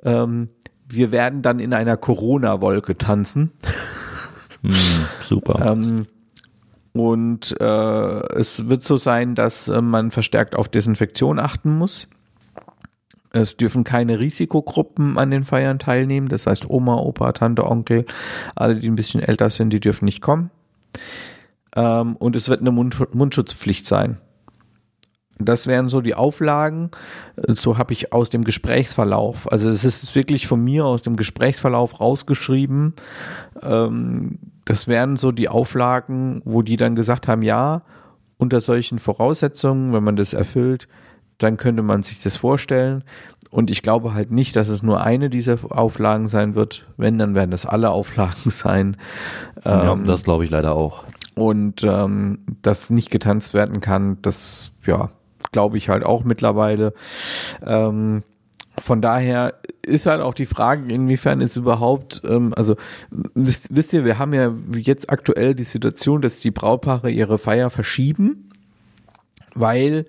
Ähm, 0.04 0.50
wir 0.86 1.10
werden 1.10 1.40
dann 1.40 1.58
in 1.58 1.72
einer 1.72 1.96
Corona-Wolke 1.96 2.98
tanzen. 2.98 3.52
Hm, 4.62 4.74
super. 5.26 5.72
ähm, 5.72 6.06
und 6.92 7.56
äh, 7.60 8.34
es 8.34 8.68
wird 8.68 8.82
so 8.82 8.96
sein, 8.96 9.34
dass 9.34 9.68
äh, 9.68 9.80
man 9.80 10.10
verstärkt 10.10 10.56
auf 10.56 10.68
Desinfektion 10.68 11.38
achten 11.38 11.78
muss. 11.78 12.08
Es 13.32 13.56
dürfen 13.56 13.84
keine 13.84 14.18
Risikogruppen 14.18 15.16
an 15.16 15.30
den 15.30 15.44
Feiern 15.44 15.78
teilnehmen. 15.78 16.28
Das 16.28 16.46
heißt, 16.48 16.68
Oma, 16.68 16.96
Opa, 16.96 17.32
Tante, 17.32 17.64
Onkel, 17.64 18.06
alle, 18.56 18.74
die 18.76 18.90
ein 18.90 18.96
bisschen 18.96 19.20
älter 19.20 19.50
sind, 19.50 19.72
die 19.72 19.78
dürfen 19.78 20.04
nicht 20.04 20.20
kommen. 20.20 20.50
Ähm, 21.76 22.16
und 22.16 22.34
es 22.34 22.48
wird 22.48 22.60
eine 22.60 22.72
Mund 22.72 23.14
Mundschutzpflicht 23.14 23.86
sein. 23.86 24.18
Das 25.38 25.66
wären 25.66 25.88
so 25.88 26.00
die 26.00 26.14
Auflagen. 26.14 26.90
So 27.46 27.78
habe 27.78 27.94
ich 27.94 28.12
aus 28.12 28.30
dem 28.30 28.44
Gesprächsverlauf. 28.44 29.50
Also 29.50 29.70
es 29.70 29.84
ist 29.84 30.14
wirklich 30.14 30.46
von 30.46 30.62
mir 30.62 30.84
aus 30.84 31.02
dem 31.02 31.16
Gesprächsverlauf 31.16 32.00
rausgeschrieben. 32.00 32.94
Ähm, 33.62 34.38
das 34.64 34.88
wären 34.88 35.16
so 35.16 35.32
die 35.32 35.48
Auflagen, 35.48 36.42
wo 36.44 36.62
die 36.62 36.76
dann 36.76 36.94
gesagt 36.94 37.28
haben, 37.28 37.42
ja, 37.42 37.82
unter 38.36 38.60
solchen 38.60 38.98
Voraussetzungen, 38.98 39.92
wenn 39.92 40.04
man 40.04 40.16
das 40.16 40.32
erfüllt, 40.32 40.88
dann 41.38 41.56
könnte 41.56 41.82
man 41.82 42.02
sich 42.02 42.22
das 42.22 42.36
vorstellen. 42.36 43.04
Und 43.50 43.70
ich 43.70 43.82
glaube 43.82 44.14
halt 44.14 44.30
nicht, 44.30 44.54
dass 44.56 44.68
es 44.68 44.82
nur 44.82 45.02
eine 45.02 45.28
dieser 45.28 45.58
Auflagen 45.70 46.28
sein 46.28 46.54
wird. 46.54 46.86
Wenn, 46.96 47.18
dann 47.18 47.34
werden 47.34 47.50
das 47.50 47.66
alle 47.66 47.90
Auflagen 47.90 48.34
sein. 48.50 48.96
Ja, 49.64 49.92
ähm, 49.92 50.06
das 50.06 50.22
glaube 50.22 50.44
ich 50.44 50.50
leider 50.50 50.74
auch. 50.74 51.04
Und 51.34 51.82
ähm, 51.84 52.40
dass 52.62 52.90
nicht 52.90 53.10
getanzt 53.10 53.54
werden 53.54 53.80
kann, 53.80 54.18
das, 54.22 54.72
ja, 54.86 55.10
glaube 55.52 55.78
ich 55.78 55.88
halt 55.88 56.04
auch 56.04 56.22
mittlerweile. 56.24 56.92
Ähm, 57.64 58.22
von 58.78 59.02
daher 59.02 59.54
ist 59.82 60.06
halt 60.06 60.20
auch 60.20 60.34
die 60.34 60.46
Frage, 60.46 60.92
inwiefern 60.92 61.40
ist 61.40 61.56
überhaupt, 61.56 62.22
ähm, 62.28 62.52
also 62.56 62.76
wisst, 63.10 63.74
wisst 63.74 63.92
ihr, 63.92 64.04
wir 64.04 64.18
haben 64.18 64.34
ja 64.34 64.52
jetzt 64.74 65.10
aktuell 65.10 65.54
die 65.54 65.64
Situation, 65.64 66.22
dass 66.22 66.40
die 66.40 66.50
Brautpaare 66.50 67.10
ihre 67.10 67.38
Feier 67.38 67.70
verschieben, 67.70 68.48
weil 69.54 70.06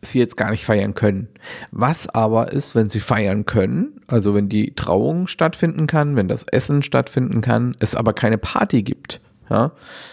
sie 0.00 0.18
jetzt 0.18 0.36
gar 0.36 0.50
nicht 0.50 0.64
feiern 0.64 0.94
können. 0.94 1.28
Was 1.72 2.08
aber 2.08 2.52
ist, 2.52 2.74
wenn 2.74 2.88
sie 2.88 3.00
feiern 3.00 3.46
können, 3.46 4.00
also 4.06 4.34
wenn 4.34 4.48
die 4.48 4.74
Trauung 4.74 5.26
stattfinden 5.26 5.86
kann, 5.86 6.14
wenn 6.16 6.28
das 6.28 6.44
Essen 6.44 6.82
stattfinden 6.82 7.40
kann, 7.40 7.76
es 7.80 7.94
aber 7.94 8.12
keine 8.12 8.38
Party 8.38 8.82
gibt, 8.82 9.20
ja, 9.50 9.72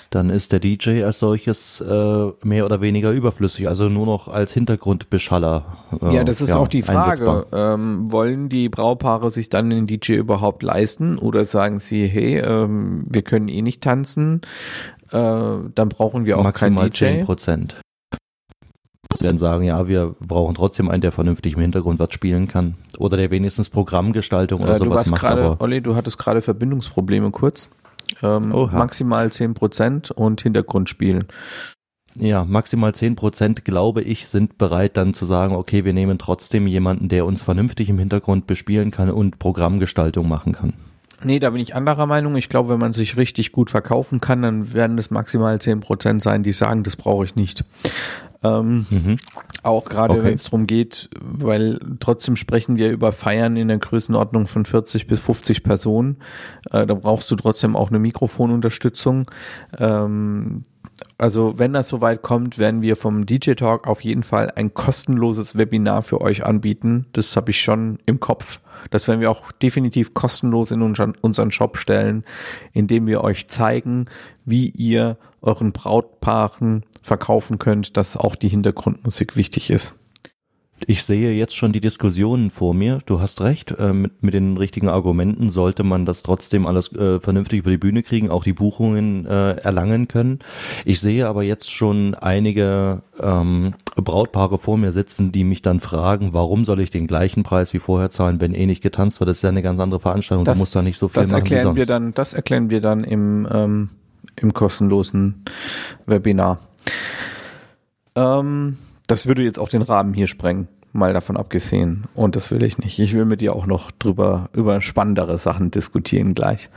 dann 0.09 0.29
ist 0.29 0.51
der 0.51 0.59
DJ 0.59 1.03
als 1.03 1.19
solches 1.19 1.81
äh, 1.81 2.31
mehr 2.43 2.65
oder 2.65 2.81
weniger 2.81 3.11
überflüssig, 3.11 3.67
also 3.67 3.89
nur 3.89 4.05
noch 4.05 4.27
als 4.27 4.53
Hintergrundbeschaller. 4.53 5.77
Äh, 6.01 6.15
ja, 6.15 6.23
das 6.23 6.41
ist 6.41 6.51
ja, 6.51 6.57
auch 6.57 6.67
die 6.67 6.81
Frage. 6.81 7.45
Ähm, 7.51 8.11
wollen 8.11 8.49
die 8.49 8.69
Brautpaare 8.69 9.31
sich 9.31 9.49
dann 9.49 9.69
den 9.69 9.87
DJ 9.87 10.13
überhaupt 10.13 10.63
leisten 10.63 11.17
oder 11.17 11.45
sagen 11.45 11.79
sie, 11.79 12.07
hey, 12.07 12.39
ähm, 12.39 13.05
wir 13.09 13.23
können 13.23 13.47
eh 13.47 13.61
nicht 13.61 13.81
tanzen, 13.81 14.41
äh, 15.11 15.17
dann 15.17 15.89
brauchen 15.89 16.25
wir 16.25 16.37
auch 16.37 16.43
Maximal 16.43 16.83
keinen 16.83 16.91
DJ? 16.91 17.17
10 17.17 17.25
Prozent. 17.25 17.75
Sie 19.17 19.23
dann 19.23 19.37
sagen, 19.37 19.63
ja, 19.63 19.87
wir 19.87 20.15
brauchen 20.19 20.55
trotzdem 20.55 20.89
einen, 20.89 21.01
der 21.01 21.11
vernünftig 21.11 21.53
im 21.53 21.61
Hintergrund 21.61 21.99
was 21.99 22.11
spielen 22.11 22.47
kann. 22.47 22.75
Oder 22.97 23.17
der 23.17 23.31
wenigstens 23.31 23.69
Programmgestaltung 23.69 24.61
oder 24.61 24.75
äh, 24.75 24.79
sowas 24.79 25.09
macht. 25.09 25.21
Grade, 25.21 25.55
Olli, 25.59 25.81
du 25.81 25.95
hattest 25.95 26.17
gerade 26.17 26.41
Verbindungsprobleme 26.41 27.31
kurz. 27.31 27.69
Ähm, 28.21 28.49
maximal 28.71 29.27
10% 29.27 30.11
und 30.11 30.41
Hintergrund 30.41 30.89
spielen. 30.89 31.25
Ja, 32.17 32.45
maximal 32.45 32.91
10% 32.91 33.63
glaube 33.63 34.01
ich 34.01 34.27
sind 34.27 34.57
bereit 34.57 34.95
dann 34.95 35.13
zu 35.13 35.25
sagen, 35.25 35.53
okay, 35.55 35.83
wir 35.83 35.93
nehmen 35.93 36.17
trotzdem 36.17 36.65
jemanden, 36.65 37.09
der 37.09 37.25
uns 37.25 37.41
vernünftig 37.41 37.89
im 37.89 37.99
Hintergrund 37.99 38.47
bespielen 38.47 38.91
kann 38.91 39.09
und 39.09 39.37
Programmgestaltung 39.37 40.27
machen 40.27 40.53
kann. 40.53 40.73
Nee, 41.23 41.39
da 41.39 41.49
bin 41.49 41.61
ich 41.61 41.75
anderer 41.75 42.05
Meinung. 42.05 42.35
Ich 42.35 42.49
glaube, 42.49 42.69
wenn 42.69 42.80
man 42.80 42.93
sich 42.93 43.17
richtig 43.17 43.51
gut 43.51 43.69
verkaufen 43.69 44.21
kann, 44.21 44.41
dann 44.41 44.73
werden 44.73 44.97
es 44.97 45.11
maximal 45.11 45.59
zehn 45.59 45.80
Prozent 45.80 46.21
sein, 46.21 46.43
die 46.43 46.51
sagen, 46.51 46.84
das 46.84 46.95
brauche 46.95 47.25
ich 47.25 47.36
nicht. 47.36 47.65
Ähm, 48.45 48.85
mhm. 48.89 49.17
Auch 49.63 49.85
gerade 49.85 50.13
okay. 50.13 50.23
wenn 50.23 50.33
es 50.35 50.43
darum 50.43 50.67
geht, 50.67 51.09
weil 51.19 51.79
trotzdem 51.99 52.35
sprechen 52.35 52.77
wir 52.77 52.91
über 52.91 53.11
Feiern 53.11 53.57
in 53.57 53.67
der 53.67 53.79
Größenordnung 53.79 54.47
von 54.47 54.65
40 54.65 55.07
bis 55.07 55.19
50 55.21 55.63
Personen. 55.63 56.17
Äh, 56.71 56.85
da 56.85 56.93
brauchst 56.93 57.31
du 57.31 57.35
trotzdem 57.35 57.75
auch 57.75 57.89
eine 57.89 57.99
Mikrofonunterstützung. 57.99 59.31
Ähm, 59.77 60.63
also 61.17 61.57
wenn 61.57 61.73
das 61.73 61.89
soweit 61.89 62.21
kommt, 62.21 62.57
werden 62.57 62.81
wir 62.81 62.95
vom 62.95 63.25
DJ 63.25 63.53
Talk 63.53 63.87
auf 63.87 64.01
jeden 64.01 64.23
Fall 64.23 64.51
ein 64.55 64.73
kostenloses 64.73 65.57
Webinar 65.57 66.03
für 66.03 66.21
euch 66.21 66.45
anbieten. 66.45 67.07
Das 67.13 67.35
habe 67.35 67.51
ich 67.51 67.61
schon 67.61 67.99
im 68.05 68.19
Kopf. 68.19 68.61
Das 68.91 69.07
werden 69.07 69.19
wir 69.21 69.31
auch 69.31 69.51
definitiv 69.51 70.13
kostenlos 70.13 70.71
in 70.71 70.81
unseren 70.81 71.51
Shop 71.51 71.77
stellen, 71.77 72.23
indem 72.71 73.07
wir 73.07 73.23
euch 73.23 73.47
zeigen, 73.47 74.05
wie 74.45 74.69
ihr 74.69 75.17
euren 75.45 75.71
Brautpaaren 75.71 76.83
verkaufen 77.01 77.59
könnt, 77.59 77.97
dass 77.97 78.17
auch 78.17 78.35
die 78.35 78.49
Hintergrundmusik 78.49 79.35
wichtig 79.35 79.69
ist. 79.69 79.95
Ich 80.87 81.03
sehe 81.03 81.31
jetzt 81.31 81.55
schon 81.55 81.71
die 81.71 81.79
Diskussionen 81.79 82.51
vor 82.51 82.73
mir. 82.73 82.99
Du 83.05 83.21
hast 83.21 83.39
recht. 83.39 83.71
Äh, 83.71 83.93
mit, 83.93 84.21
mit 84.23 84.33
den 84.33 84.57
richtigen 84.57 84.89
Argumenten 84.89 85.49
sollte 85.49 85.83
man 85.83 86.05
das 86.05 86.21
trotzdem 86.21 86.67
alles 86.67 86.91
äh, 86.91 87.19
vernünftig 87.21 87.59
über 87.59 87.69
die 87.69 87.77
Bühne 87.77 88.03
kriegen, 88.03 88.29
auch 88.29 88.43
die 88.43 88.53
Buchungen 88.53 89.25
äh, 89.25 89.53
erlangen 89.53 90.09
können. 90.09 90.39
Ich 90.83 90.99
sehe 90.99 91.27
aber 91.27 91.43
jetzt 91.43 91.71
schon 91.71 92.13
einige 92.13 93.03
ähm, 93.21 93.73
Brautpaare 93.95 94.57
vor 94.57 94.77
mir 94.77 94.91
sitzen, 94.91 95.31
die 95.31 95.45
mich 95.45 95.61
dann 95.61 95.79
fragen, 95.79 96.33
warum 96.33 96.65
soll 96.65 96.81
ich 96.81 96.91
den 96.91 97.07
gleichen 97.07 97.43
Preis 97.43 97.71
wie 97.73 97.79
vorher 97.79 98.11
zahlen, 98.11 98.41
wenn 98.41 98.53
eh 98.53 98.65
nicht 98.65 98.83
getanzt 98.83 99.21
wird? 99.21 99.29
Das 99.29 99.37
ist 99.37 99.43
ja 99.43 99.49
eine 99.49 99.63
ganz 99.63 99.79
andere 99.79 100.01
Veranstaltung. 100.01 100.43
Das, 100.43 100.55
du 100.55 100.59
musst 100.59 100.75
da 100.75 100.81
nicht 100.81 100.97
so 100.97 101.07
viel 101.07 101.15
das 101.15 101.31
machen 101.31 101.43
erklären. 101.43 101.75
Wir 101.77 101.85
dann, 101.85 102.13
das 102.13 102.33
erklären 102.33 102.69
wir 102.69 102.81
dann 102.81 103.05
im, 103.05 103.47
ähm, 103.49 103.89
im 104.39 104.53
kostenlosen 104.53 105.45
Webinar. 106.05 106.59
Ähm, 108.15 108.77
das 109.07 109.27
würde 109.27 109.43
jetzt 109.43 109.59
auch 109.59 109.69
den 109.69 109.81
Rahmen 109.81 110.13
hier 110.13 110.27
sprengen, 110.27 110.67
mal 110.93 111.13
davon 111.13 111.38
abgesehen. 111.38 112.05
Und 112.13 112.36
das 112.36 112.51
will 112.51 112.63
ich 112.63 112.77
nicht. 112.77 112.99
Ich 112.99 113.13
will 113.13 113.25
mit 113.25 113.41
dir 113.41 113.55
auch 113.55 113.65
noch 113.65 113.91
drüber, 113.91 114.49
über 114.53 114.81
spannendere 114.81 115.38
Sachen 115.38 115.71
diskutieren 115.71 116.33
gleich. 116.33 116.69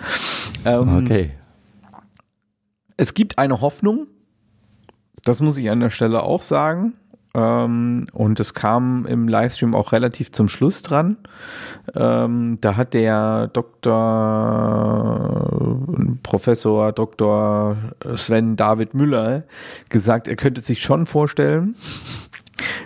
Ähm, 0.64 1.04
okay. 1.04 1.30
Es 2.96 3.14
gibt 3.14 3.38
eine 3.38 3.60
Hoffnung, 3.60 4.08
das 5.22 5.40
muss 5.40 5.56
ich 5.58 5.70
an 5.70 5.80
der 5.80 5.90
Stelle 5.90 6.22
auch 6.22 6.42
sagen. 6.42 6.94
Ähm, 7.34 8.06
und 8.12 8.40
es 8.40 8.54
kam 8.54 9.04
im 9.06 9.28
Livestream 9.28 9.74
auch 9.74 9.92
relativ 9.92 10.32
zum 10.32 10.48
Schluss 10.48 10.82
dran. 10.82 11.18
Ähm, 11.94 12.58
da 12.60 12.76
hat 12.76 12.94
der 12.94 13.48
Dr. 13.48 13.90
Professor 16.22 16.92
Dr. 16.92 17.76
Sven 18.16 18.56
David 18.56 18.94
Müller 18.94 19.44
gesagt, 19.88 20.28
er 20.28 20.36
könnte 20.36 20.60
sich 20.60 20.82
schon 20.82 21.06
vorstellen, 21.06 21.76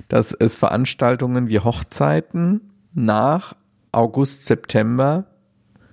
dass 0.09 0.33
es 0.33 0.57
Veranstaltungen 0.57 1.49
wie 1.49 1.61
Hochzeiten 1.61 2.73
nach 2.95 3.55
August, 3.93 4.47
September 4.47 5.27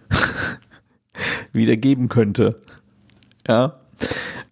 wieder 1.53 1.77
geben 1.77 2.09
könnte. 2.09 2.59
Ja. 3.47 3.79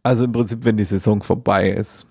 Also 0.03 0.25
im 0.25 0.31
Prinzip, 0.31 0.63
wenn 0.63 0.77
die 0.77 0.83
Saison 0.83 1.23
vorbei 1.23 1.71
ist 1.71 2.07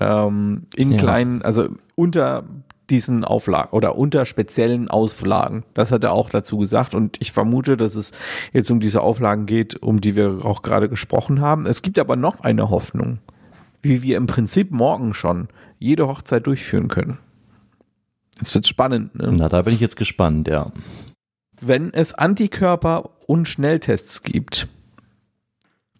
ähm, 0.00 0.66
in 0.76 0.92
ja. 0.92 0.98
kleinen, 0.98 1.42
also 1.42 1.68
unter 1.94 2.44
diesen 2.90 3.24
Auflagen 3.24 3.70
oder 3.70 3.96
unter 3.96 4.26
speziellen 4.26 4.88
Auslagen. 4.88 5.64
Das 5.74 5.90
hat 5.90 6.04
er 6.04 6.12
auch 6.12 6.28
dazu 6.28 6.58
gesagt 6.58 6.94
und 6.94 7.16
ich 7.20 7.32
vermute, 7.32 7.76
dass 7.76 7.94
es 7.94 8.12
jetzt 8.52 8.70
um 8.70 8.80
diese 8.80 9.00
Auflagen 9.00 9.46
geht, 9.46 9.82
um 9.82 10.00
die 10.00 10.16
wir 10.16 10.44
auch 10.44 10.62
gerade 10.62 10.88
gesprochen 10.88 11.40
haben. 11.40 11.66
Es 11.66 11.82
gibt 11.82 11.98
aber 11.98 12.16
noch 12.16 12.40
eine 12.40 12.68
Hoffnung, 12.68 13.18
wie 13.82 14.02
wir 14.02 14.16
im 14.16 14.26
Prinzip 14.26 14.70
morgen 14.70 15.14
schon 15.14 15.48
jede 15.78 16.06
Hochzeit 16.06 16.46
durchführen 16.46 16.88
können. 16.88 17.18
Jetzt 18.38 18.54
wird's 18.54 18.68
spannend. 18.68 19.14
Ne? 19.14 19.32
Na, 19.32 19.48
da 19.48 19.62
bin 19.62 19.74
ich 19.74 19.80
jetzt 19.80 19.96
gespannt, 19.96 20.48
ja. 20.48 20.72
Wenn 21.60 21.94
es 21.94 22.12
Antikörper 22.12 23.10
und 23.26 23.48
Schnelltests 23.48 24.22
gibt, 24.22 24.68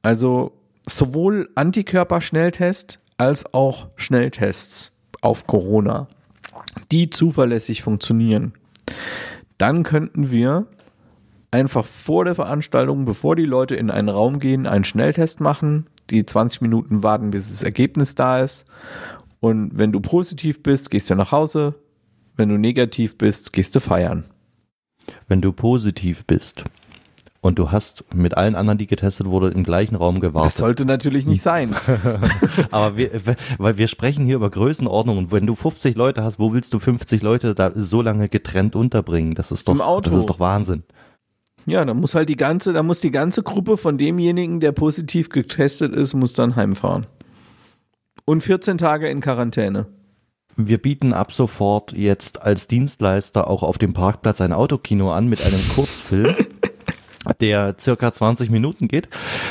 also 0.02 0.52
sowohl 0.86 1.48
Antikörper-Schnelltest 1.54 3.00
als 3.16 3.52
auch 3.54 3.88
Schnelltests 3.96 4.92
auf 5.20 5.46
Corona, 5.46 6.08
die 6.90 7.10
zuverlässig 7.10 7.82
funktionieren, 7.82 8.52
dann 9.58 9.82
könnten 9.82 10.30
wir 10.30 10.66
einfach 11.50 11.86
vor 11.86 12.24
der 12.24 12.34
Veranstaltung, 12.34 13.04
bevor 13.04 13.36
die 13.36 13.46
Leute 13.46 13.76
in 13.76 13.90
einen 13.90 14.08
Raum 14.08 14.40
gehen, 14.40 14.66
einen 14.66 14.84
Schnelltest 14.84 15.40
machen, 15.40 15.86
die 16.10 16.24
20 16.24 16.60
Minuten 16.60 17.02
warten, 17.02 17.30
bis 17.30 17.48
das 17.48 17.62
Ergebnis 17.62 18.14
da 18.14 18.40
ist. 18.40 18.64
Und 19.40 19.78
wenn 19.78 19.92
du 19.92 20.00
positiv 20.00 20.62
bist, 20.62 20.90
gehst 20.90 21.10
du 21.10 21.14
nach 21.14 21.32
Hause. 21.32 21.74
Wenn 22.36 22.48
du 22.48 22.58
negativ 22.58 23.16
bist, 23.16 23.52
gehst 23.52 23.76
du 23.76 23.80
feiern. 23.80 24.24
Wenn 25.28 25.40
du 25.40 25.52
positiv 25.52 26.24
bist, 26.24 26.64
und 27.44 27.58
du 27.58 27.70
hast 27.70 28.04
mit 28.14 28.38
allen 28.38 28.54
anderen, 28.54 28.78
die 28.78 28.86
getestet 28.86 29.26
wurden, 29.26 29.52
im 29.52 29.64
gleichen 29.64 29.96
Raum 29.96 30.20
gewartet. 30.20 30.46
Das 30.46 30.56
sollte 30.56 30.86
natürlich 30.86 31.26
nicht 31.26 31.42
sein. 31.42 31.76
Aber 32.70 32.96
wir, 32.96 33.10
weil 33.58 33.76
wir 33.76 33.86
sprechen 33.86 34.24
hier 34.24 34.36
über 34.36 34.48
Größenordnung 34.48 35.18
und 35.18 35.30
wenn 35.30 35.44
du 35.44 35.54
50 35.54 35.94
Leute 35.94 36.24
hast, 36.24 36.38
wo 36.38 36.54
willst 36.54 36.72
du 36.72 36.78
50 36.78 37.20
Leute 37.22 37.54
da 37.54 37.70
so 37.74 38.00
lange 38.00 38.30
getrennt 38.30 38.74
unterbringen? 38.74 39.34
Das 39.34 39.52
ist 39.52 39.68
doch, 39.68 39.74
Im 39.74 39.82
Auto. 39.82 40.08
das 40.08 40.20
ist 40.20 40.30
doch 40.30 40.40
Wahnsinn. 40.40 40.84
Ja, 41.66 41.84
dann 41.84 42.00
muss 42.00 42.14
halt 42.14 42.30
die 42.30 42.36
ganze, 42.38 42.72
da 42.72 42.82
muss 42.82 43.02
die 43.02 43.10
ganze 43.10 43.42
Gruppe 43.42 43.76
von 43.76 43.98
demjenigen, 43.98 44.60
der 44.60 44.72
positiv 44.72 45.28
getestet 45.28 45.94
ist, 45.94 46.14
muss 46.14 46.32
dann 46.32 46.56
heimfahren. 46.56 47.06
Und 48.24 48.42
14 48.42 48.78
Tage 48.78 49.08
in 49.08 49.20
Quarantäne. 49.20 49.88
Wir 50.56 50.78
bieten 50.78 51.12
ab 51.12 51.30
sofort 51.32 51.92
jetzt 51.92 52.40
als 52.40 52.68
Dienstleister 52.68 53.48
auch 53.48 53.62
auf 53.62 53.76
dem 53.76 53.92
Parkplatz 53.92 54.40
ein 54.40 54.54
Autokino 54.54 55.12
an 55.12 55.28
mit 55.28 55.44
einem 55.44 55.60
Kurzfilm. 55.74 56.34
der 57.40 57.76
circa 57.78 58.12
20 58.12 58.50
Minuten 58.50 58.88
geht, 58.88 59.08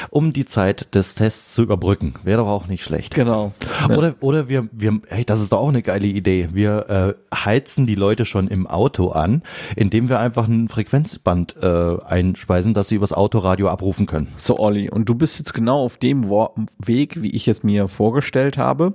um 0.09 0.34
die 0.34 0.45
Zeit 0.45 0.93
des 0.95 1.15
Tests 1.15 1.53
zu 1.53 1.63
überbrücken. 1.63 2.15
Wäre 2.24 2.39
doch 2.39 2.47
auch 2.47 2.67
nicht 2.67 2.84
schlecht. 2.84 3.13
Genau. 3.13 3.53
Oder, 3.89 4.15
oder 4.19 4.49
wir, 4.49 4.67
wir, 4.71 5.01
hey, 5.07 5.26
das 5.26 5.41
ist 5.41 5.51
doch 5.51 5.59
auch 5.59 5.69
eine 5.69 5.82
geile 5.82 6.07
Idee. 6.07 6.49
Wir 6.53 7.15
äh, 7.32 7.36
heizen 7.36 7.86
die 7.86 7.95
Leute 7.95 8.26
schon 8.26 8.47
im 8.47 8.67
Auto 8.67 9.09
an, 9.09 9.43
indem 9.76 10.09
wir 10.09 10.19
einfach 10.19 10.47
ein 10.47 10.69
Frequenzband 10.69 11.55
äh, 11.61 11.97
einspeisen, 12.03 12.74
dass 12.74 12.89
sie 12.89 12.95
übers 12.95 13.13
Autoradio 13.13 13.69
abrufen 13.69 14.05
können. 14.05 14.28
So, 14.36 14.59
Olli, 14.59 14.89
und 14.89 15.09
du 15.09 15.15
bist 15.15 15.39
jetzt 15.39 15.53
genau 15.53 15.84
auf 15.84 15.97
dem 15.97 16.30
Weg, 16.86 17.21
wie 17.21 17.36
ich 17.36 17.47
es 17.47 17.63
mir 17.63 17.88
vorgestellt 17.88 18.57
habe. 18.57 18.93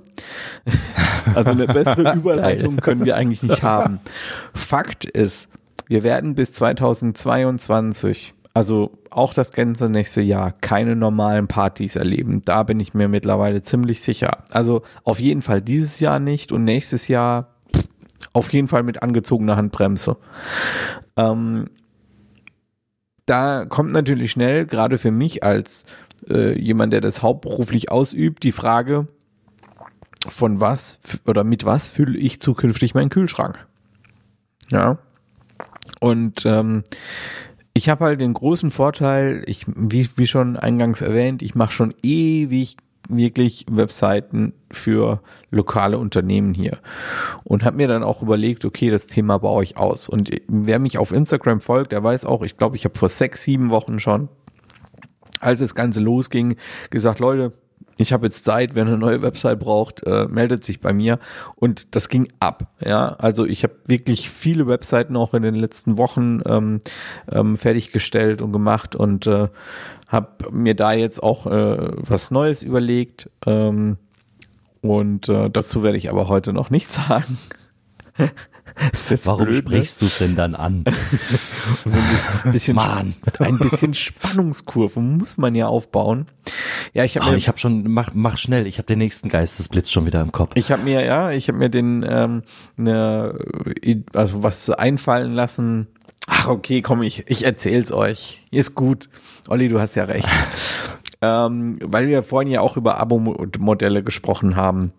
also 1.35 1.51
eine 1.51 1.67
bessere 1.67 2.13
Überleitung 2.15 2.77
können 2.77 3.05
wir 3.05 3.15
eigentlich 3.15 3.43
nicht 3.43 3.63
haben. 3.63 3.99
Fakt 4.53 5.05
ist, 5.05 5.49
wir 5.87 6.03
werden 6.03 6.35
bis 6.35 6.53
2022 6.53 8.35
also 8.53 8.97
auch 9.09 9.33
das 9.33 9.51
ganze 9.51 9.89
nächste 9.89 10.21
Jahr 10.21 10.51
keine 10.51 10.95
normalen 10.95 11.47
Partys 11.47 11.95
erleben. 11.95 12.41
Da 12.43 12.63
bin 12.63 12.79
ich 12.79 12.93
mir 12.93 13.07
mittlerweile 13.07 13.61
ziemlich 13.61 14.01
sicher. 14.01 14.43
Also 14.51 14.81
auf 15.03 15.19
jeden 15.19 15.41
Fall 15.41 15.61
dieses 15.61 15.99
Jahr 15.99 16.19
nicht 16.19 16.51
und 16.51 16.63
nächstes 16.63 17.07
Jahr 17.07 17.55
auf 18.33 18.51
jeden 18.51 18.67
Fall 18.67 18.83
mit 18.83 19.01
angezogener 19.01 19.55
Handbremse. 19.55 20.17
Ähm, 21.15 21.69
da 23.25 23.65
kommt 23.65 23.91
natürlich 23.91 24.31
schnell, 24.31 24.65
gerade 24.65 24.97
für 24.97 25.11
mich 25.11 25.43
als 25.43 25.85
äh, 26.27 26.59
jemand, 26.59 26.93
der 26.93 27.01
das 27.01 27.21
hauptberuflich 27.21 27.91
ausübt, 27.91 28.43
die 28.43 28.51
Frage, 28.51 29.07
von 30.27 30.59
was 30.59 30.99
oder 31.25 31.43
mit 31.43 31.63
was 31.65 31.87
fülle 31.87 32.17
ich 32.17 32.41
zukünftig 32.41 32.93
meinen 32.93 33.09
Kühlschrank? 33.09 33.67
Ja. 34.69 34.97
Und 35.99 36.45
ähm, 36.45 36.83
ich 37.79 37.87
habe 37.87 38.03
halt 38.03 38.19
den 38.19 38.33
großen 38.33 38.71
Vorteil, 38.71 39.41
ich, 39.45 39.65
wie, 39.73 40.09
wie 40.17 40.27
schon 40.27 40.57
eingangs 40.57 41.01
erwähnt, 41.01 41.41
ich 41.41 41.55
mache 41.55 41.71
schon 41.71 41.93
ewig 42.03 42.75
wirklich 43.07 43.65
Webseiten 43.71 44.51
für 44.69 45.21
lokale 45.49 45.97
Unternehmen 45.97 46.53
hier 46.53 46.79
und 47.45 47.63
habe 47.63 47.77
mir 47.77 47.87
dann 47.87 48.03
auch 48.03 48.21
überlegt, 48.21 48.65
okay, 48.65 48.89
das 48.89 49.07
Thema 49.07 49.37
baue 49.37 49.63
ich 49.63 49.77
aus. 49.77 50.09
Und 50.09 50.29
wer 50.49 50.77
mich 50.77 50.97
auf 50.97 51.13
Instagram 51.13 51.61
folgt, 51.61 51.93
der 51.93 52.03
weiß 52.03 52.25
auch, 52.25 52.41
ich 52.41 52.57
glaube, 52.57 52.75
ich 52.75 52.83
habe 52.83 52.99
vor 52.99 53.07
sechs, 53.07 53.43
sieben 53.43 53.69
Wochen 53.69 53.97
schon, 53.99 54.27
als 55.39 55.61
das 55.61 55.73
Ganze 55.73 56.01
losging, 56.01 56.57
gesagt, 56.89 57.19
Leute, 57.19 57.53
ich 57.99 58.13
habe 58.13 58.27
jetzt 58.27 58.45
Zeit, 58.45 58.75
wer 58.75 58.85
eine 58.85 58.97
neue 58.97 59.21
Website 59.21 59.59
braucht, 59.59 60.03
äh, 60.07 60.25
meldet 60.29 60.63
sich 60.63 60.79
bei 60.79 60.93
mir. 60.93 61.19
Und 61.55 61.95
das 61.97 62.07
ging 62.07 62.31
ab. 62.39 62.71
Ja, 62.79 63.09
also 63.19 63.45
ich 63.45 63.63
habe 63.63 63.75
wirklich 63.87 64.29
viele 64.29 64.67
Webseiten 64.67 65.17
auch 65.17 65.33
in 65.33 65.43
den 65.43 65.55
letzten 65.55 65.97
Wochen 65.97 66.39
ähm, 66.45 66.79
ähm, 67.29 67.57
fertiggestellt 67.57 68.41
und 68.41 68.53
gemacht 68.53 68.95
und 68.95 69.27
äh, 69.27 69.49
habe 70.07 70.49
mir 70.49 70.75
da 70.75 70.93
jetzt 70.93 71.21
auch 71.21 71.45
äh, 71.45 71.91
was 71.97 72.31
Neues 72.31 72.63
überlegt. 72.63 73.29
Ähm, 73.45 73.97
und 74.81 75.27
äh, 75.27 75.49
dazu 75.49 75.83
werde 75.83 75.97
ich 75.97 76.09
aber 76.09 76.29
heute 76.29 76.53
noch 76.53 76.69
nichts 76.69 76.95
sagen. 77.07 77.37
Warum 79.25 79.45
blöd, 79.45 79.65
ne? 79.65 79.77
sprichst 79.77 80.01
ne? 80.01 80.07
du 80.07 80.11
es 80.11 80.17
denn 80.19 80.35
dann 80.35 80.55
an? 80.55 80.83
so 81.85 81.97
ein 81.97 82.51
bisschen, 82.51 82.75
Mann. 82.75 83.15
ein 83.39 83.57
bisschen 83.57 83.93
Spannungskurve 83.93 84.99
muss 84.99 85.37
man 85.37 85.55
ja 85.55 85.67
aufbauen. 85.67 86.27
Ja, 86.93 87.03
ich 87.03 87.17
habe 87.17 87.31
oh, 87.31 87.33
ich 87.33 87.47
habe 87.47 87.57
schon 87.57 87.91
mach 87.91 88.11
mach 88.13 88.37
schnell, 88.37 88.67
ich 88.67 88.77
habe 88.77 88.87
den 88.87 88.99
nächsten 88.99 89.29
Geistesblitz 89.29 89.89
schon 89.89 90.05
wieder 90.05 90.21
im 90.21 90.31
Kopf. 90.31 90.51
Ich 90.55 90.71
habe 90.71 90.83
mir 90.83 91.03
ja, 91.03 91.31
ich 91.31 91.47
habe 91.47 91.57
mir 91.57 91.69
den 91.69 92.05
ähm, 92.07 92.43
ne, 92.77 93.35
also 94.13 94.43
was 94.43 94.69
einfallen 94.69 95.33
lassen. 95.33 95.87
Ach, 96.27 96.47
okay, 96.47 96.81
komm, 96.81 97.01
ich 97.01 97.25
ich 97.27 97.43
erzähl's 97.43 97.91
euch. 97.91 98.43
Ist 98.51 98.75
gut. 98.75 99.09
Olli, 99.47 99.67
du 99.67 99.79
hast 99.79 99.95
ja 99.95 100.03
recht. 100.03 100.27
ähm, 101.21 101.79
weil 101.81 102.07
wir 102.07 102.23
vorhin 102.23 102.51
ja 102.51 102.61
auch 102.61 102.77
über 102.77 102.99
Abo-Modelle 102.99 104.03
gesprochen 104.03 104.55
haben. 104.55 104.93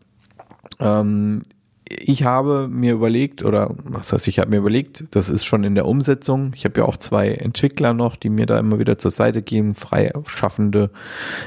Ähm, 0.78 1.42
ich 1.90 2.22
habe 2.22 2.68
mir 2.68 2.92
überlegt, 2.92 3.44
oder 3.44 3.74
was 3.82 4.12
heißt, 4.12 4.28
ich 4.28 4.38
habe 4.38 4.50
mir 4.50 4.58
überlegt, 4.58 5.04
das 5.10 5.28
ist 5.28 5.44
schon 5.44 5.64
in 5.64 5.74
der 5.74 5.86
Umsetzung. 5.86 6.52
Ich 6.54 6.64
habe 6.64 6.80
ja 6.80 6.86
auch 6.86 6.96
zwei 6.96 7.30
Entwickler 7.30 7.94
noch, 7.94 8.14
die 8.14 8.30
mir 8.30 8.46
da 8.46 8.58
immer 8.60 8.78
wieder 8.78 8.96
zur 8.96 9.10
Seite 9.10 9.42
gehen, 9.42 9.74
freischaffende 9.74 10.90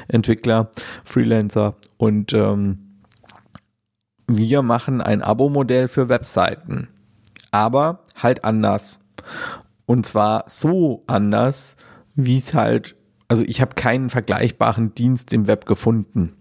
Entwickler, 0.10 0.70
Freelancer. 1.06 1.76
Und 1.98 2.34
ähm, 2.34 3.00
wir 4.28 4.62
machen 4.64 5.00
ein 5.00 5.22
Abo-Modell 5.22 5.88
für 5.88 6.10
Webseiten, 6.10 6.90
aber 7.52 8.04
halt 8.22 8.44
anders. 8.44 9.00
Und 9.86 10.06
zwar 10.06 10.44
so 10.48 11.04
anders, 11.08 11.78
wie 12.16 12.38
es 12.38 12.54
halt, 12.54 12.98
also 13.30 13.46
ich 13.46 13.62
habe 13.62 13.76
keinen 13.76 14.10
vergleichbaren 14.10 14.94
Dienst 14.94 15.32
im 15.32 15.48
Web 15.48 15.66
gefunden. 15.66 16.34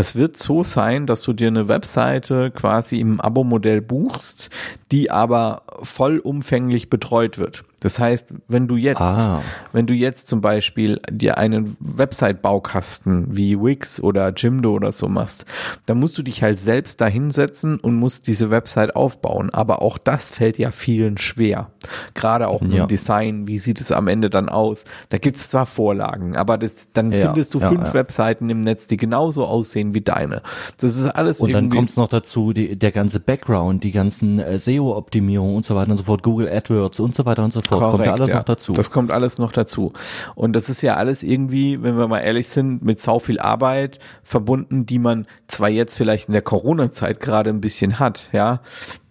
Es 0.00 0.16
wird 0.16 0.38
so 0.38 0.62
sein, 0.62 1.06
dass 1.06 1.20
du 1.20 1.34
dir 1.34 1.48
eine 1.48 1.68
Webseite 1.68 2.50
quasi 2.50 3.00
im 3.00 3.20
Abo-Modell 3.20 3.82
buchst, 3.82 4.48
die 4.90 5.10
aber 5.10 5.64
vollumfänglich 5.82 6.88
betreut 6.88 7.36
wird. 7.36 7.64
Das 7.80 7.98
heißt, 7.98 8.34
wenn 8.46 8.68
du 8.68 8.76
jetzt, 8.76 9.00
ah. 9.00 9.42
wenn 9.72 9.86
du 9.86 9.94
jetzt 9.94 10.28
zum 10.28 10.40
Beispiel 10.40 11.00
dir 11.10 11.38
einen 11.38 11.76
Website-Baukasten 11.80 13.36
wie 13.36 13.58
Wix 13.58 14.00
oder 14.00 14.32
Jimdo 14.36 14.72
oder 14.72 14.92
so 14.92 15.08
machst, 15.08 15.46
dann 15.86 15.98
musst 15.98 16.16
du 16.18 16.22
dich 16.22 16.42
halt 16.42 16.58
selbst 16.58 17.00
da 17.00 17.06
hinsetzen 17.06 17.80
und 17.80 17.96
musst 17.96 18.26
diese 18.26 18.50
Website 18.50 18.94
aufbauen. 18.94 19.50
Aber 19.50 19.82
auch 19.82 19.98
das 19.98 20.30
fällt 20.30 20.58
ja 20.58 20.70
vielen 20.70 21.18
schwer. 21.18 21.70
Gerade 22.14 22.48
auch 22.48 22.62
ja. 22.62 22.82
im 22.82 22.88
Design, 22.88 23.46
wie 23.46 23.58
sieht 23.58 23.80
es 23.80 23.90
am 23.92 24.08
Ende 24.08 24.28
dann 24.28 24.48
aus? 24.48 24.84
Da 25.08 25.18
gibt 25.18 25.36
es 25.36 25.48
zwar 25.48 25.64
Vorlagen, 25.64 26.36
aber 26.36 26.58
das, 26.58 26.92
dann 26.92 27.10
ja, 27.10 27.20
findest 27.20 27.54
du 27.54 27.60
ja, 27.60 27.68
fünf 27.68 27.94
Webseiten 27.94 28.50
im 28.50 28.60
Netz, 28.60 28.86
die 28.86 28.98
genauso 28.98 29.46
aussehen 29.46 29.94
wie 29.94 30.02
deine. 30.02 30.42
Das 30.76 30.96
ist 30.96 31.06
alles 31.06 31.40
Und 31.40 31.52
dann 31.52 31.70
kommt 31.70 31.90
es 31.90 31.96
noch 31.96 32.08
dazu, 32.08 32.52
die, 32.52 32.76
der 32.76 32.92
ganze 32.92 33.20
Background, 33.20 33.84
die 33.84 33.92
ganzen 33.92 34.38
äh, 34.38 34.58
SEO-Optimierungen 34.58 35.56
und 35.56 35.64
so 35.64 35.74
weiter 35.74 35.92
und 35.92 35.98
so 35.98 36.04
fort, 36.04 36.22
Google 36.22 36.48
AdWords 36.48 37.00
und 37.00 37.14
so 37.14 37.24
weiter 37.24 37.42
und 37.42 37.52
so 37.52 37.60
fort. 37.60 37.69
Korrekt, 37.78 37.90
kommt 37.92 38.06
ja 38.06 38.12
alles 38.12 38.28
ja. 38.28 38.36
noch 38.36 38.44
dazu. 38.44 38.72
Das 38.72 38.90
kommt 38.90 39.10
alles 39.10 39.38
noch 39.38 39.52
dazu. 39.52 39.92
Und 40.34 40.52
das 40.54 40.68
ist 40.68 40.82
ja 40.82 40.94
alles 40.94 41.22
irgendwie, 41.22 41.82
wenn 41.82 41.96
wir 41.96 42.08
mal 42.08 42.20
ehrlich 42.20 42.48
sind, 42.48 42.82
mit 42.82 43.00
sau 43.00 43.18
viel 43.18 43.38
Arbeit 43.38 43.98
verbunden, 44.22 44.86
die 44.86 44.98
man 44.98 45.26
zwar 45.46 45.68
jetzt 45.68 45.96
vielleicht 45.96 46.28
in 46.28 46.32
der 46.32 46.42
Corona-Zeit 46.42 47.20
gerade 47.20 47.50
ein 47.50 47.60
bisschen 47.60 47.98
hat, 47.98 48.28
ja, 48.32 48.60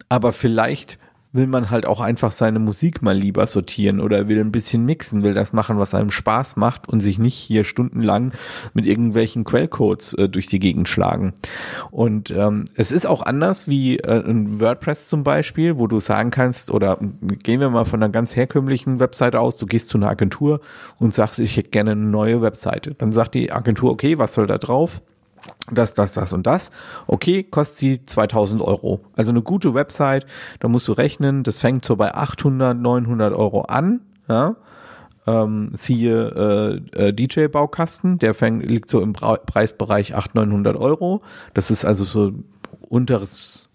aber 0.09 0.31
vielleicht 0.31 0.97
will 1.31 1.45
man 1.45 1.69
halt 1.69 1.85
auch 1.85 1.99
einfach 1.99 2.31
seine 2.31 2.57
Musik 2.57 3.01
mal 3.01 3.15
lieber 3.15 3.45
sortieren 3.45 3.99
oder 3.99 4.27
will 4.27 4.39
ein 4.39 4.51
bisschen 4.51 4.83
mixen, 4.85 5.21
will 5.21 5.35
das 5.35 5.53
machen, 5.53 5.77
was 5.77 5.93
einem 5.93 6.09
Spaß 6.09 6.55
macht 6.55 6.89
und 6.89 7.01
sich 7.01 7.19
nicht 7.19 7.35
hier 7.35 7.63
stundenlang 7.63 8.31
mit 8.73 8.87
irgendwelchen 8.87 9.43
Quellcodes 9.43 10.15
äh, 10.15 10.27
durch 10.27 10.47
die 10.47 10.59
Gegend 10.59 10.89
schlagen. 10.89 11.33
Und 11.91 12.31
ähm, 12.31 12.65
es 12.75 12.91
ist 12.91 13.05
auch 13.05 13.21
anders 13.21 13.67
wie 13.67 13.97
äh, 13.99 14.23
ein 14.23 14.59
WordPress 14.59 15.07
zum 15.07 15.23
Beispiel, 15.23 15.77
wo 15.77 15.85
du 15.85 15.99
sagen 15.99 16.31
kannst, 16.31 16.71
oder 16.71 16.97
gehen 17.43 17.59
wir 17.59 17.69
mal 17.69 17.85
von 17.85 18.01
einer 18.01 18.11
ganz 18.11 18.35
herkömmlichen 18.35 18.99
Webseite 18.99 19.39
aus, 19.39 19.57
du 19.57 19.67
gehst 19.67 19.89
zu 19.89 19.99
einer 19.99 20.09
Agentur 20.09 20.61
und 20.97 21.13
sagst, 21.13 21.37
ich 21.37 21.57
hätte 21.57 21.69
gerne 21.69 21.91
eine 21.91 22.01
neue 22.01 22.41
Webseite. 22.41 22.95
Dann 22.95 23.11
sagt 23.11 23.35
die 23.35 23.51
Agentur, 23.51 23.91
okay, 23.91 24.17
was 24.17 24.33
soll 24.33 24.47
da 24.47 24.57
drauf? 24.57 25.01
Das, 25.71 25.93
das, 25.93 26.13
das 26.13 26.33
und 26.33 26.47
das. 26.47 26.71
Okay, 27.07 27.43
kostet 27.43 27.77
sie 27.77 28.05
2000 28.05 28.61
Euro. 28.61 29.01
Also 29.15 29.31
eine 29.31 29.41
gute 29.41 29.73
Website, 29.73 30.25
da 30.59 30.67
musst 30.67 30.87
du 30.87 30.93
rechnen, 30.93 31.43
das 31.43 31.59
fängt 31.59 31.85
so 31.85 31.95
bei 31.95 32.13
800, 32.13 32.77
900 32.77 33.33
Euro 33.33 33.61
an. 33.61 34.01
Ja. 34.27 34.55
Ähm, 35.27 35.71
siehe 35.73 36.81
äh, 36.95 37.07
äh, 37.07 37.13
DJ-Baukasten, 37.13 38.19
der 38.19 38.33
fängt, 38.33 38.65
liegt 38.65 38.89
so 38.89 39.01
im 39.01 39.13
Preisbereich 39.13 40.15
800, 40.15 40.47
900 40.47 40.77
Euro. 40.77 41.21
Das 41.53 41.71
ist 41.71 41.85
also 41.85 42.05
so 42.05 42.31
unteres, 42.81 43.69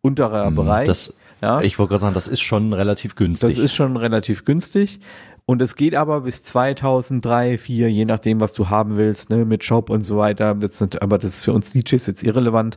unterer 0.00 0.46
hm, 0.46 0.54
Bereich. 0.54 0.86
Das, 0.86 1.14
ja. 1.40 1.60
Ich 1.60 1.78
wollte 1.78 1.90
gerade 1.90 2.02
sagen, 2.02 2.14
das 2.14 2.28
ist 2.28 2.40
schon 2.40 2.72
relativ 2.72 3.16
günstig. 3.16 3.48
Das 3.48 3.58
ist 3.58 3.74
schon 3.74 3.96
relativ 3.96 4.44
günstig. 4.44 5.00
Und 5.44 5.60
es 5.60 5.76
geht 5.76 5.94
aber 5.94 6.22
bis 6.22 6.42
2003, 6.44 7.58
4, 7.58 7.90
je 7.90 8.04
nachdem, 8.04 8.40
was 8.40 8.52
du 8.52 8.70
haben 8.70 8.96
willst, 8.96 9.30
ne, 9.30 9.44
mit 9.44 9.64
Shop 9.64 9.90
und 9.90 10.02
so 10.02 10.16
weiter. 10.16 10.54
Das 10.54 10.78
sind, 10.78 11.02
aber 11.02 11.18
das 11.18 11.36
ist 11.36 11.44
für 11.44 11.52
uns 11.52 11.72
DJs 11.72 12.06
jetzt 12.06 12.22
irrelevant. 12.22 12.76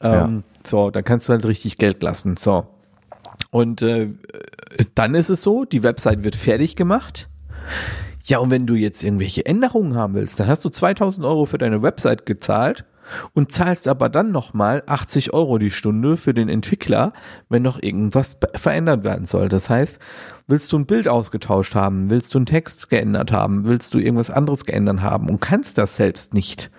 Ähm, 0.00 0.12
ja. 0.12 0.42
So, 0.66 0.90
dann 0.90 1.04
kannst 1.04 1.28
du 1.28 1.32
halt 1.32 1.44
richtig 1.44 1.76
Geld 1.76 2.02
lassen. 2.02 2.36
So. 2.36 2.66
Und 3.50 3.82
äh, 3.82 4.08
dann 4.94 5.14
ist 5.14 5.28
es 5.28 5.42
so, 5.42 5.64
die 5.64 5.82
Website 5.82 6.24
wird 6.24 6.36
fertig 6.36 6.76
gemacht. 6.76 7.28
Ja, 8.24 8.38
und 8.38 8.50
wenn 8.50 8.66
du 8.66 8.74
jetzt 8.74 9.02
irgendwelche 9.02 9.44
Änderungen 9.44 9.94
haben 9.94 10.14
willst, 10.14 10.38
dann 10.40 10.46
hast 10.46 10.64
du 10.64 10.70
2000 10.70 11.26
Euro 11.26 11.44
für 11.44 11.58
deine 11.58 11.82
Website 11.82 12.24
gezahlt 12.24 12.84
und 13.34 13.50
zahlst 13.50 13.88
aber 13.88 14.08
dann 14.08 14.30
nochmal 14.30 14.82
80 14.86 15.32
Euro 15.32 15.58
die 15.58 15.70
Stunde 15.70 16.16
für 16.16 16.32
den 16.32 16.48
Entwickler, 16.48 17.12
wenn 17.48 17.62
noch 17.62 17.82
irgendwas 17.82 18.36
verändert 18.54 19.04
werden 19.04 19.26
soll. 19.26 19.48
Das 19.48 19.68
heißt, 19.68 20.00
willst 20.52 20.70
du 20.70 20.78
ein 20.78 20.84
Bild 20.84 21.08
ausgetauscht 21.08 21.74
haben, 21.74 22.10
willst 22.10 22.34
du 22.34 22.38
einen 22.38 22.44
Text 22.44 22.90
geändert 22.90 23.32
haben, 23.32 23.64
willst 23.64 23.94
du 23.94 23.98
irgendwas 23.98 24.30
anderes 24.30 24.66
geändert 24.66 25.00
haben? 25.00 25.30
Und 25.30 25.40
kannst 25.40 25.78
das 25.78 25.96
selbst 25.96 26.34
nicht, 26.34 26.70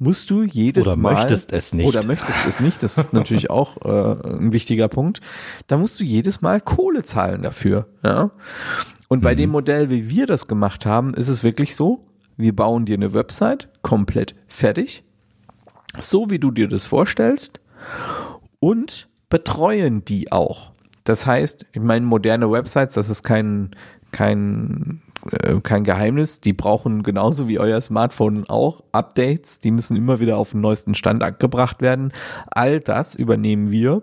musst 0.00 0.30
du 0.30 0.42
jedes 0.42 0.88
oder 0.88 0.96
Mal 0.96 1.12
oder 1.12 1.20
möchtest 1.20 1.52
es 1.52 1.72
nicht. 1.72 1.86
Oder 1.86 2.04
möchtest 2.04 2.44
es 2.44 2.58
nicht, 2.58 2.82
das 2.82 2.98
ist 2.98 3.12
natürlich 3.12 3.50
auch 3.50 3.76
äh, 3.84 4.28
ein 4.30 4.52
wichtiger 4.52 4.88
Punkt, 4.88 5.20
da 5.68 5.76
musst 5.76 6.00
du 6.00 6.04
jedes 6.04 6.40
Mal 6.40 6.60
Kohle 6.60 7.04
zahlen 7.04 7.42
dafür, 7.42 7.86
ja. 8.02 8.32
Und 9.06 9.20
bei 9.20 9.34
mhm. 9.34 9.38
dem 9.38 9.50
Modell, 9.50 9.90
wie 9.90 10.08
wir 10.10 10.26
das 10.26 10.48
gemacht 10.48 10.84
haben, 10.84 11.14
ist 11.14 11.28
es 11.28 11.44
wirklich 11.44 11.76
so, 11.76 12.04
wir 12.36 12.56
bauen 12.56 12.84
dir 12.84 12.96
eine 12.96 13.14
Website 13.14 13.68
komplett 13.82 14.34
fertig, 14.48 15.04
so 16.00 16.30
wie 16.30 16.40
du 16.40 16.50
dir 16.50 16.66
das 16.66 16.84
vorstellst 16.84 17.60
und 18.58 19.08
betreuen 19.28 20.04
die 20.04 20.32
auch. 20.32 20.73
Das 21.04 21.26
heißt, 21.26 21.66
ich 21.72 21.82
meine, 21.82 22.06
moderne 22.06 22.50
Websites, 22.50 22.94
das 22.94 23.10
ist 23.10 23.22
kein, 23.22 23.70
kein, 24.10 25.02
äh, 25.30 25.60
kein 25.60 25.84
Geheimnis. 25.84 26.40
Die 26.40 26.54
brauchen 26.54 27.02
genauso 27.02 27.46
wie 27.46 27.58
euer 27.58 27.80
Smartphone 27.82 28.48
auch 28.48 28.82
Updates. 28.92 29.58
Die 29.58 29.70
müssen 29.70 29.96
immer 29.96 30.18
wieder 30.20 30.38
auf 30.38 30.52
den 30.52 30.62
neuesten 30.62 30.94
Stand 30.94 31.22
gebracht 31.38 31.82
werden. 31.82 32.12
All 32.46 32.80
das 32.80 33.14
übernehmen 33.14 33.70
wir. 33.70 34.02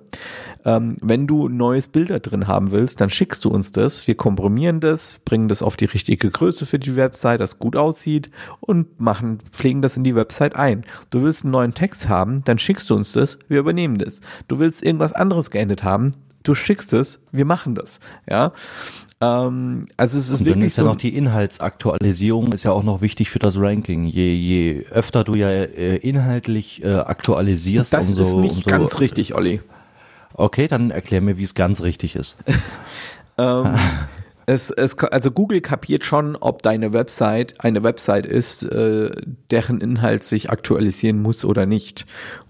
Ähm, 0.64 0.98
wenn 1.02 1.26
du 1.26 1.48
neues 1.48 1.88
Bild 1.88 2.12
da 2.12 2.20
drin 2.20 2.48
haben 2.48 2.72
willst, 2.72 3.02
dann 3.02 3.10
schickst 3.10 3.44
du 3.46 3.50
uns 3.50 3.72
das. 3.72 4.06
Wir 4.06 4.16
komprimieren 4.16 4.80
das, 4.80 5.20
bringen 5.26 5.48
das 5.48 5.64
auf 5.64 5.76
die 5.78 5.86
richtige 5.86 6.30
Größe 6.30 6.68
für 6.68 6.78
die 6.78 6.96
Website, 6.96 7.40
das 7.40 7.58
gut 7.58 7.76
aussieht 7.76 8.30
und 8.60 9.00
machen, 9.00 9.40
pflegen 9.50 9.82
das 9.82 9.98
in 9.98 10.04
die 10.04 10.14
Website 10.14 10.56
ein. 10.56 10.86
Du 11.10 11.24
willst 11.24 11.44
einen 11.44 11.52
neuen 11.52 11.74
Text 11.74 12.10
haben, 12.10 12.44
dann 12.44 12.60
schickst 12.60 12.90
du 12.92 12.96
uns 12.96 13.14
das, 13.14 13.40
wir 13.48 13.60
übernehmen 13.60 13.98
das. 13.98 14.22
Du 14.48 14.60
willst 14.60 14.84
irgendwas 14.84 15.14
anderes 15.14 15.50
geändert 15.50 15.84
haben, 15.84 16.12
du 16.44 16.54
schickst 16.56 16.94
es, 16.94 17.24
wir 17.32 17.46
machen 17.46 17.76
das, 17.76 18.00
ja. 18.30 18.54
Ähm, 19.22 19.86
also 19.98 20.18
es 20.18 20.30
ist 20.30 20.42
und 20.42 20.48
wirklich 20.48 20.68
ist 20.68 20.76
so. 20.78 20.84
Ja 20.84 20.90
noch 20.90 20.98
die 20.98 21.16
Inhaltsaktualisierung 21.16 22.52
ist 22.54 22.64
ja 22.64 22.72
auch 22.72 22.84
noch 22.84 23.02
wichtig 23.02 23.30
für 23.30 23.40
das 23.40 23.58
Ranking. 23.58 24.06
Je, 24.06 24.34
je 24.34 24.86
öfter 24.90 25.24
du 25.24 25.36
ja 25.36 25.50
äh, 25.50 25.98
inhaltlich 25.98 26.84
äh, 26.84 26.96
aktualisierst, 26.96 27.94
das 27.94 28.10
umso, 28.10 28.22
ist 28.22 28.36
nicht 28.38 28.56
umso, 28.66 28.70
ganz 28.70 29.00
richtig, 29.00 29.36
Olli. 29.36 29.62
Okay, 30.34 30.68
dann 30.68 30.92
erklär 30.92 31.22
mir, 31.22 31.38
wie 31.38 31.44
es 31.44 31.54
ganz 31.54 31.82
richtig 31.82 32.16
ist. 32.16 32.38
ähm, 33.38 33.76
es, 34.48 34.72
es, 34.72 34.98
also 34.98 35.32
Google 35.32 35.62
kapiert 35.62 36.04
schon, 36.04 36.36
ob 36.36 36.62
deine 36.62 36.94
Website 36.94 37.64
eine 37.64 37.84
Website 37.84 38.26
ist, 38.26 38.64
äh, 38.64 39.12
deren 39.52 39.80
Inhalt 39.80 40.24
sich 40.24 40.50
aktualisieren 40.50 41.22
muss 41.22 41.46
oder 41.46 41.66
nicht. 41.66 42.06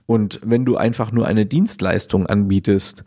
Und 0.06 0.40
wenn 0.44 0.66
du 0.66 0.78
einfach 0.78 1.12
nur 1.12 1.28
eine 1.28 1.46
Dienstleistung 1.46 2.28
anbietest, 2.28 3.04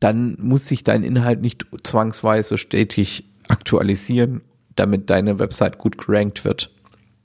dann 0.00 0.36
muss 0.40 0.68
sich 0.68 0.84
dein 0.84 1.02
Inhalt 1.02 1.40
nicht 1.40 1.66
zwangsweise 1.82 2.58
stetig 2.58 3.24
aktualisieren, 3.48 4.42
damit 4.76 5.10
deine 5.10 5.38
Website 5.38 5.78
gut 5.78 5.98
gerankt 5.98 6.44
wird. 6.44 6.70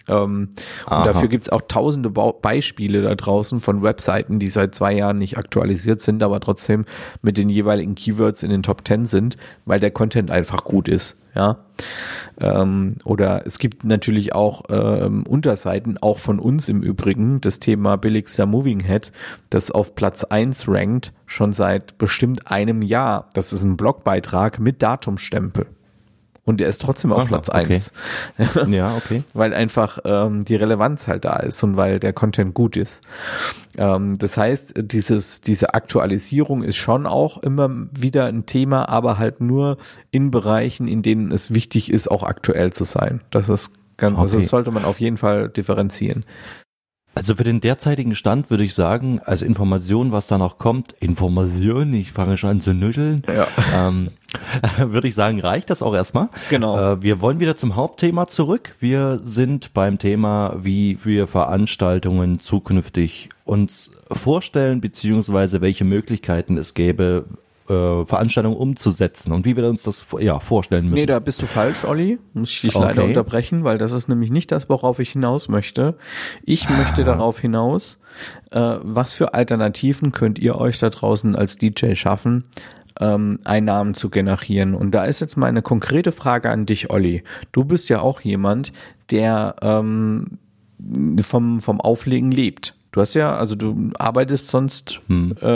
Ähm, 0.07 0.49
und 0.85 1.05
dafür 1.05 1.29
gibt's 1.29 1.49
auch 1.49 1.61
tausende 1.67 2.09
Bau 2.09 2.33
Beispiele 2.33 3.01
da 3.01 3.15
draußen 3.15 3.59
von 3.59 3.83
Webseiten, 3.83 4.39
die 4.39 4.47
seit 4.47 4.75
zwei 4.75 4.93
Jahren 4.93 5.17
nicht 5.17 5.37
aktualisiert 5.37 6.01
sind, 6.01 6.21
aber 6.23 6.39
trotzdem 6.39 6.85
mit 7.21 7.37
den 7.37 7.49
jeweiligen 7.49 7.95
Keywords 7.95 8.43
in 8.43 8.49
den 8.49 8.63
Top 8.63 8.83
Ten 8.83 9.05
sind, 9.05 9.37
weil 9.65 9.79
der 9.79 9.91
Content 9.91 10.31
einfach 10.31 10.63
gut 10.63 10.87
ist. 10.87 11.19
Ja. 11.35 11.57
Ähm, 12.39 12.97
oder 13.05 13.45
es 13.45 13.57
gibt 13.57 13.83
natürlich 13.83 14.35
auch 14.35 14.63
ähm, 14.69 15.23
Unterseiten, 15.23 15.97
auch 15.97 16.19
von 16.19 16.39
uns 16.39 16.69
im 16.69 16.83
Übrigen, 16.83 17.41
das 17.41 17.59
Thema 17.59 17.97
billigster 17.97 18.45
Moving 18.45 18.81
Head, 18.81 19.11
das 19.49 19.71
auf 19.71 19.95
Platz 19.95 20.23
eins 20.23 20.67
rankt, 20.67 21.13
schon 21.25 21.53
seit 21.53 21.97
bestimmt 21.97 22.51
einem 22.51 22.81
Jahr. 22.81 23.29
Das 23.33 23.53
ist 23.53 23.63
ein 23.63 23.77
Blogbeitrag 23.77 24.59
mit 24.59 24.83
Datumstempel 24.83 25.67
und 26.45 26.59
der 26.59 26.67
ist 26.67 26.81
trotzdem 26.81 27.11
auf 27.13 27.21
Aha, 27.21 27.27
Platz 27.27 27.49
okay. 27.49 27.73
eins. 27.73 27.93
ja, 28.67 28.95
okay. 28.95 29.23
weil 29.33 29.53
einfach 29.53 29.99
ähm, 30.03 30.43
die 30.43 30.55
Relevanz 30.55 31.07
halt 31.07 31.25
da 31.25 31.37
ist 31.37 31.63
und 31.63 31.77
weil 31.77 31.99
der 31.99 32.11
Content 32.11 32.53
gut 32.53 32.75
ist. 32.75 33.01
Ähm, 33.77 34.17
das 34.17 34.35
heißt, 34.35 34.73
dieses, 34.77 35.41
diese 35.41 35.73
Aktualisierung 35.73 36.63
ist 36.63 36.75
schon 36.75 37.07
auch 37.07 37.37
immer 37.37 37.69
wieder 37.91 38.25
ein 38.25 38.45
Thema, 38.45 38.89
aber 38.89 39.17
halt 39.17 39.39
nur 39.39 39.77
in 40.11 40.31
Bereichen, 40.31 40.87
in 40.87 41.01
denen 41.01 41.31
es 41.31 41.53
wichtig 41.53 41.91
ist, 41.91 42.11
auch 42.11 42.23
aktuell 42.23 42.73
zu 42.73 42.83
sein. 42.83 43.21
Das 43.31 43.47
ist 43.47 43.71
ganz, 43.97 44.17
okay. 44.17 44.37
das 44.37 44.47
sollte 44.47 44.71
man 44.71 44.83
auf 44.83 44.99
jeden 44.99 45.17
Fall 45.17 45.49
differenzieren. 45.49 46.25
Also 47.15 47.35
für 47.35 47.43
den 47.43 47.61
derzeitigen 47.61 48.15
Stand 48.15 48.49
würde 48.49 48.63
ich 48.63 48.73
sagen, 48.73 49.19
als 49.19 49.41
Information, 49.41 50.11
was 50.11 50.27
da 50.27 50.37
noch 50.37 50.57
kommt, 50.57 50.93
Information, 50.99 51.93
ich 51.93 52.11
fange 52.11 52.37
schon 52.37 52.49
an 52.49 52.61
zu 52.61 52.73
nütteln, 52.73 53.21
ja. 53.27 53.47
ähm, 53.75 54.09
würde 54.79 55.07
ich 55.07 55.15
sagen, 55.15 55.39
reicht 55.39 55.69
das 55.69 55.83
auch 55.83 55.93
erstmal. 55.93 56.29
Genau. 56.49 56.93
Äh, 56.93 57.03
wir 57.03 57.21
wollen 57.21 57.39
wieder 57.39 57.55
zum 57.55 57.75
Hauptthema 57.75 58.27
zurück. 58.27 58.75
Wir 58.79 59.21
sind 59.23 59.73
beim 59.73 59.99
Thema, 59.99 60.55
wie 60.59 60.97
wir 61.03 61.27
Veranstaltungen 61.27 62.39
zukünftig 62.39 63.29
uns 63.45 63.91
vorstellen, 64.11 64.81
beziehungsweise 64.81 65.61
welche 65.61 65.83
Möglichkeiten 65.83 66.57
es 66.57 66.73
gäbe, 66.73 67.25
äh, 67.69 68.05
Veranstaltung 68.05 68.55
umzusetzen 68.55 69.31
und 69.31 69.45
wie 69.45 69.55
wir 69.55 69.67
uns 69.67 69.83
das 69.83 70.05
ja, 70.19 70.39
vorstellen 70.39 70.85
müssen. 70.85 70.95
Nee, 70.95 71.05
da 71.05 71.19
bist 71.19 71.41
du 71.41 71.45
falsch, 71.45 71.85
Olli. 71.85 72.19
Muss 72.33 72.49
ich 72.49 72.61
dich 72.61 72.75
okay. 72.75 72.87
leider 72.87 73.03
unterbrechen, 73.05 73.63
weil 73.63 73.77
das 73.77 73.91
ist 73.91 74.09
nämlich 74.09 74.31
nicht 74.31 74.51
das, 74.51 74.69
worauf 74.69 74.99
ich 74.99 75.11
hinaus 75.11 75.47
möchte. 75.47 75.97
Ich 76.43 76.69
möchte 76.69 77.01
ah. 77.01 77.05
darauf 77.05 77.39
hinaus, 77.39 77.99
äh, 78.51 78.59
was 78.59 79.13
für 79.13 79.33
Alternativen 79.33 80.11
könnt 80.11 80.39
ihr 80.39 80.55
euch 80.55 80.79
da 80.79 80.89
draußen 80.89 81.35
als 81.35 81.57
DJ 81.57 81.93
schaffen, 81.95 82.45
ähm, 82.99 83.39
Einnahmen 83.43 83.93
zu 83.93 84.09
generieren. 84.09 84.75
Und 84.75 84.91
da 84.91 85.05
ist 85.05 85.19
jetzt 85.19 85.37
mal 85.37 85.47
eine 85.47 85.61
konkrete 85.61 86.11
Frage 86.11 86.49
an 86.49 86.65
dich, 86.65 86.91
Olli. 86.91 87.23
Du 87.51 87.63
bist 87.63 87.89
ja 87.89 88.01
auch 88.01 88.21
jemand, 88.21 88.73
der 89.09 89.55
ähm, 89.61 90.37
vom, 91.21 91.61
vom 91.61 91.81
Auflegen 91.81 92.31
lebt. 92.31 92.75
Du 92.93 93.01
hast 93.01 93.15
ja, 93.15 93.35
also 93.35 93.55
du 93.55 93.89
arbeitest 93.97 94.47
sonst 94.47 95.01
hm. 95.07 95.35
äh, 95.41 95.47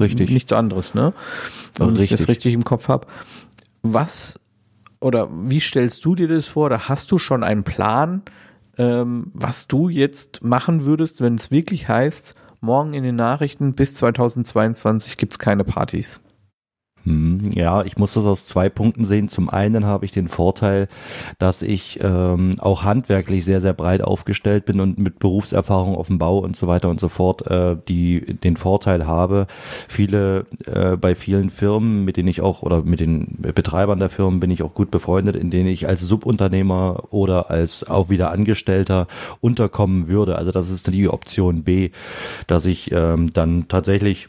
richtig. 0.00 0.30
nichts 0.30 0.52
anderes, 0.52 0.94
ne? 0.94 1.12
Wenn 1.78 1.90
richtig. 1.90 2.12
ich 2.12 2.18
das 2.18 2.28
richtig 2.28 2.54
im 2.54 2.64
Kopf 2.64 2.88
habe. 2.88 3.06
Was 3.82 4.40
oder 5.00 5.28
wie 5.30 5.60
stellst 5.60 6.04
du 6.04 6.14
dir 6.14 6.28
das 6.28 6.48
vor? 6.48 6.66
Oder 6.66 6.88
hast 6.88 7.12
du 7.12 7.18
schon 7.18 7.44
einen 7.44 7.62
Plan, 7.62 8.22
ähm, 8.78 9.30
was 9.34 9.68
du 9.68 9.90
jetzt 9.90 10.42
machen 10.42 10.84
würdest, 10.84 11.20
wenn 11.20 11.34
es 11.34 11.50
wirklich 11.50 11.88
heißt, 11.88 12.34
morgen 12.62 12.94
in 12.94 13.02
den 13.02 13.16
Nachrichten 13.16 13.74
bis 13.74 13.94
2022 13.94 15.18
gibt 15.18 15.34
es 15.34 15.38
keine 15.38 15.64
Partys? 15.64 16.20
Hm, 17.04 17.50
ja, 17.54 17.82
ich 17.84 17.96
muss 17.96 18.14
das 18.14 18.24
aus 18.24 18.44
zwei 18.44 18.68
Punkten 18.68 19.04
sehen. 19.04 19.28
Zum 19.28 19.48
einen 19.50 19.86
habe 19.86 20.04
ich 20.04 20.12
den 20.12 20.28
Vorteil, 20.28 20.88
dass 21.38 21.62
ich 21.62 21.98
ähm, 22.00 22.56
auch 22.58 22.84
handwerklich 22.84 23.44
sehr, 23.44 23.60
sehr 23.60 23.72
breit 23.72 24.02
aufgestellt 24.02 24.66
bin 24.66 24.80
und 24.80 24.98
mit 24.98 25.18
Berufserfahrung 25.18 25.96
auf 25.96 26.06
dem 26.06 26.18
Bau 26.18 26.38
und 26.38 26.56
so 26.56 26.68
weiter 26.68 26.88
und 26.88 27.00
so 27.00 27.08
fort 27.08 27.46
äh, 27.50 27.76
die 27.88 28.36
den 28.42 28.56
Vorteil 28.56 29.06
habe, 29.06 29.46
viele 29.88 30.46
äh, 30.66 30.96
bei 30.96 31.14
vielen 31.14 31.50
Firmen, 31.50 32.04
mit 32.04 32.16
denen 32.16 32.28
ich 32.28 32.40
auch 32.40 32.62
oder 32.62 32.82
mit 32.82 33.00
den 33.00 33.38
Betreibern 33.40 33.98
der 33.98 34.10
Firmen 34.10 34.38
bin 34.40 34.50
ich 34.50 34.62
auch 34.62 34.74
gut 34.74 34.90
befreundet, 34.90 35.34
in 35.36 35.50
denen 35.50 35.68
ich 35.68 35.88
als 35.88 36.02
Subunternehmer 36.02 37.04
oder 37.10 37.50
als 37.50 37.88
auch 37.88 38.10
wieder 38.10 38.30
Angestellter 38.30 39.08
unterkommen 39.40 40.08
würde. 40.08 40.36
Also 40.36 40.52
das 40.52 40.70
ist 40.70 40.92
die 40.92 41.08
Option 41.08 41.64
B, 41.64 41.90
dass 42.46 42.64
ich 42.64 42.92
ähm, 42.92 43.32
dann 43.32 43.66
tatsächlich 43.68 44.28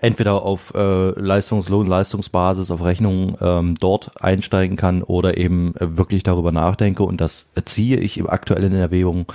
entweder 0.00 0.42
auf 0.42 0.72
äh, 0.74 1.10
Leistungslohn, 1.20 1.86
Leistungsbasis, 1.86 2.70
auf 2.70 2.82
Rechnung 2.82 3.36
ähm, 3.40 3.76
dort 3.78 4.22
einsteigen 4.22 4.76
kann 4.76 5.02
oder 5.02 5.36
eben 5.36 5.74
äh, 5.76 5.96
wirklich 5.96 6.22
darüber 6.22 6.52
nachdenke 6.52 7.02
und 7.02 7.20
das 7.20 7.46
ziehe 7.64 7.98
ich 7.98 8.18
im 8.18 8.28
aktuellen 8.28 8.74
Erwägung 8.74 9.26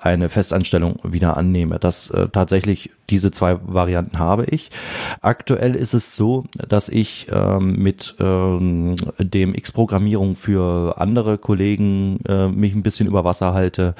eine 0.00 0.28
Festanstellung 0.28 0.96
wieder 1.02 1.36
annehme. 1.36 1.78
Das 1.78 2.10
äh, 2.10 2.28
tatsächlich 2.28 2.90
diese 3.10 3.30
zwei 3.30 3.58
Varianten 3.62 4.18
habe 4.18 4.44
ich. 4.46 4.70
Aktuell 5.20 5.74
ist 5.74 5.94
es 5.94 6.16
so, 6.16 6.44
dass 6.68 6.88
ich 6.88 7.28
ähm, 7.30 7.76
mit 7.76 8.16
ähm, 8.20 8.96
dem 9.18 9.54
X-Programmierung 9.54 10.36
für 10.36 10.98
andere 10.98 11.38
Kollegen 11.38 12.18
äh, 12.28 12.48
mich 12.48 12.74
ein 12.74 12.82
bisschen 12.82 13.06
über 13.06 13.24
Wasser 13.24 13.54
halte, 13.54 13.94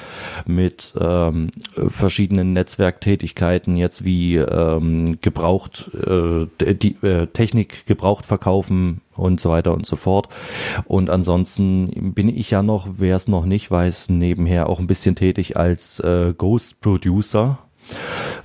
mit 0.47 0.93
ähm, 1.01 1.49
verschiedenen 1.89 2.53
Netzwerktätigkeiten, 2.53 3.77
jetzt 3.77 4.05
wie 4.05 4.37
ähm, 4.37 5.21
gebraucht, 5.21 5.86
äh, 5.95 6.75
die 6.75 6.97
äh, 7.03 7.27
Technik 7.27 7.87
gebraucht 7.87 8.27
verkaufen 8.27 9.01
und 9.17 9.41
so 9.41 9.51
weiter 9.51 9.73
und 9.73 9.87
so 9.87 9.97
fort. 9.97 10.29
Und 10.85 11.11
ansonsten 11.11 12.13
bin 12.15 12.29
ich 12.29 12.51
ja 12.51 12.63
noch, 12.63 12.89
wer 12.99 13.17
es 13.17 13.29
noch 13.29 13.45
nicht 13.45 13.71
weiß, 13.71 14.09
nebenher 14.11 14.69
auch 14.69 14.79
ein 14.79 14.87
bisschen 14.87 15.15
tätig 15.15 15.57
als 15.57 16.01
äh, 16.01 16.35
Ghost 16.37 16.81
Producer 16.81 17.59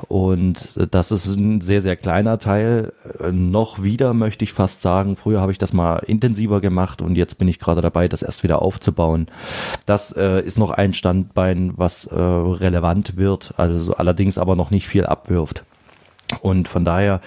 und 0.08 0.70
das 0.92 1.12
ist 1.12 1.26
ein 1.28 1.62
sehr, 1.62 1.82
sehr 1.82 1.96
kleiner 1.96 2.40
Teil. 2.40 2.94
Noch 3.32 3.82
wieder 3.82 4.14
möchte 4.14 4.44
ich 4.44 4.54
fast 4.54 4.82
sagen, 4.82 5.16
früher 5.16 5.42
habe 5.42 5.52
ich 5.52 5.58
das 5.58 5.74
mal 5.74 5.98
intensiver 6.00 6.62
gemacht 6.62 7.02
und 7.02 7.16
jetzt 7.16 7.38
bin 7.38 7.48
ich 7.48 7.60
gerade 7.60 7.82
dabei, 7.82 8.08
das 8.08 8.22
erst 8.22 8.44
wieder 8.44 8.62
aufzubauen. 8.62 9.28
Das 9.86 10.12
äh, 10.12 10.42
ist 10.42 10.60
noch 10.60 10.72
ein 10.72 10.94
Standbein, 10.94 11.74
was 11.76 12.06
äh, 12.06 12.16
relevant 12.16 13.18
wird, 13.18 13.54
also 13.58 13.94
allerdings 13.96 14.38
aber 14.38 14.56
noch 14.56 14.72
nicht 14.72 14.88
viel 14.88 15.06
abwirft. 15.06 15.64
Und 16.42 16.68
von 16.68 16.84
daher 16.84 17.22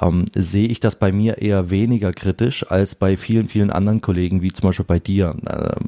ähm, 0.00 0.26
sehe 0.34 0.68
ich 0.68 0.80
das 0.80 0.96
bei 0.96 1.12
mir 1.12 1.38
eher 1.38 1.70
weniger 1.70 2.12
kritisch 2.12 2.70
als 2.70 2.94
bei 2.94 3.16
vielen, 3.16 3.48
vielen 3.48 3.70
anderen 3.70 4.02
Kollegen, 4.02 4.42
wie 4.42 4.52
zum 4.52 4.68
Beispiel 4.68 4.84
bei 4.84 4.98
dir. 4.98 5.34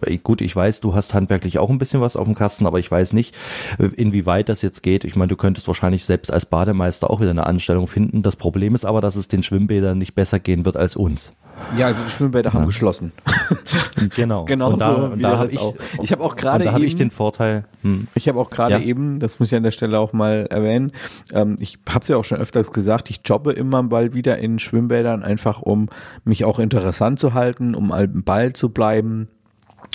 Äh, 0.07 0.19
gut, 0.19 0.41
ich 0.41 0.57
weiß, 0.57 0.81
du 0.81 0.95
hast 0.95 1.13
handwerklich 1.13 1.59
auch 1.59 1.69
ein 1.69 1.79
bisschen 1.79 2.01
was 2.01 2.17
auf 2.17 2.25
dem 2.25 2.35
Kasten, 2.35 2.67
aber 2.67 2.79
ich 2.79 2.91
weiß 2.91 3.13
nicht, 3.13 3.37
äh, 3.79 3.87
inwieweit 3.97 4.49
das 4.49 4.63
jetzt 4.63 4.83
geht. 4.83 5.05
Ich 5.05 5.17
meine, 5.17 5.29
du 5.29 5.37
könntest 5.37 5.69
wahrscheinlich 5.69 6.05
selbst 6.07 6.33
als 6.33 6.47
Bademeister 6.47 7.11
auch 7.11 7.21
wieder 7.21 7.31
eine 7.31 7.47
Anstellung 7.47 7.87
finden. 7.87 8.23
Das 8.23 8.37
Problem 8.37 8.75
ist 8.75 8.87
aber, 8.87 9.01
dass 9.01 9.17
es 9.17 9.29
den 9.29 9.43
Schwimmbädern 9.43 9.99
nicht 9.99 10.15
besser 10.15 10.41
gehen 10.41 10.65
wird 10.65 10.77
als 10.77 10.97
uns. 10.97 11.31
Ja, 11.77 11.87
also 11.87 12.05
die 12.05 12.11
Schwimmbäder 12.11 12.51
ja. 12.51 12.55
haben 12.55 12.67
geschlossen. 12.67 13.13
genau. 14.17 14.45
genau 14.47 14.73
und 14.73 14.81
da, 14.81 14.95
so. 14.95 15.03
Und 15.13 15.23
da 15.23 15.39
habe 15.39 15.51
ich, 15.51 15.59
auch. 15.59 15.75
ich 16.03 16.13
habe 16.13 16.23
auch 16.23 16.37
gerade 16.37 16.65
eben, 16.65 16.85
ich 16.85 16.97
den 16.97 17.11
Vorteil. 17.11 17.65
Hm. 17.83 18.09
Ich 18.15 18.29
habe 18.29 18.39
auch 18.39 18.51
gerade 18.51 18.77
ja. 18.77 18.81
eben, 18.81 19.19
das 19.19 19.39
muss 19.39 19.51
ich 19.51 19.57
an 19.57 19.63
der 19.63 19.71
Stelle 19.71 19.99
auch 19.99 20.13
mal 20.13 20.47
erwähnen, 20.51 20.93
ähm, 21.33 21.57
ich 21.61 21.79
habe 21.89 22.01
es 22.01 22.09
ja 22.09 22.17
auch 22.17 22.25
schon 22.25 22.39
öfters 22.39 22.73
gesagt, 22.73 23.11
ich 23.11 23.21
jobbe 23.25 23.53
immer 23.53 23.83
bald 23.83 24.15
wieder 24.15 24.39
in 24.39 24.59
Schwimmbädern, 24.59 25.23
einfach 25.23 25.63
um 25.63 25.89
mich 26.25 26.45
auch 26.45 26.59
interessant 26.59 27.19
zu 27.19 27.35
halten, 27.35 27.75
um 27.75 27.93
am 27.93 28.23
Ball 28.23 28.53
zu 28.53 28.69
bleiben 28.69 29.29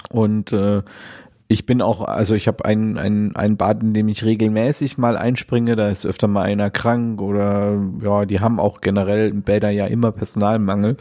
und 0.10 0.54
äh, 0.54 0.82
ich 1.50 1.66
bin 1.66 1.82
auch, 1.82 2.02
also 2.02 2.36
ich 2.36 2.48
habe 2.48 2.66
ein, 2.66 2.98
ein, 2.98 3.36
ein 3.36 3.56
Bad, 3.56 3.82
in 3.82 3.94
dem 3.94 4.10
ich 4.10 4.26
regelmäßig 4.26 4.98
mal 4.98 5.16
einspringe, 5.16 5.78
da 5.78 5.88
ist 5.88 6.06
öfter 6.06 6.28
mal 6.28 6.42
einer 6.44 6.70
krank 6.70 7.22
oder 7.22 7.78
ja, 8.02 8.26
die 8.26 8.42
haben 8.42 8.60
auch 8.60 8.82
generell 8.82 9.30
im 9.30 9.44
Bäder 9.44 9.70
ja 9.70 9.86
immer 9.86 10.12
Personalmangel. 10.12 10.98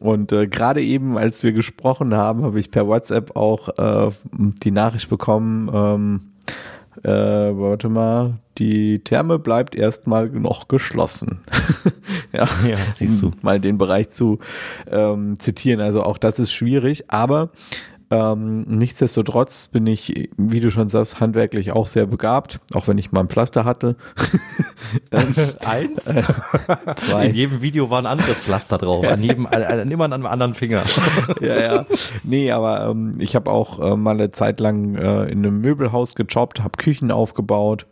Und 0.00 0.32
äh, 0.32 0.48
gerade 0.48 0.82
eben, 0.82 1.16
als 1.16 1.44
wir 1.44 1.52
gesprochen 1.52 2.14
haben, 2.14 2.42
habe 2.42 2.58
ich 2.58 2.72
per 2.72 2.88
WhatsApp 2.88 3.36
auch 3.36 3.68
äh, 3.78 4.10
die 4.32 4.72
Nachricht 4.72 5.08
bekommen, 5.08 5.70
ähm, 5.72 6.20
äh, 7.04 7.10
warte 7.56 7.88
mal, 7.88 8.34
die 8.58 8.98
Therme 8.98 9.38
bleibt 9.38 9.76
erstmal 9.76 10.28
noch 10.28 10.66
geschlossen. 10.66 11.40
ja, 12.32 12.48
ja, 12.68 12.76
siehst 12.94 13.22
du. 13.22 13.30
Mal 13.42 13.60
den 13.60 13.78
Bereich 13.78 14.10
zu 14.10 14.40
ähm, 14.90 15.38
zitieren. 15.38 15.80
Also 15.80 16.02
auch 16.02 16.18
das 16.18 16.40
ist 16.40 16.52
schwierig, 16.52 17.04
aber 17.08 17.50
ähm, 18.10 18.62
nichtsdestotrotz 18.62 19.68
bin 19.68 19.86
ich, 19.86 20.30
wie 20.36 20.58
du 20.58 20.70
schon 20.72 20.88
sagst, 20.88 21.20
handwerklich 21.20 21.70
auch 21.70 21.86
sehr 21.86 22.06
begabt, 22.06 22.58
auch 22.74 22.88
wenn 22.88 22.98
ich 22.98 23.12
mal 23.12 23.20
ein 23.20 23.28
Pflaster 23.28 23.64
hatte. 23.64 23.96
Ähm, 25.12 25.34
Eins? 25.64 26.08
Äh, 26.08 26.24
zwei. 26.96 27.26
In 27.26 27.34
jedem 27.34 27.62
Video 27.62 27.90
war 27.90 27.98
ein 28.00 28.06
anderes 28.06 28.40
Pflaster 28.40 28.76
drauf, 28.76 29.06
an 29.06 29.22
jedem, 29.22 29.46
an, 29.46 29.88
immer 29.90 30.06
an 30.06 30.12
einem 30.12 30.26
anderen 30.26 30.54
Finger. 30.54 30.82
ja, 31.40 31.60
ja. 31.60 31.86
Nee, 32.24 32.50
aber 32.50 32.88
ähm, 32.88 33.12
ich 33.18 33.36
habe 33.36 33.50
auch 33.50 33.78
äh, 33.78 33.96
mal 33.96 34.14
eine 34.14 34.32
Zeit 34.32 34.58
lang 34.58 34.96
äh, 34.96 35.24
in 35.24 35.38
einem 35.44 35.60
Möbelhaus 35.60 36.14
gejobbt, 36.16 36.60
habe 36.60 36.76
Küchen 36.76 37.12
aufgebaut 37.12 37.86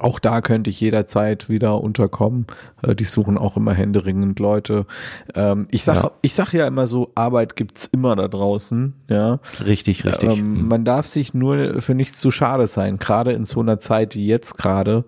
Auch 0.00 0.18
da 0.18 0.40
könnte 0.40 0.70
ich 0.70 0.80
jederzeit 0.80 1.48
wieder 1.48 1.80
unterkommen. 1.80 2.46
Äh, 2.82 2.94
die 2.94 3.04
suchen 3.04 3.38
auch 3.38 3.56
immer 3.56 3.72
händeringend 3.72 4.38
Leute. 4.38 4.86
Ähm, 5.34 5.66
ich 5.70 5.84
sage 5.84 5.98
ja. 5.98 6.10
ich 6.22 6.34
sag 6.34 6.52
ja 6.52 6.66
immer 6.66 6.86
so, 6.86 7.10
Arbeit 7.14 7.56
gibt's 7.56 7.86
immer 7.92 8.16
da 8.16 8.28
draußen. 8.28 8.94
Ja, 9.08 9.40
Richtig, 9.64 10.04
richtig. 10.04 10.38
Ähm, 10.38 10.68
man 10.68 10.84
darf 10.84 11.06
sich 11.06 11.34
nur 11.34 11.80
für 11.82 11.94
nichts 11.94 12.20
zu 12.20 12.30
schade 12.30 12.68
sein. 12.68 12.98
Gerade 12.98 13.32
in 13.32 13.44
so 13.44 13.60
einer 13.60 13.78
Zeit 13.78 14.14
wie 14.14 14.26
jetzt 14.26 14.58
gerade 14.58 15.04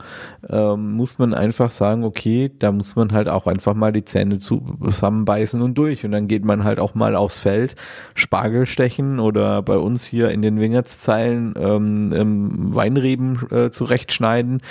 ähm, 0.49 0.93
muss 0.93 1.19
man 1.19 1.35
einfach 1.35 1.71
sagen, 1.71 2.05
okay, 2.05 2.51
da 2.59 2.73
muss 2.73 2.97
man 2.97 3.13
halt 3.13 3.29
auch 3.29 3.47
einfach 3.47 3.75
mal 3.75 3.93
die 3.93 4.05
Zähne 4.05 4.39
zusammenbeißen 4.39 5.61
und 5.63 5.77
durch. 5.77 6.05
Und 6.05 6.13
dann 6.13 6.29
geht 6.29 6.45
man 6.45 6.65
halt 6.65 6.81
auch 6.81 6.95
mal 6.95 7.15
aufs 7.15 7.39
Feld, 7.39 7.77
Spargel 8.15 8.67
stechen 8.67 9.21
oder 9.21 9.63
bei 9.63 9.77
uns 9.77 10.05
hier 10.05 10.31
in 10.31 10.43
den 10.43 10.61
Wingertszeilen 10.61 11.55
ähm, 11.57 12.75
Weinreben 12.75 13.39
äh, 13.51 13.71
zurechtschneiden 13.71 14.62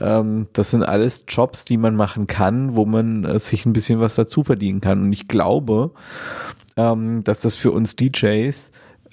ähm, 0.00 0.46
das 0.52 0.70
sind 0.70 0.82
alles 0.82 1.24
Jobs, 1.28 1.64
die 1.64 1.76
man 1.76 1.96
machen 1.96 2.26
kann, 2.26 2.76
wo 2.76 2.84
man 2.84 3.24
äh, 3.24 3.38
sich 3.40 3.66
ein 3.66 3.72
bisschen 3.72 4.00
was 4.00 4.14
dazu 4.14 4.42
verdienen 4.42 4.80
kann. 4.80 5.02
Und 5.02 5.12
ich 5.12 5.28
glaube, 5.28 5.92
ähm, 6.76 7.24
dass 7.24 7.42
das 7.42 7.56
für 7.56 7.72
uns 7.72 7.96
DJs 7.96 8.72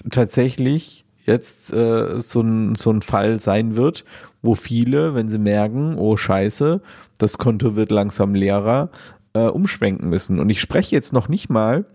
tatsächlich 0.10 1.06
jetzt 1.26 1.74
äh, 1.74 2.20
so, 2.20 2.42
ein, 2.42 2.76
so 2.76 2.92
ein 2.92 3.02
Fall 3.02 3.40
sein 3.40 3.76
wird, 3.76 4.06
wo 4.42 4.56
viele, 4.56 5.14
wenn 5.14 5.30
sie 5.30 5.38
merken, 5.38 5.96
oh 5.98 6.18
scheiße, 6.18 6.82
das 7.18 7.38
Konto 7.38 7.76
wird 7.76 7.92
langsam 7.92 8.34
leerer, 8.34 8.90
äh, 9.34 9.46
umschwenken 9.46 10.10
müssen. 10.10 10.40
Und 10.40 10.50
ich 10.50 10.60
spreche 10.60 10.96
jetzt 10.96 11.14
noch 11.14 11.30
nicht 11.30 11.50
mal 11.50 11.86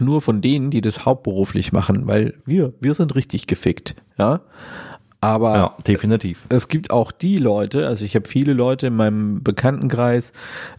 nur 0.00 0.20
von 0.20 0.40
denen, 0.40 0.70
die 0.70 0.80
das 0.80 1.04
hauptberuflich 1.04 1.72
machen, 1.72 2.06
weil 2.06 2.34
wir, 2.44 2.72
wir 2.80 2.94
sind 2.94 3.14
richtig 3.14 3.46
gefickt, 3.46 3.96
ja. 4.18 4.40
Aber 5.20 5.54
ja, 5.56 5.76
definitiv. 5.86 6.46
Es 6.48 6.68
gibt 6.68 6.92
auch 6.92 7.10
die 7.10 7.38
Leute, 7.38 7.86
also 7.86 8.04
ich 8.04 8.14
habe 8.14 8.28
viele 8.28 8.52
Leute 8.52 8.86
in 8.86 8.96
meinem 8.96 9.42
Bekanntenkreis, 9.42 10.32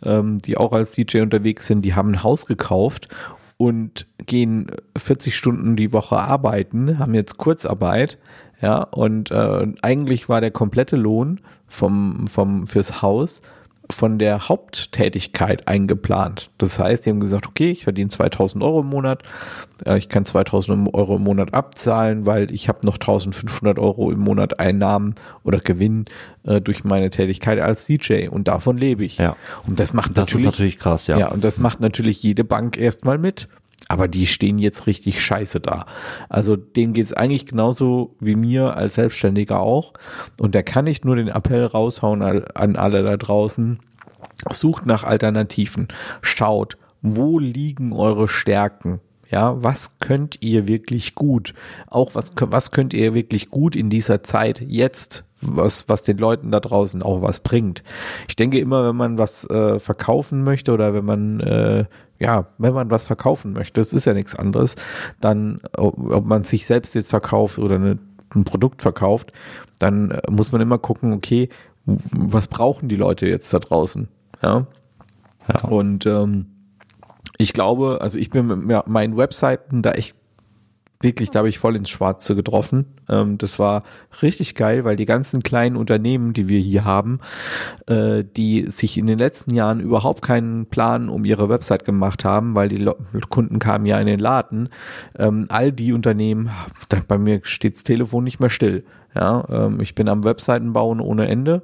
ähm, 0.03 0.37
die 0.39 0.55
auch 0.55 0.71
als 0.71 0.93
DJ 0.93 1.19
unterwegs 1.19 1.67
sind, 1.67 1.81
die 1.81 1.93
haben 1.93 2.11
ein 2.11 2.23
Haus 2.23 2.45
gekauft 2.45 3.09
und 3.57 4.07
gehen 4.25 4.71
40 4.97 5.35
Stunden 5.35 5.75
die 5.75 5.91
Woche 5.91 6.17
arbeiten, 6.17 6.99
haben 6.99 7.13
jetzt 7.13 7.37
Kurzarbeit, 7.37 8.17
ja, 8.61 8.83
und 8.83 9.31
äh, 9.31 9.67
eigentlich 9.81 10.29
war 10.29 10.41
der 10.41 10.51
komplette 10.51 10.95
Lohn 10.95 11.41
vom, 11.67 12.27
vom 12.27 12.67
fürs 12.67 13.01
Haus 13.01 13.41
von 13.91 14.19
der 14.19 14.47
Haupttätigkeit 14.49 15.67
eingeplant. 15.67 16.51
Das 16.59 16.77
heißt, 16.77 17.05
die 17.05 17.09
haben 17.09 17.19
gesagt, 17.19 17.47
okay, 17.47 17.71
ich 17.71 17.83
verdiene 17.83 18.09
2000 18.09 18.63
Euro 18.63 18.81
im 18.81 18.87
Monat, 18.87 19.23
äh, 19.85 19.97
ich 19.97 20.09
kann 20.09 20.25
2000 20.25 20.93
Euro 20.93 21.15
im 21.15 21.23
Monat 21.23 21.53
abzahlen, 21.53 22.25
weil 22.25 22.51
ich 22.51 22.69
habe 22.69 22.85
noch 22.85 22.95
1500 22.95 23.79
Euro 23.79 24.11
im 24.11 24.19
Monat 24.19 24.59
Einnahmen 24.59 25.15
oder 25.43 25.59
Gewinn 25.59 26.05
äh, 26.43 26.61
durch 26.61 26.83
meine 26.83 27.09
Tätigkeit 27.09 27.59
als 27.59 27.85
DJ 27.85 28.27
und 28.27 28.47
davon 28.47 28.77
lebe 28.77 29.03
ich. 29.03 29.17
Ja. 29.17 29.35
Und 29.67 29.79
das 29.79 29.93
macht 29.93 30.11
das 30.11 30.27
natürlich, 30.27 30.45
ist 30.47 30.53
natürlich 30.53 30.79
krass, 30.79 31.07
ja. 31.07 31.17
Ja, 31.17 31.27
und 31.29 31.43
das 31.43 31.57
macht 31.57 31.79
natürlich 31.79 32.21
jede 32.21 32.43
Bank 32.43 32.77
erstmal 32.77 33.17
mit. 33.17 33.47
Aber 33.87 34.07
die 34.07 34.27
stehen 34.27 34.59
jetzt 34.59 34.85
richtig 34.87 35.23
scheiße 35.23 35.59
da. 35.59 35.85
Also 36.29 36.55
denen 36.55 36.93
geht's 36.93 37.13
eigentlich 37.13 37.47
genauso 37.47 38.15
wie 38.19 38.35
mir 38.35 38.75
als 38.75 38.95
Selbstständiger 38.95 39.59
auch. 39.59 39.93
Und 40.39 40.53
da 40.53 40.61
kann 40.61 40.85
ich 40.85 41.03
nur 41.03 41.15
den 41.15 41.29
Appell 41.29 41.65
raushauen 41.65 42.21
an 42.21 42.75
alle 42.75 43.03
da 43.03 43.17
draußen. 43.17 43.79
Sucht 44.51 44.85
nach 44.85 45.03
Alternativen. 45.03 45.87
Schaut, 46.21 46.77
wo 47.01 47.39
liegen 47.39 47.93
eure 47.93 48.27
Stärken? 48.27 48.99
Ja, 49.29 49.61
was 49.63 49.99
könnt 49.99 50.41
ihr 50.41 50.67
wirklich 50.67 51.13
gut? 51.13 51.53
Auch 51.87 52.15
was, 52.15 52.33
was 52.35 52.71
könnt 52.71 52.93
ihr 52.93 53.13
wirklich 53.13 53.49
gut 53.49 53.75
in 53.75 53.89
dieser 53.89 54.23
Zeit 54.23 54.59
jetzt, 54.59 55.23
was, 55.41 55.87
was 55.87 56.01
den 56.03 56.17
Leuten 56.17 56.51
da 56.51 56.59
draußen 56.59 57.03
auch 57.03 57.21
was 57.21 57.41
bringt? 57.41 57.83
Ich 58.27 58.35
denke 58.35 58.59
immer, 58.59 58.87
wenn 58.87 58.95
man 58.95 59.17
was 59.19 59.47
äh, 59.49 59.79
verkaufen 59.79 60.43
möchte 60.43 60.73
oder 60.73 60.93
wenn 60.93 61.05
man 61.05 61.39
äh, 61.41 61.85
ja, 62.19 62.47
wenn 62.57 62.73
man 62.73 62.91
was 62.91 63.05
verkaufen 63.05 63.53
möchte, 63.53 63.79
das 63.79 63.93
ist 63.93 64.05
ja 64.05 64.13
nichts 64.13 64.35
anderes, 64.35 64.75
dann, 65.21 65.61
ob 65.77 66.25
man 66.25 66.43
sich 66.43 66.65
selbst 66.65 66.93
jetzt 66.95 67.09
verkauft 67.09 67.59
oder 67.59 67.75
eine, 67.75 67.97
ein 68.35 68.43
Produkt 68.43 68.81
verkauft, 68.81 69.31
dann 69.79 70.11
äh, 70.11 70.21
muss 70.29 70.51
man 70.51 70.59
immer 70.59 70.77
gucken, 70.77 71.13
okay, 71.13 71.49
was 71.85 72.47
brauchen 72.47 72.89
die 72.89 72.97
Leute 72.97 73.27
jetzt 73.27 73.53
da 73.53 73.59
draußen? 73.59 74.09
Ja. 74.43 74.67
ja. 75.47 75.69
Und 75.69 76.05
ähm, 76.05 76.47
ich 77.41 77.53
glaube, 77.53 77.99
also 78.01 78.19
ich 78.19 78.29
bin 78.29 78.47
mit 78.47 78.87
meinen 78.87 79.17
Webseiten 79.17 79.81
da 79.81 79.93
echt 79.93 80.18
wirklich, 81.01 81.31
da 81.31 81.39
habe 81.39 81.49
ich 81.49 81.59
voll 81.59 81.75
ins 81.75 81.89
Schwarze 81.89 82.35
getroffen. 82.35 82.85
Ähm, 83.07 83.37
das 83.37 83.57
war 83.57 83.83
richtig 84.21 84.55
geil, 84.55 84.83
weil 84.83 84.97
die 84.97 85.05
ganzen 85.05 85.43
kleinen 85.43 85.77
Unternehmen, 85.77 86.33
die 86.33 86.49
wir 86.49 86.59
hier 86.59 86.83
haben, 86.83 87.19
äh, 87.87 88.23
die 88.23 88.69
sich 88.69 88.97
in 88.97 89.07
den 89.07 89.17
letzten 89.17 89.55
Jahren 89.55 89.79
überhaupt 89.79 90.21
keinen 90.21 90.65
Plan 90.65 91.07
um 91.09 91.23
ihre 91.23 91.47
Website 91.47 91.85
gemacht 91.85 92.25
haben, 92.25 92.55
weil 92.55 92.69
die 92.69 92.77
Lo 92.77 92.95
Kunden 93.29 93.59
kamen 93.59 93.85
ja 93.85 93.99
in 93.99 94.07
den 94.07 94.19
Laden. 94.19 94.69
Ähm, 95.17 95.45
all 95.49 95.71
die 95.71 95.93
Unternehmen, 95.93 96.49
da, 96.89 97.01
bei 97.07 97.17
mir 97.17 97.41
steht's 97.43 97.83
Telefon 97.83 98.23
nicht 98.23 98.39
mehr 98.39 98.49
still. 98.49 98.83
Ja, 99.15 99.43
ähm, 99.49 99.79
ich 99.81 99.95
bin 99.95 100.07
am 100.07 100.23
Webseiten 100.23 100.71
bauen 100.73 100.99
ohne 100.99 101.27
Ende 101.27 101.63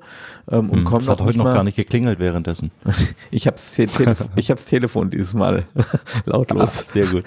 ähm, 0.50 0.70
und 0.72 0.80
hm, 0.80 0.84
komme 0.86 1.06
noch 1.06 1.20
hat 1.20 1.22
heute 1.22 1.38
noch 1.38 1.46
gar 1.46 1.64
nicht 1.64 1.76
geklingelt 1.76 2.20
währenddessen. 2.20 2.72
ich 3.32 3.46
habe 3.46 3.58
ich 4.36 4.50
hab's 4.50 4.66
Telefon 4.66 5.10
dieses 5.12 5.36
Mal 5.36 5.66
lautlos. 6.26 6.82
Ach, 6.82 6.86
sehr 6.86 7.06
gut. 7.06 7.26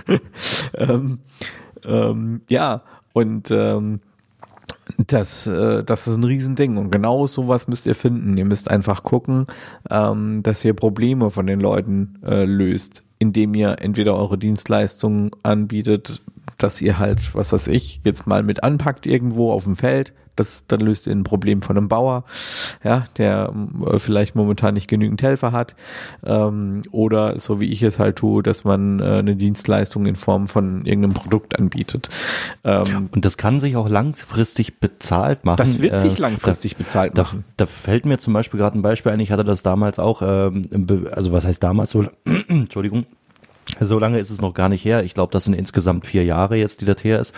ähm, 0.74 1.20
ähm, 1.87 2.43
ja, 2.49 2.83
und 3.12 3.51
ähm, 3.51 4.01
das, 5.07 5.47
äh, 5.47 5.85
das 5.85 6.09
ist 6.09 6.16
ein 6.16 6.24
Riesending 6.24 6.76
und 6.76 6.91
genau 6.91 7.26
sowas 7.26 7.68
müsst 7.68 7.87
ihr 7.87 7.95
finden. 7.95 8.37
Ihr 8.37 8.45
müsst 8.45 8.70
einfach 8.70 9.03
gucken, 9.03 9.47
ähm, 9.91 10.43
dass 10.43 10.64
ihr 10.64 10.74
Probleme 10.74 11.31
von 11.31 11.47
den 11.47 11.61
Leuten 11.61 12.18
äh, 12.24 12.45
löst, 12.45 13.05
indem 13.18 13.55
ihr 13.55 13.76
entweder 13.81 14.16
eure 14.16 14.39
Dienstleistungen 14.39 15.31
anbietet, 15.43 16.22
dass 16.59 16.80
ihr 16.80 16.98
halt, 16.98 17.34
was 17.34 17.52
weiß 17.52 17.68
ich, 17.68 18.00
jetzt 18.04 18.26
mal 18.26 18.42
mit 18.42 18.62
anpackt 18.62 19.06
irgendwo 19.06 19.52
auf 19.52 19.64
dem 19.64 19.76
Feld, 19.76 20.12
das, 20.38 20.66
dann 20.68 20.80
löst 20.80 21.06
ihr 21.06 21.12
ein 21.14 21.24
Problem 21.24 21.62
von 21.62 21.76
einem 21.76 21.88
Bauer, 21.88 22.24
ja, 22.84 23.04
der 23.16 23.52
äh, 23.86 23.98
vielleicht 23.98 24.34
momentan 24.36 24.74
nicht 24.74 24.88
genügend 24.88 25.22
Helfer 25.22 25.52
hat. 25.52 25.74
Ähm, 26.24 26.82
oder 26.92 27.38
so 27.40 27.61
wie 27.61 27.66
ich 27.66 27.82
es 27.82 27.98
halt 27.98 28.16
tue, 28.16 28.42
dass 28.42 28.64
man 28.64 29.00
äh, 29.00 29.04
eine 29.04 29.36
Dienstleistung 29.36 30.06
in 30.06 30.16
Form 30.16 30.46
von 30.46 30.84
irgendeinem 30.84 31.14
Produkt 31.14 31.59
anbietet. 31.59 32.09
Ähm, 32.64 33.09
Und 33.11 33.24
das 33.24 33.36
kann 33.36 33.61
sich 33.61 33.76
auch 33.76 33.88
langfristig 33.88 34.78
bezahlt 34.80 35.44
machen. 35.44 35.56
Das 35.56 35.80
wird 35.80 36.00
sich 36.00 36.18
äh, 36.18 36.22
langfristig 36.22 36.76
da, 36.76 36.84
bezahlt 36.84 37.16
machen. 37.16 37.44
Da, 37.56 37.64
da, 37.64 37.66
fällt 37.66 38.06
mir 38.06 38.18
zum 38.18 38.32
Beispiel 38.32 38.61
gerade 38.61 38.78
ein 38.78 38.82
Beispiel 38.82 39.12
ein, 39.12 39.20
ich 39.20 39.32
hatte 39.32 39.44
das 39.44 39.62
damals 39.62 39.98
auch, 39.98 40.22
ähm, 40.22 40.86
also 41.11 41.32
was 41.32 41.44
heißt 41.44 41.62
damals 41.62 41.90
so, 41.90 42.06
Entschuldigung, 42.48 43.06
so 43.81 43.99
lange 43.99 44.19
ist 44.19 44.31
es 44.31 44.41
noch 44.41 44.55
gar 44.55 44.69
nicht 44.69 44.85
her, 44.85 45.05
ich 45.05 45.14
glaube, 45.14 45.33
das 45.33 45.45
sind 45.45 45.55
insgesamt 45.55 46.07
vier 46.07 46.25
Jahre 46.25 46.57
jetzt, 46.57 46.81
die 46.81 46.85
das 46.85 47.03
her 47.05 47.21
ist, 47.21 47.35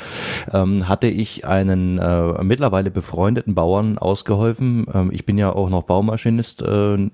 ähm, 0.53 0.89
hatte 0.89 1.09
ich 1.09 1.45
einen 1.47 1.99
äh, 1.99 2.43
mittlerweile 2.43 2.91
befreundeten 2.91 3.55
Bauern 3.55 3.99
ausgeholfen. 3.99 4.87
Ähm, 4.93 5.11
ich 5.13 5.27
bin 5.27 5.39
ja 5.39 5.53
auch 5.53 5.71
noch 5.71 5.83
Baumaschinist, 5.83 6.63
äh, 6.63 7.09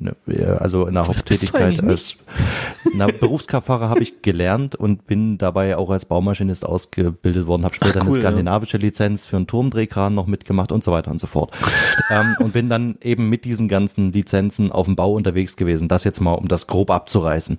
also 0.59 0.87
in 0.87 0.95
der 0.95 1.07
Haupttätigkeit 1.07 1.83
als 1.83 2.17
na, 2.95 3.07
Berufskraftfahrer 3.07 3.89
habe 3.89 4.03
ich 4.03 4.23
gelernt 4.23 4.75
und 4.75 5.07
bin 5.07 5.39
dabei 5.39 5.77
auch 5.77 5.91
als 5.91 6.05
Baumaschinist 6.05 6.65
ausgebildet 6.65 7.47
worden, 7.47 7.65
habe 7.65 7.75
später 7.75 8.01
Ach, 8.03 8.07
cool, 8.07 8.15
eine 8.15 8.23
skandinavische 8.23 8.77
ja. 8.77 8.83
Lizenz 8.83 9.27
für 9.27 9.37
einen 9.37 9.47
Turmdrehkran 9.47 10.15
noch 10.15 10.27
mitgemacht 10.27 10.73
und 10.73 10.85
so 10.85 10.93
weiter 10.93 11.11
und 11.11 11.21
so 11.21 11.27
fort. 11.27 11.53
ähm, 12.11 12.37
und 12.39 12.53
bin 12.53 12.69
dann 12.69 12.97
eben 13.03 13.29
mit 13.29 13.45
diesen 13.45 13.69
ganzen 13.69 14.13
Lizenzen 14.13 14.73
auf 14.73 14.87
dem 14.87 14.97
Bau 14.97 15.13
unterwegs 15.13 15.57
gewesen. 15.57 15.89
Das 15.89 16.05
jetzt 16.05 16.21
mal, 16.21 16.35
um 16.35 16.49
das 16.49 16.67
grob 16.67 16.91
abzureißen. 16.91 17.59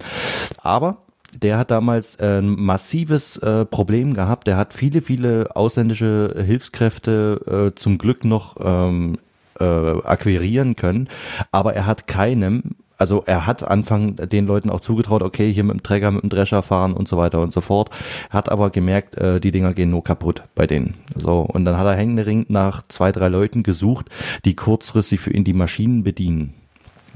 Aber 0.61 0.97
der 1.33 1.57
hat 1.57 1.71
damals 1.71 2.19
ein 2.19 2.49
massives 2.49 3.37
äh, 3.37 3.65
Problem 3.65 4.13
gehabt. 4.13 4.47
Der 4.47 4.57
hat 4.57 4.73
viele, 4.73 5.01
viele 5.01 5.55
ausländische 5.55 6.35
Hilfskräfte 6.45 7.71
äh, 7.73 7.75
zum 7.75 7.97
Glück 7.97 8.25
noch 8.25 8.55
ähm, 8.59 9.17
äh, 9.59 9.63
akquirieren 9.63 10.75
können, 10.75 11.09
aber 11.51 11.73
er 11.73 11.85
hat 11.85 12.07
keinem 12.07 12.75
also 12.97 13.23
er 13.25 13.45
hat 13.45 13.63
Anfang 13.63 14.15
den 14.15 14.47
Leuten 14.47 14.69
auch 14.69 14.81
zugetraut, 14.81 15.21
okay, 15.21 15.53
hier 15.53 15.63
mit 15.63 15.75
dem 15.75 15.83
Träger, 15.83 16.11
mit 16.11 16.23
dem 16.23 16.29
Drescher 16.29 16.63
fahren 16.63 16.93
und 16.93 17.07
so 17.07 17.17
weiter 17.17 17.39
und 17.41 17.53
so 17.53 17.61
fort. 17.61 17.91
Hat 18.29 18.49
aber 18.49 18.71
gemerkt, 18.71 19.15
äh, 19.17 19.39
die 19.39 19.51
Dinger 19.51 19.73
gehen 19.73 19.91
nur 19.91 20.03
kaputt 20.03 20.43
bei 20.55 20.65
denen. 20.67 20.95
So 21.15 21.41
und 21.41 21.65
dann 21.65 21.77
hat 21.77 21.85
er 21.85 21.95
händeringend 21.95 22.49
nach 22.49 22.83
zwei, 22.87 23.11
drei 23.11 23.27
Leuten 23.27 23.63
gesucht, 23.63 24.07
die 24.45 24.55
kurzfristig 24.55 25.19
für 25.19 25.31
ihn 25.31 25.43
die 25.43 25.53
Maschinen 25.53 26.03
bedienen. 26.03 26.55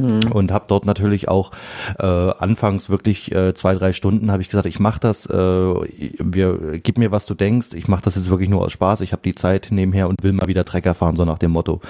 Mhm. 0.02 0.32
Und 0.32 0.52
habe 0.52 0.66
dort 0.68 0.86
natürlich 0.86 1.28
auch 1.28 1.52
äh, 2.00 2.06
anfangs 2.06 2.90
wirklich 2.90 3.32
äh, 3.32 3.54
zwei, 3.54 3.76
drei 3.76 3.94
Stunden 3.94 4.32
habe 4.32 4.42
ich 4.42 4.50
gesagt, 4.50 4.66
ich 4.66 4.80
mache 4.80 5.00
das, 5.00 5.26
äh, 5.26 5.34
wir, 5.34 6.80
gib 6.82 6.98
mir, 6.98 7.12
was 7.12 7.26
du 7.26 7.34
denkst, 7.34 7.70
ich 7.74 7.88
mache 7.88 8.04
das 8.04 8.16
jetzt 8.16 8.30
wirklich 8.30 8.50
nur 8.50 8.62
aus 8.62 8.72
Spaß, 8.72 9.02
ich 9.02 9.12
habe 9.12 9.22
die 9.24 9.36
Zeit 9.36 9.68
nebenher 9.72 10.10
und 10.10 10.24
will 10.24 10.34
mal 10.34 10.48
wieder 10.48 10.66
Trecker 10.66 10.94
fahren, 10.94 11.16
so 11.16 11.26
nach 11.26 11.40
dem 11.40 11.52
Motto. 11.52 11.82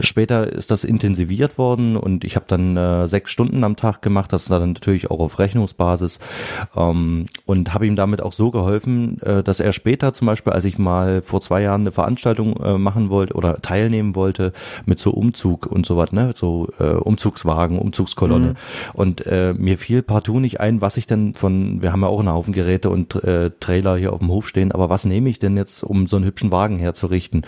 Später 0.00 0.52
ist 0.52 0.70
das 0.70 0.84
intensiviert 0.84 1.58
worden 1.58 1.96
und 1.96 2.24
ich 2.24 2.36
habe 2.36 2.46
dann 2.48 2.76
äh, 2.76 3.08
sechs 3.08 3.30
Stunden 3.30 3.64
am 3.64 3.76
Tag 3.76 4.02
gemacht, 4.02 4.32
das 4.32 4.46
dann 4.46 4.72
natürlich 4.72 5.10
auch 5.10 5.20
auf 5.20 5.38
Rechnungsbasis. 5.38 6.18
Ähm, 6.76 7.26
und 7.44 7.74
habe 7.74 7.86
ihm 7.86 7.96
damit 7.96 8.20
auch 8.20 8.32
so 8.32 8.50
geholfen, 8.50 9.20
äh, 9.22 9.42
dass 9.42 9.60
er 9.60 9.72
später 9.72 10.12
zum 10.12 10.26
Beispiel, 10.26 10.52
als 10.52 10.64
ich 10.64 10.78
mal 10.78 11.22
vor 11.22 11.40
zwei 11.40 11.62
Jahren 11.62 11.82
eine 11.82 11.92
Veranstaltung 11.92 12.56
äh, 12.56 12.78
machen 12.78 13.10
wollte 13.10 13.34
oder 13.34 13.56
teilnehmen 13.58 14.14
wollte 14.14 14.52
mit 14.84 15.00
so 15.00 15.10
Umzug 15.10 15.66
und 15.66 15.86
so 15.86 15.96
was, 15.96 16.12
ne, 16.12 16.32
so 16.34 16.68
äh, 16.78 16.92
Umzugswagen, 17.46 17.78
Umzugskolonne. 17.78 18.48
Mhm. 18.48 18.54
Und 18.92 19.26
äh, 19.26 19.54
mir 19.56 19.78
fiel 19.78 20.02
partout 20.02 20.40
nicht 20.40 20.60
ein, 20.60 20.80
was 20.80 20.96
ich 20.96 21.06
denn 21.06 21.34
von, 21.34 21.82
wir 21.82 21.92
haben 21.92 22.02
ja 22.02 22.08
auch 22.08 22.18
einen 22.18 22.32
Haufen 22.32 22.52
Geräte 22.52 22.90
und 22.90 23.14
äh, 23.24 23.50
Trailer 23.60 23.96
hier 23.96 24.12
auf 24.12 24.18
dem 24.18 24.28
Hof 24.28 24.48
stehen, 24.48 24.72
aber 24.72 24.88
was 24.88 25.04
nehme 25.04 25.28
ich 25.28 25.38
denn 25.38 25.56
jetzt, 25.56 25.82
um 25.82 26.06
so 26.06 26.16
einen 26.16 26.24
hübschen 26.24 26.50
Wagen 26.50 26.78
herzurichten? 26.78 27.42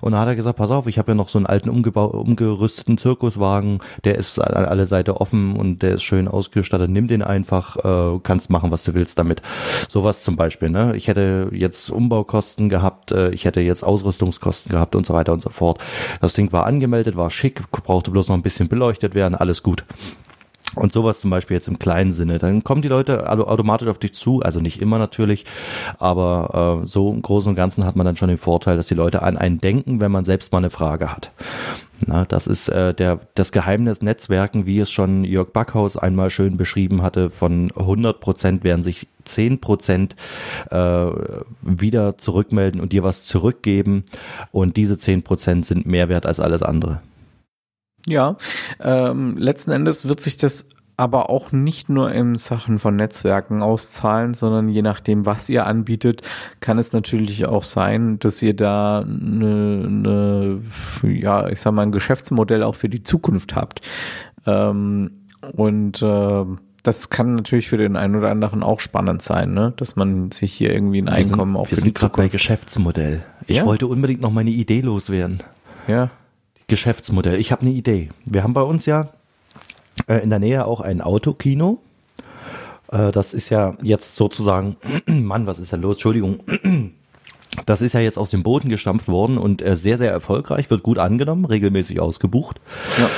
Und 0.00 0.12
da 0.12 0.20
hat 0.20 0.28
er 0.28 0.36
gesagt, 0.36 0.58
pass 0.58 0.70
auf, 0.70 0.86
ich 0.86 0.98
habe 0.98 1.12
ja 1.12 1.14
noch 1.14 1.28
so 1.28 1.38
einen 1.38 1.46
alten 1.46 1.68
umgerüsteten 1.68 2.98
Zirkuswagen, 2.98 3.80
der 4.04 4.16
ist 4.16 4.38
an 4.38 4.64
alle 4.64 4.86
Seite 4.86 5.20
offen 5.20 5.56
und 5.56 5.82
der 5.82 5.94
ist 5.94 6.02
schön 6.02 6.28
ausgestattet. 6.28 6.90
Nimm 6.90 7.08
den 7.08 7.22
einfach, 7.22 7.76
äh, 7.76 8.18
kannst 8.22 8.50
machen, 8.50 8.70
was 8.70 8.84
du 8.84 8.94
willst 8.94 9.18
damit. 9.18 9.42
Sowas 9.88 10.24
zum 10.24 10.36
Beispiel. 10.36 10.70
Ne? 10.70 10.96
Ich 10.96 11.08
hätte 11.08 11.48
jetzt 11.52 11.90
Umbaukosten 11.90 12.68
gehabt, 12.68 13.12
äh, 13.12 13.30
ich 13.30 13.44
hätte 13.44 13.60
jetzt 13.60 13.82
Ausrüstungskosten 13.82 14.70
gehabt 14.70 14.96
und 14.96 15.06
so 15.06 15.14
weiter 15.14 15.32
und 15.32 15.42
so 15.42 15.50
fort. 15.50 15.82
Das 16.20 16.34
Ding 16.34 16.52
war 16.52 16.66
angemeldet, 16.66 17.16
war 17.16 17.30
schick, 17.30 17.70
brauchte 17.70 18.10
bloß 18.10 18.28
noch 18.28 18.36
ein 18.36 18.42
bisschen 18.42 18.68
beleuchtet 18.68 19.14
werden, 19.14 19.34
alles 19.44 19.62
gut. 19.62 19.84
Und 20.74 20.92
sowas 20.92 21.20
zum 21.20 21.30
Beispiel 21.30 21.54
jetzt 21.54 21.68
im 21.68 21.78
kleinen 21.78 22.12
Sinne. 22.12 22.38
Dann 22.38 22.64
kommen 22.64 22.82
die 22.82 22.88
Leute 22.88 23.30
automatisch 23.30 23.86
auf 23.86 23.98
dich 23.98 24.14
zu, 24.14 24.40
also 24.40 24.58
nicht 24.58 24.82
immer 24.82 24.98
natürlich, 24.98 25.44
aber 26.00 26.80
äh, 26.82 26.88
so 26.88 27.12
im 27.12 27.22
Großen 27.22 27.50
und 27.50 27.54
Ganzen 27.54 27.84
hat 27.84 27.94
man 27.94 28.04
dann 28.04 28.16
schon 28.16 28.28
den 28.28 28.38
Vorteil, 28.38 28.76
dass 28.76 28.88
die 28.88 28.94
Leute 28.94 29.22
an 29.22 29.38
einen 29.38 29.60
denken, 29.60 30.00
wenn 30.00 30.10
man 30.10 30.24
selbst 30.24 30.50
mal 30.50 30.58
eine 30.58 30.70
Frage 30.70 31.12
hat. 31.12 31.30
Na, 32.06 32.24
das 32.24 32.48
ist 32.48 32.68
äh, 32.68 32.92
der, 32.92 33.20
das 33.34 33.52
Geheimnis 33.52 34.02
Netzwerken, 34.02 34.66
wie 34.66 34.80
es 34.80 34.90
schon 34.90 35.22
Jörg 35.22 35.52
Backhaus 35.52 35.96
einmal 35.96 36.30
schön 36.30 36.56
beschrieben 36.56 37.02
hatte, 37.02 37.30
von 37.30 37.70
100 37.76 38.18
Prozent 38.18 38.64
werden 38.64 38.82
sich 38.82 39.06
10 39.24 39.60
Prozent 39.60 40.16
äh, 40.70 41.06
wieder 41.62 42.18
zurückmelden 42.18 42.80
und 42.80 42.92
dir 42.92 43.04
was 43.04 43.22
zurückgeben 43.22 44.04
und 44.50 44.76
diese 44.76 44.98
10 44.98 45.22
Prozent 45.22 45.66
sind 45.66 45.86
mehr 45.86 46.08
wert 46.08 46.26
als 46.26 46.40
alles 46.40 46.62
andere. 46.62 47.00
Ja, 48.08 48.36
ähm, 48.80 49.36
letzten 49.38 49.70
Endes 49.70 50.08
wird 50.08 50.20
sich 50.20 50.36
das 50.36 50.68
aber 50.96 51.28
auch 51.28 51.50
nicht 51.50 51.88
nur 51.88 52.12
in 52.12 52.36
Sachen 52.36 52.78
von 52.78 52.94
Netzwerken 52.96 53.62
auszahlen, 53.62 54.34
sondern 54.34 54.68
je 54.68 54.82
nachdem, 54.82 55.26
was 55.26 55.48
ihr 55.48 55.66
anbietet, 55.66 56.22
kann 56.60 56.78
es 56.78 56.92
natürlich 56.92 57.46
auch 57.46 57.64
sein, 57.64 58.18
dass 58.20 58.40
ihr 58.42 58.54
da 58.54 59.00
eine, 59.00 59.84
eine 59.86 60.60
ja, 61.02 61.48
ich 61.48 61.60
sag 61.60 61.72
mal, 61.72 61.82
ein 61.82 61.92
Geschäftsmodell 61.92 62.62
auch 62.62 62.76
für 62.76 62.88
die 62.88 63.02
Zukunft 63.02 63.56
habt. 63.56 63.80
Ähm, 64.46 65.10
und 65.56 66.00
äh, 66.00 66.44
das 66.84 67.10
kann 67.10 67.34
natürlich 67.34 67.68
für 67.68 67.78
den 67.78 67.96
einen 67.96 68.14
oder 68.14 68.30
anderen 68.30 68.62
auch 68.62 68.78
spannend 68.78 69.22
sein, 69.22 69.52
ne? 69.52 69.72
dass 69.76 69.96
man 69.96 70.30
sich 70.30 70.52
hier 70.52 70.72
irgendwie 70.72 71.00
ein 71.00 71.08
Einkommen 71.08 71.54
wir 71.54 71.56
sind, 71.56 71.56
auch 71.56 71.64
wir 71.64 71.68
für 71.70 71.76
sind 71.76 71.86
die 71.86 71.94
Zukunft. 71.94 72.16
bei 72.16 72.28
Geschäftsmodell. 72.28 73.24
Ich 73.46 73.56
ja? 73.56 73.66
wollte 73.66 73.86
unbedingt 73.86 74.20
noch 74.20 74.30
meine 74.30 74.50
Idee 74.50 74.82
loswerden. 74.82 75.42
Ja. 75.88 76.10
Geschäftsmodell. 76.68 77.38
Ich 77.38 77.52
habe 77.52 77.62
eine 77.62 77.70
Idee. 77.70 78.10
Wir 78.24 78.42
haben 78.42 78.54
bei 78.54 78.62
uns 78.62 78.86
ja 78.86 79.08
äh, 80.08 80.16
in 80.16 80.30
der 80.30 80.38
Nähe 80.38 80.66
auch 80.66 80.80
ein 80.80 81.00
Autokino. 81.00 81.78
Äh, 82.90 83.12
das 83.12 83.34
ist 83.34 83.50
ja 83.50 83.74
jetzt 83.82 84.16
sozusagen, 84.16 84.76
Mann, 85.06 85.46
was 85.46 85.58
ist 85.58 85.72
denn 85.72 85.82
los? 85.82 85.96
Entschuldigung. 85.96 86.40
Das 87.66 87.82
ist 87.82 87.92
ja 87.92 88.00
jetzt 88.00 88.18
aus 88.18 88.30
dem 88.30 88.42
Boden 88.42 88.68
gestampft 88.68 89.06
worden 89.06 89.38
und 89.38 89.62
äh, 89.62 89.76
sehr, 89.76 89.96
sehr 89.96 90.10
erfolgreich, 90.10 90.70
wird 90.70 90.82
gut 90.82 90.98
angenommen, 90.98 91.44
regelmäßig 91.44 92.00
ausgebucht. 92.00 92.60
Ja. 92.98 93.08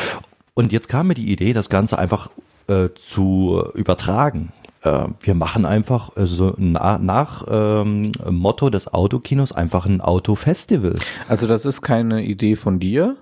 Und 0.53 0.73
jetzt 0.73 0.91
kam 0.91 1.07
mir 1.07 1.15
die 1.15 1.33
Idee, 1.33 1.55
das 1.55 1.71
Ganze 1.71 1.99
einfach 1.99 2.29
zu 2.97 3.65
übertragen 3.75 4.53
äh, 4.87 5.09
wir 5.21 5.35
machen 5.35 5.67
einfach 5.67 6.17
äh, 6.17 6.27
so 6.27 6.55
na, 6.57 6.99
nach 6.99 7.45
ähm, 7.49 8.13
Motto 8.29 8.71
des 8.71 8.93
Autokinos 8.93 9.53
einfach 9.53 9.87
ein 9.87 10.01
Autofestival. 10.01 10.97
Also 11.29 11.47
das 11.47 11.67
ist 11.67 11.83
keine 11.83 12.25
Idee 12.25 12.55
von 12.55 12.79
dir? 12.79 13.17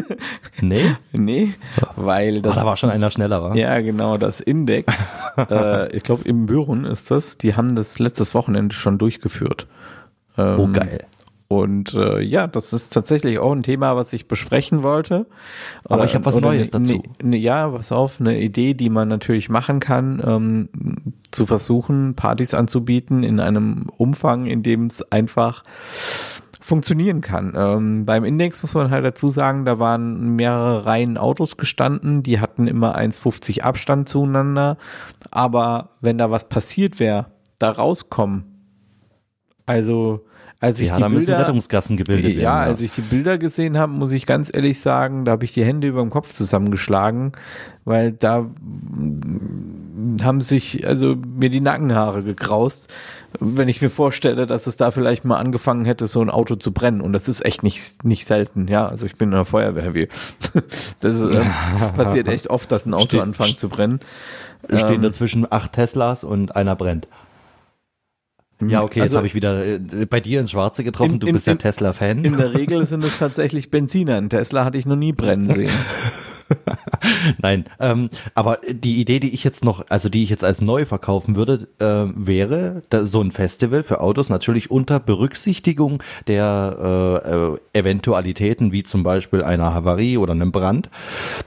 nee. 0.60 0.96
Nee, 1.12 1.54
weil 1.96 2.42
das... 2.42 2.56
Oh, 2.56 2.60
da 2.60 2.66
war 2.66 2.76
schon 2.76 2.90
einer 2.90 3.10
schneller, 3.10 3.42
war? 3.42 3.56
Ja, 3.56 3.80
genau, 3.80 4.18
das 4.18 4.40
Index, 4.40 5.26
äh, 5.50 5.94
ich 5.96 6.02
glaube 6.02 6.24
im 6.24 6.46
Büren 6.46 6.84
ist 6.84 7.10
das, 7.10 7.38
die 7.38 7.54
haben 7.54 7.76
das 7.76 7.98
letztes 7.98 8.34
Wochenende 8.34 8.74
schon 8.74 8.98
durchgeführt. 8.98 9.66
Ähm, 10.36 10.58
oh, 10.58 10.68
geil. 10.68 11.04
Und 11.48 11.94
äh, 11.94 12.20
ja, 12.20 12.48
das 12.48 12.72
ist 12.72 12.92
tatsächlich 12.92 13.38
auch 13.38 13.52
ein 13.52 13.62
Thema, 13.62 13.94
was 13.94 14.12
ich 14.12 14.26
besprechen 14.26 14.82
wollte. 14.82 15.26
Aber 15.84 16.04
ich 16.04 16.14
habe 16.14 16.24
was 16.24 16.40
Neues 16.40 16.72
ne, 16.72 16.80
dazu. 16.80 17.02
Ne, 17.22 17.36
ja, 17.36 17.72
was 17.72 17.92
auf, 17.92 18.20
eine 18.20 18.40
Idee, 18.40 18.74
die 18.74 18.90
man 18.90 19.08
natürlich 19.08 19.48
machen 19.48 19.78
kann, 19.78 20.20
ähm, 20.24 20.68
zu 21.30 21.46
versuchen, 21.46 22.14
Partys 22.16 22.52
anzubieten 22.52 23.22
in 23.22 23.38
einem 23.38 23.86
Umfang, 23.96 24.46
in 24.46 24.64
dem 24.64 24.86
es 24.86 25.02
einfach 25.12 25.62
funktionieren 26.60 27.20
kann. 27.20 27.52
Ähm, 27.56 28.06
beim 28.06 28.24
Index 28.24 28.60
muss 28.62 28.74
man 28.74 28.90
halt 28.90 29.04
dazu 29.04 29.28
sagen, 29.28 29.64
da 29.64 29.78
waren 29.78 30.34
mehrere 30.34 30.84
Reihen 30.84 31.16
Autos 31.16 31.56
gestanden, 31.56 32.24
die 32.24 32.40
hatten 32.40 32.66
immer 32.66 32.98
1,50 32.98 33.62
Abstand 33.62 34.08
zueinander. 34.08 34.76
Aber 35.30 35.90
wenn 36.00 36.18
da 36.18 36.32
was 36.32 36.48
passiert 36.48 36.98
wäre, 36.98 37.26
da 37.60 37.70
rauskommen, 37.70 38.55
also 39.66 40.24
als 40.58 40.80
ich 40.80 40.88
ja, 40.88 40.96
die 40.96 41.02
da 41.02 41.08
Bilder, 41.08 41.38
Rettungsgassen 41.40 41.98
gebildet 41.98 42.32
werden. 42.32 42.40
Ja, 42.40 42.60
als 42.60 42.80
ich 42.80 42.92
die 42.92 43.02
Bilder 43.02 43.36
gesehen 43.36 43.76
habe, 43.76 43.92
muss 43.92 44.12
ich 44.12 44.24
ganz 44.24 44.50
ehrlich 44.52 44.80
sagen, 44.80 45.26
da 45.26 45.32
habe 45.32 45.44
ich 45.44 45.52
die 45.52 45.64
Hände 45.64 45.86
über 45.86 46.00
dem 46.00 46.08
Kopf 46.08 46.30
zusammengeschlagen, 46.30 47.32
weil 47.84 48.12
da 48.12 48.46
haben 50.22 50.40
sich 50.40 50.86
also 50.86 51.14
mir 51.14 51.50
die 51.50 51.60
Nackenhaare 51.60 52.22
gekraust, 52.22 52.90
wenn 53.38 53.68
ich 53.68 53.82
mir 53.82 53.90
vorstelle, 53.90 54.46
dass 54.46 54.66
es 54.66 54.78
da 54.78 54.90
vielleicht 54.90 55.26
mal 55.26 55.36
angefangen 55.36 55.84
hätte, 55.84 56.06
so 56.06 56.22
ein 56.22 56.30
Auto 56.30 56.56
zu 56.56 56.72
brennen. 56.72 57.02
Und 57.02 57.12
das 57.12 57.28
ist 57.28 57.44
echt 57.44 57.62
nicht, 57.62 58.04
nicht 58.04 58.24
selten, 58.24 58.66
ja. 58.66 58.88
Also 58.88 59.04
ich 59.04 59.16
bin 59.16 59.28
in 59.28 59.34
der 59.34 59.44
Feuerwehr 59.44 59.94
wie. 59.94 60.08
Das 61.00 61.20
äh, 61.20 61.44
passiert 61.96 62.28
echt 62.28 62.48
oft, 62.48 62.72
dass 62.72 62.86
ein 62.86 62.94
Auto 62.94 63.18
Ste 63.18 63.22
anfängt 63.22 63.60
zu 63.60 63.68
brennen. 63.68 64.00
Stehen 64.68 64.94
ähm, 64.94 65.02
dazwischen 65.02 65.46
acht 65.50 65.74
Teslas 65.74 66.24
und 66.24 66.56
einer 66.56 66.76
brennt. 66.76 67.08
Ja, 68.60 68.82
okay, 68.82 69.02
also, 69.02 69.12
jetzt 69.12 69.16
habe 69.16 69.26
ich 69.26 69.34
wieder 69.34 69.66
äh, 69.66 69.78
bei 70.08 70.20
dir 70.20 70.40
ins 70.40 70.52
Schwarze 70.52 70.82
getroffen. 70.82 71.14
In, 71.14 71.20
du 71.20 71.32
bist 71.32 71.46
in, 71.46 71.54
ja 71.54 71.58
Tesla-Fan. 71.58 72.24
In 72.24 72.36
der 72.36 72.54
Regel 72.54 72.86
sind 72.86 73.04
es 73.04 73.18
tatsächlich 73.18 73.70
Benziner. 73.70 74.16
Ein 74.16 74.30
Tesla 74.30 74.64
hatte 74.64 74.78
ich 74.78 74.86
noch 74.86 74.96
nie 74.96 75.12
brennen 75.12 75.46
sehen. 75.46 75.72
Nein, 77.38 77.64
ähm, 77.80 78.10
aber 78.34 78.58
die 78.68 79.00
Idee, 79.00 79.20
die 79.20 79.34
ich 79.34 79.44
jetzt 79.44 79.64
noch, 79.64 79.84
also 79.88 80.08
die 80.08 80.22
ich 80.22 80.30
jetzt 80.30 80.44
als 80.44 80.60
neu 80.60 80.84
verkaufen 80.86 81.36
würde, 81.36 81.68
äh, 81.78 82.12
wäre 82.14 82.82
da, 82.90 83.06
so 83.06 83.20
ein 83.20 83.32
Festival 83.32 83.82
für 83.82 84.00
Autos 84.00 84.28
natürlich 84.28 84.70
unter 84.70 85.00
Berücksichtigung 85.00 86.02
der 86.26 87.58
äh, 87.74 87.78
Eventualitäten, 87.78 88.72
wie 88.72 88.82
zum 88.82 89.02
Beispiel 89.02 89.42
einer 89.42 89.74
Havarie 89.74 90.18
oder 90.18 90.32
einem 90.32 90.52
Brand. 90.52 90.88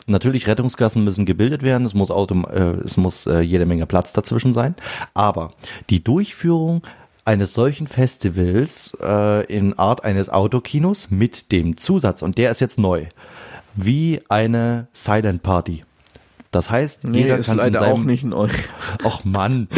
Natürlich 0.07 0.47
Rettungsgassen 0.47 1.03
müssen 1.03 1.25
gebildet 1.25 1.63
werden, 1.63 1.85
es 1.85 1.93
muss 1.93 2.11
Auto, 2.11 2.41
äh, 2.49 2.77
es 2.85 2.97
muss 2.97 3.25
äh, 3.27 3.39
jede 3.39 3.65
Menge 3.65 3.85
Platz 3.85 4.13
dazwischen 4.13 4.53
sein, 4.53 4.75
aber 5.13 5.51
die 5.89 6.03
Durchführung 6.03 6.83
eines 7.25 7.53
solchen 7.53 7.87
Festivals 7.87 8.97
äh, 9.01 9.45
in 9.45 9.77
Art 9.77 10.03
eines 10.03 10.29
Autokinos 10.29 11.11
mit 11.11 11.51
dem 11.51 11.77
Zusatz, 11.77 12.23
und 12.23 12.37
der 12.37 12.49
ist 12.49 12.59
jetzt 12.59 12.79
neu, 12.79 13.05
wie 13.75 14.21
eine 14.29 14.87
Silent 14.93 15.43
Party. 15.43 15.83
Das 16.51 16.69
heißt, 16.71 17.03
nee, 17.03 17.21
jeder 17.23 17.37
ist 17.37 17.47
kann 17.47 17.57
leider 17.57 17.79
seinem, 17.79 17.93
auch 17.93 18.03
nicht 18.03 18.23
in 18.23 18.33
euch. 18.33 18.51
Och 19.03 19.23
Mann. 19.23 19.67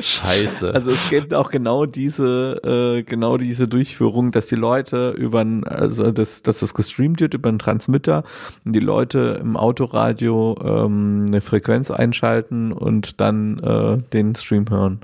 Scheiße. 0.00 0.72
Also 0.74 0.92
es 0.92 1.08
gibt 1.10 1.34
auch 1.34 1.50
genau 1.50 1.86
diese, 1.86 2.60
äh, 2.98 3.02
genau 3.02 3.36
diese 3.36 3.66
Durchführung, 3.66 4.30
dass 4.32 4.46
die 4.46 4.54
Leute 4.56 5.10
über, 5.10 5.44
also 5.66 6.12
dass, 6.12 6.42
dass 6.42 6.60
das 6.60 6.74
gestreamt 6.74 7.20
wird 7.20 7.34
über 7.34 7.48
einen 7.48 7.58
Transmitter 7.58 8.24
und 8.64 8.72
die 8.74 8.80
Leute 8.80 9.38
im 9.40 9.56
Autoradio 9.56 10.56
ähm, 10.62 11.24
eine 11.28 11.40
Frequenz 11.40 11.90
einschalten 11.90 12.72
und 12.72 13.20
dann 13.20 13.58
äh, 13.58 13.98
den 14.12 14.34
Stream 14.34 14.66
hören. 14.70 15.00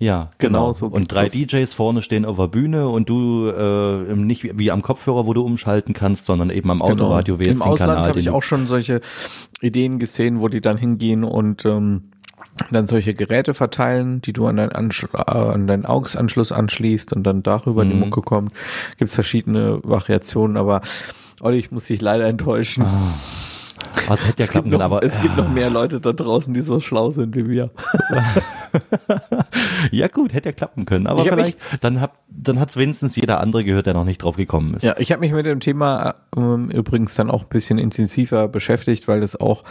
Ja, 0.00 0.30
genau. 0.38 0.60
genau 0.60 0.72
so. 0.72 0.86
Und 0.86 1.12
drei 1.12 1.28
DJs 1.28 1.74
vorne 1.74 2.00
stehen 2.00 2.24
auf 2.24 2.38
der 2.38 2.48
Bühne 2.48 2.88
und 2.88 3.10
du 3.10 3.48
äh, 3.48 4.14
nicht 4.14 4.58
wie 4.58 4.70
am 4.70 4.80
Kopfhörer, 4.80 5.26
wo 5.26 5.34
du 5.34 5.42
umschalten 5.42 5.92
kannst, 5.92 6.24
sondern 6.24 6.48
eben 6.48 6.70
am 6.70 6.78
genau. 6.78 6.90
Autoradio 6.90 7.36
genau. 7.36 7.46
wählst 7.46 7.60
Im 7.60 7.70
Ausland 7.70 8.06
habe 8.06 8.18
ich 8.18 8.30
auch 8.30 8.42
schon 8.42 8.66
solche 8.66 9.02
Ideen 9.60 9.98
gesehen, 9.98 10.40
wo 10.40 10.48
die 10.48 10.62
dann 10.62 10.78
hingehen 10.78 11.22
und 11.22 11.66
ähm, 11.66 12.12
dann 12.70 12.86
solche 12.86 13.12
Geräte 13.12 13.52
verteilen, 13.52 14.22
die 14.22 14.32
du 14.32 14.46
an 14.46 14.56
deinen, 14.56 14.72
Ansch 14.72 15.06
äh, 15.12 15.30
an 15.30 15.66
deinen 15.66 15.84
AUX-Anschluss 15.84 16.50
anschließt 16.50 17.12
und 17.12 17.24
dann 17.24 17.42
darüber 17.42 17.84
mhm. 17.84 17.90
die 17.90 17.96
Mucke 17.96 18.22
kommt. 18.22 18.52
Gibt 18.96 19.10
es 19.10 19.14
verschiedene 19.14 19.80
Variationen, 19.82 20.56
aber 20.56 20.80
Olli, 21.42 21.58
ich 21.58 21.70
muss 21.70 21.84
dich 21.84 22.00
leider 22.00 22.26
enttäuschen. 22.26 22.84
Ah. 22.84 23.14
Also 24.08 24.26
hätte 24.26 24.38
ja 24.38 24.44
es, 24.44 24.52
gibt 24.52 24.64
noch, 24.64 24.72
können, 24.72 24.82
aber 24.82 25.02
es 25.02 25.20
gibt 25.20 25.36
noch 25.36 25.48
mehr 25.48 25.68
Leute 25.68 26.00
da 26.00 26.14
draußen, 26.14 26.54
die 26.54 26.62
so 26.62 26.80
schlau 26.80 27.10
sind 27.10 27.34
wie 27.36 27.48
wir. 27.48 27.70
ja 29.90 30.08
gut, 30.08 30.32
hätte 30.32 30.50
ja 30.50 30.52
klappen 30.52 30.86
können. 30.86 31.06
Aber 31.06 31.22
Ich 31.22 31.28
hab 31.28 31.38
vielleicht, 31.38 31.58
dann 31.80 32.00
hat 32.00 32.12
dann 32.28 32.58
hat's 32.58 32.76
wenigstens 32.76 33.16
jeder 33.16 33.40
andere 33.40 33.64
gehört, 33.64 33.86
der 33.86 33.94
noch 33.94 34.04
nicht 34.04 34.22
drauf 34.22 34.36
gekommen 34.36 34.74
ist. 34.74 34.82
Ja, 34.82 34.94
ich 34.98 35.12
habe 35.12 35.20
mich 35.20 35.32
mit 35.32 35.46
dem 35.46 35.60
Thema 35.60 36.14
ähm, 36.36 36.70
übrigens 36.70 37.14
dann 37.14 37.30
auch 37.30 37.42
ein 37.42 37.48
bisschen 37.48 37.78
intensiver 37.78 38.48
beschäftigt, 38.48 39.08
weil 39.08 39.20
das 39.20 39.36
auch 39.38 39.64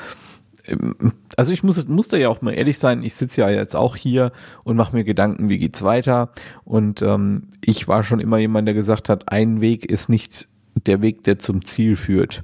ähm, 0.65 1.13
also 1.37 1.53
ich 1.53 1.63
muss, 1.63 1.87
muss 1.87 2.07
da 2.07 2.17
ja 2.17 2.29
auch 2.29 2.41
mal 2.41 2.51
ehrlich 2.51 2.79
sein, 2.79 3.03
ich 3.03 3.15
sitze 3.15 3.41
ja 3.41 3.49
jetzt 3.49 3.75
auch 3.75 3.95
hier 3.95 4.31
und 4.63 4.75
mache 4.75 4.95
mir 4.95 5.03
Gedanken, 5.03 5.49
wie 5.49 5.57
geht's 5.57 5.83
weiter. 5.83 6.29
Und 6.63 7.01
ähm, 7.01 7.47
ich 7.63 7.87
war 7.87 8.03
schon 8.03 8.19
immer 8.19 8.37
jemand, 8.37 8.67
der 8.67 8.75
gesagt 8.75 9.09
hat, 9.09 9.31
ein 9.31 9.61
Weg 9.61 9.85
ist 9.85 10.09
nicht 10.09 10.47
der 10.85 11.01
Weg, 11.01 11.23
der 11.23 11.39
zum 11.39 11.63
Ziel 11.63 11.95
führt. 11.95 12.43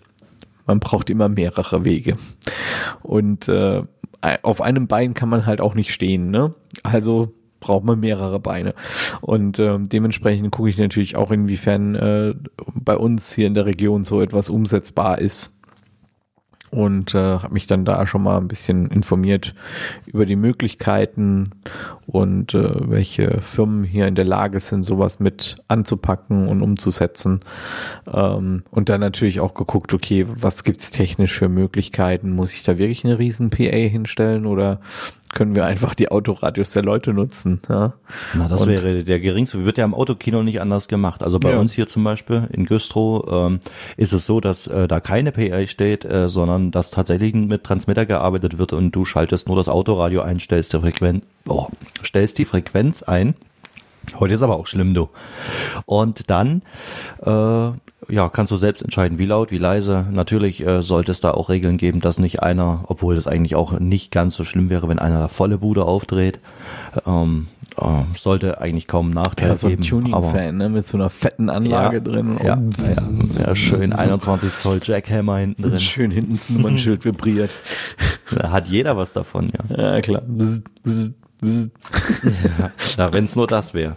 Man 0.65 0.79
braucht 0.79 1.09
immer 1.09 1.29
mehrere 1.29 1.85
Wege. 1.85 2.17
Und 3.03 3.47
äh, 3.47 3.83
auf 4.41 4.61
einem 4.61 4.87
Bein 4.87 5.13
kann 5.13 5.29
man 5.29 5.45
halt 5.45 5.61
auch 5.61 5.75
nicht 5.75 5.93
stehen. 5.93 6.31
Ne? 6.31 6.53
Also 6.83 7.33
braucht 7.59 7.83
man 7.83 7.99
mehrere 7.99 8.39
Beine. 8.39 8.73
Und 9.21 9.59
äh, 9.59 9.77
dementsprechend 9.79 10.51
gucke 10.51 10.69
ich 10.69 10.77
natürlich 10.77 11.15
auch, 11.15 11.31
inwiefern 11.31 11.95
äh, 11.95 12.33
bei 12.73 12.95
uns 12.95 13.33
hier 13.33 13.47
in 13.47 13.55
der 13.55 13.65
Region 13.65 14.05
so 14.05 14.21
etwas 14.21 14.49
umsetzbar 14.49 15.19
ist 15.19 15.51
und 16.75 17.15
äh, 17.15 17.17
habe 17.17 17.53
mich 17.53 17.67
dann 17.67 17.85
da 17.85 18.05
schon 18.05 18.23
mal 18.23 18.37
ein 18.37 18.47
bisschen 18.47 18.87
informiert 18.87 19.55
über 20.05 20.25
die 20.25 20.35
Möglichkeiten 20.35 21.51
und 22.07 22.53
äh, 22.53 22.89
welche 22.89 23.41
Firmen 23.41 23.83
hier 23.83 24.07
in 24.07 24.15
der 24.15 24.25
Lage 24.25 24.59
sind, 24.59 24.83
sowas 24.83 25.19
mit 25.19 25.55
anzupacken 25.67 26.47
und 26.47 26.61
umzusetzen. 26.61 27.39
Ähm, 28.11 28.63
und 28.71 28.89
dann 28.89 29.01
natürlich 29.01 29.39
auch 29.39 29.53
geguckt, 29.53 29.93
okay, 29.93 30.25
was 30.27 30.63
gibt's 30.63 30.91
technisch 30.91 31.33
für 31.33 31.49
Möglichkeiten? 31.49 32.31
Muss 32.31 32.53
ich 32.53 32.63
da 32.63 32.77
wirklich 32.77 33.03
eine 33.05 33.17
riesen 33.19 33.49
PA 33.49 33.63
hinstellen 33.75 34.45
oder 34.45 34.79
können 35.33 35.55
wir 35.55 35.65
einfach 35.65 35.95
die 35.95 36.11
Autoradios 36.11 36.71
der 36.71 36.83
Leute 36.83 37.11
nutzen? 37.13 37.59
Ja? 37.67 37.93
Na, 38.35 38.47
das 38.47 38.61
Und- 38.61 38.69
wäre 38.69 39.03
der 39.03 39.19
geringste. 39.19 39.65
Wird 39.65 39.77
ja 39.77 39.83
im 39.83 39.93
Autokino 39.95 40.43
nicht 40.43 40.61
anders 40.61 40.87
gemacht. 40.87 41.23
Also 41.23 41.39
bei 41.39 41.51
Ja. 41.51 41.59
uns 41.59 41.73
hier 41.73 41.87
zum 41.87 42.03
Beispiel 42.03 42.47
in 42.53 42.65
Güstrow 42.65 43.25
ähm, 43.29 43.59
ist 43.97 44.13
es 44.13 44.25
so, 44.25 44.39
dass 44.39 44.67
äh, 44.67 44.87
da 44.87 44.99
keine 44.99 45.31
PA 45.31 45.65
steht, 45.67 46.05
äh, 46.05 46.29
sondern 46.29 46.71
dass 46.71 46.91
tatsächlich 46.91 47.33
mit 47.33 47.63
Transmitter 47.63 48.05
gearbeitet 48.05 48.57
wird 48.59 48.71
und 48.73 48.91
du 48.91 49.03
schaltest 49.05 49.47
nur 49.47 49.57
das 49.57 49.67
Autoradio 49.67 50.21
ein, 50.21 50.39
stellst 50.39 50.71
die 50.73 50.79
Frequenz, 50.79 51.23
oh, 51.47 51.67
stellst 52.03 52.37
die 52.37 52.45
Frequenz 52.45 53.03
ein. 53.03 53.35
Heute 54.19 54.35
ist 54.35 54.43
aber 54.43 54.55
auch 54.55 54.67
schlimm, 54.67 54.93
du. 54.93 55.09
Und 55.85 56.29
dann 56.29 56.61
äh, 57.23 57.71
ja, 58.09 58.29
kannst 58.29 58.51
du 58.51 58.57
selbst 58.57 58.81
entscheiden, 58.81 59.17
wie 59.17 59.25
laut, 59.25 59.51
wie 59.51 59.57
leise. 59.57 60.05
Natürlich 60.11 60.65
äh, 60.65 60.83
sollte 60.83 61.11
es 61.11 61.21
da 61.21 61.31
auch 61.31 61.49
Regeln 61.49 61.77
geben, 61.77 62.01
dass 62.01 62.19
nicht 62.19 62.43
einer, 62.43 62.83
obwohl 62.87 63.15
das 63.15 63.27
eigentlich 63.27 63.55
auch 63.55 63.79
nicht 63.79 64.11
ganz 64.11 64.35
so 64.35 64.43
schlimm 64.43 64.69
wäre, 64.69 64.87
wenn 64.89 64.99
einer 64.99 65.19
da 65.19 65.27
volle 65.27 65.57
Bude 65.57 65.85
aufdreht, 65.85 66.39
ähm, 67.05 67.47
äh, 67.77 68.03
sollte 68.17 68.61
eigentlich 68.61 68.87
kaum 68.87 69.09
Nachteil 69.11 69.49
Ja, 69.49 69.55
so 69.55 69.67
ein 69.67 69.81
Tuning-Fan, 69.81 70.55
ne? 70.57 70.69
mit 70.69 70.87
so 70.87 70.97
einer 70.97 71.09
fetten 71.09 71.49
Anlage 71.49 71.97
ja, 71.97 72.03
drin. 72.03 72.37
Ja, 72.43 72.57
Oh, 72.57 72.83
ja, 73.39 73.47
ja, 73.47 73.55
schön 73.55 73.93
21 73.93 74.55
Zoll 74.55 74.79
Jackhammer 74.83 75.37
hinten 75.37 75.63
drin. 75.63 75.79
Schön 75.79 76.11
hinten 76.11 76.33
das 76.33 76.49
Nummernschild 76.49 77.05
vibriert. 77.05 77.51
Da 78.33 78.51
hat 78.51 78.67
jeder 78.67 78.97
was 78.97 79.13
davon, 79.13 79.51
ja. 79.69 79.93
Ja, 79.95 80.01
klar. 80.01 80.21
Bzz, 80.25 80.63
bzz. 80.83 81.13
Ja 82.97 83.13
wenn 83.13 83.25
es 83.25 83.35
nur 83.35 83.47
das 83.47 83.73
wäre. 83.73 83.95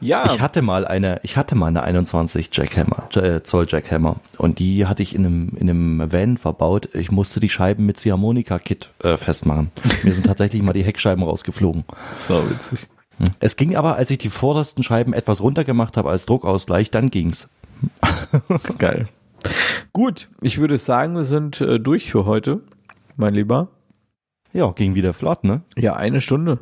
Ja, 0.00 0.26
Ich 0.26 0.40
hatte 0.40 0.62
mal 0.62 0.86
eine, 0.86 1.20
ich 1.22 1.36
hatte 1.36 1.54
mal 1.54 1.66
eine 1.66 1.82
21 1.82 2.50
Jackhammer, 2.52 3.08
äh, 3.16 3.42
Zoll 3.42 3.66
Jackhammer 3.68 4.16
und 4.38 4.58
die 4.58 4.86
hatte 4.86 5.02
ich 5.02 5.14
in 5.14 5.26
einem, 5.26 5.48
in 5.56 5.68
einem 5.68 6.12
Van 6.12 6.38
verbaut. 6.38 6.88
Ich 6.94 7.10
musste 7.10 7.40
die 7.40 7.48
Scheiben 7.48 7.86
mit 7.86 7.98
Ziehharmonika-Kit 7.98 8.90
äh, 9.02 9.16
festmachen. 9.16 9.70
Mir 10.02 10.12
sind 10.14 10.26
tatsächlich 10.26 10.62
mal 10.62 10.72
die 10.72 10.84
Heckscheiben 10.84 11.24
rausgeflogen. 11.24 11.84
so 12.16 12.48
witzig. 12.48 12.88
Es 13.40 13.56
ging 13.56 13.76
aber, 13.76 13.96
als 13.96 14.10
ich 14.10 14.18
die 14.18 14.30
vordersten 14.30 14.82
Scheiben 14.82 15.12
etwas 15.12 15.40
runtergemacht 15.40 15.96
habe 15.96 16.10
als 16.10 16.26
Druckausgleich, 16.26 16.90
dann 16.90 17.10
ging's. 17.10 17.48
Geil. 18.78 19.08
Gut, 19.92 20.28
ich 20.40 20.58
würde 20.58 20.78
sagen, 20.78 21.14
wir 21.14 21.24
sind 21.24 21.60
äh, 21.60 21.78
durch 21.78 22.10
für 22.10 22.24
heute, 22.24 22.60
mein 23.16 23.34
Lieber. 23.34 23.68
Ja, 24.52 24.70
ging 24.72 24.94
wieder 24.94 25.12
flott, 25.14 25.44
ne? 25.44 25.62
Ja, 25.76 25.94
eine 25.94 26.20
Stunde. 26.20 26.58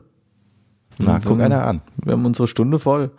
Na, 0.99 1.19
guck 1.19 1.41
einer 1.41 1.67
an. 1.67 1.81
Wir 2.05 2.13
haben 2.13 2.27
unsere 2.27 2.47
Stunde 2.47 2.79
voll. 2.79 3.13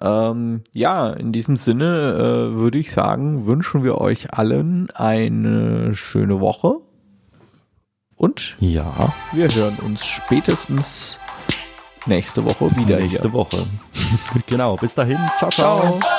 Ähm, 0.00 0.62
ja, 0.72 1.10
in 1.10 1.32
diesem 1.32 1.56
Sinne 1.56 2.14
äh, 2.14 2.54
würde 2.54 2.78
ich 2.78 2.92
sagen, 2.92 3.46
wünschen 3.46 3.82
wir 3.82 3.98
euch 3.98 4.32
allen 4.34 4.88
eine 4.90 5.94
schöne 5.94 6.40
Woche. 6.40 6.76
Und 8.14 8.56
Ja, 8.60 9.12
wir 9.32 9.48
hören 9.48 9.76
uns 9.84 10.06
spätestens 10.06 11.18
nächste 12.06 12.44
Woche 12.44 12.76
wieder 12.76 12.98
nächste 12.98 13.22
hier. 13.28 13.32
Woche. 13.32 13.66
genau, 14.46 14.76
bis 14.76 14.94
dahin. 14.94 15.18
ciao. 15.38 15.50
ciao. 15.50 15.98
Ciao. 15.98 16.17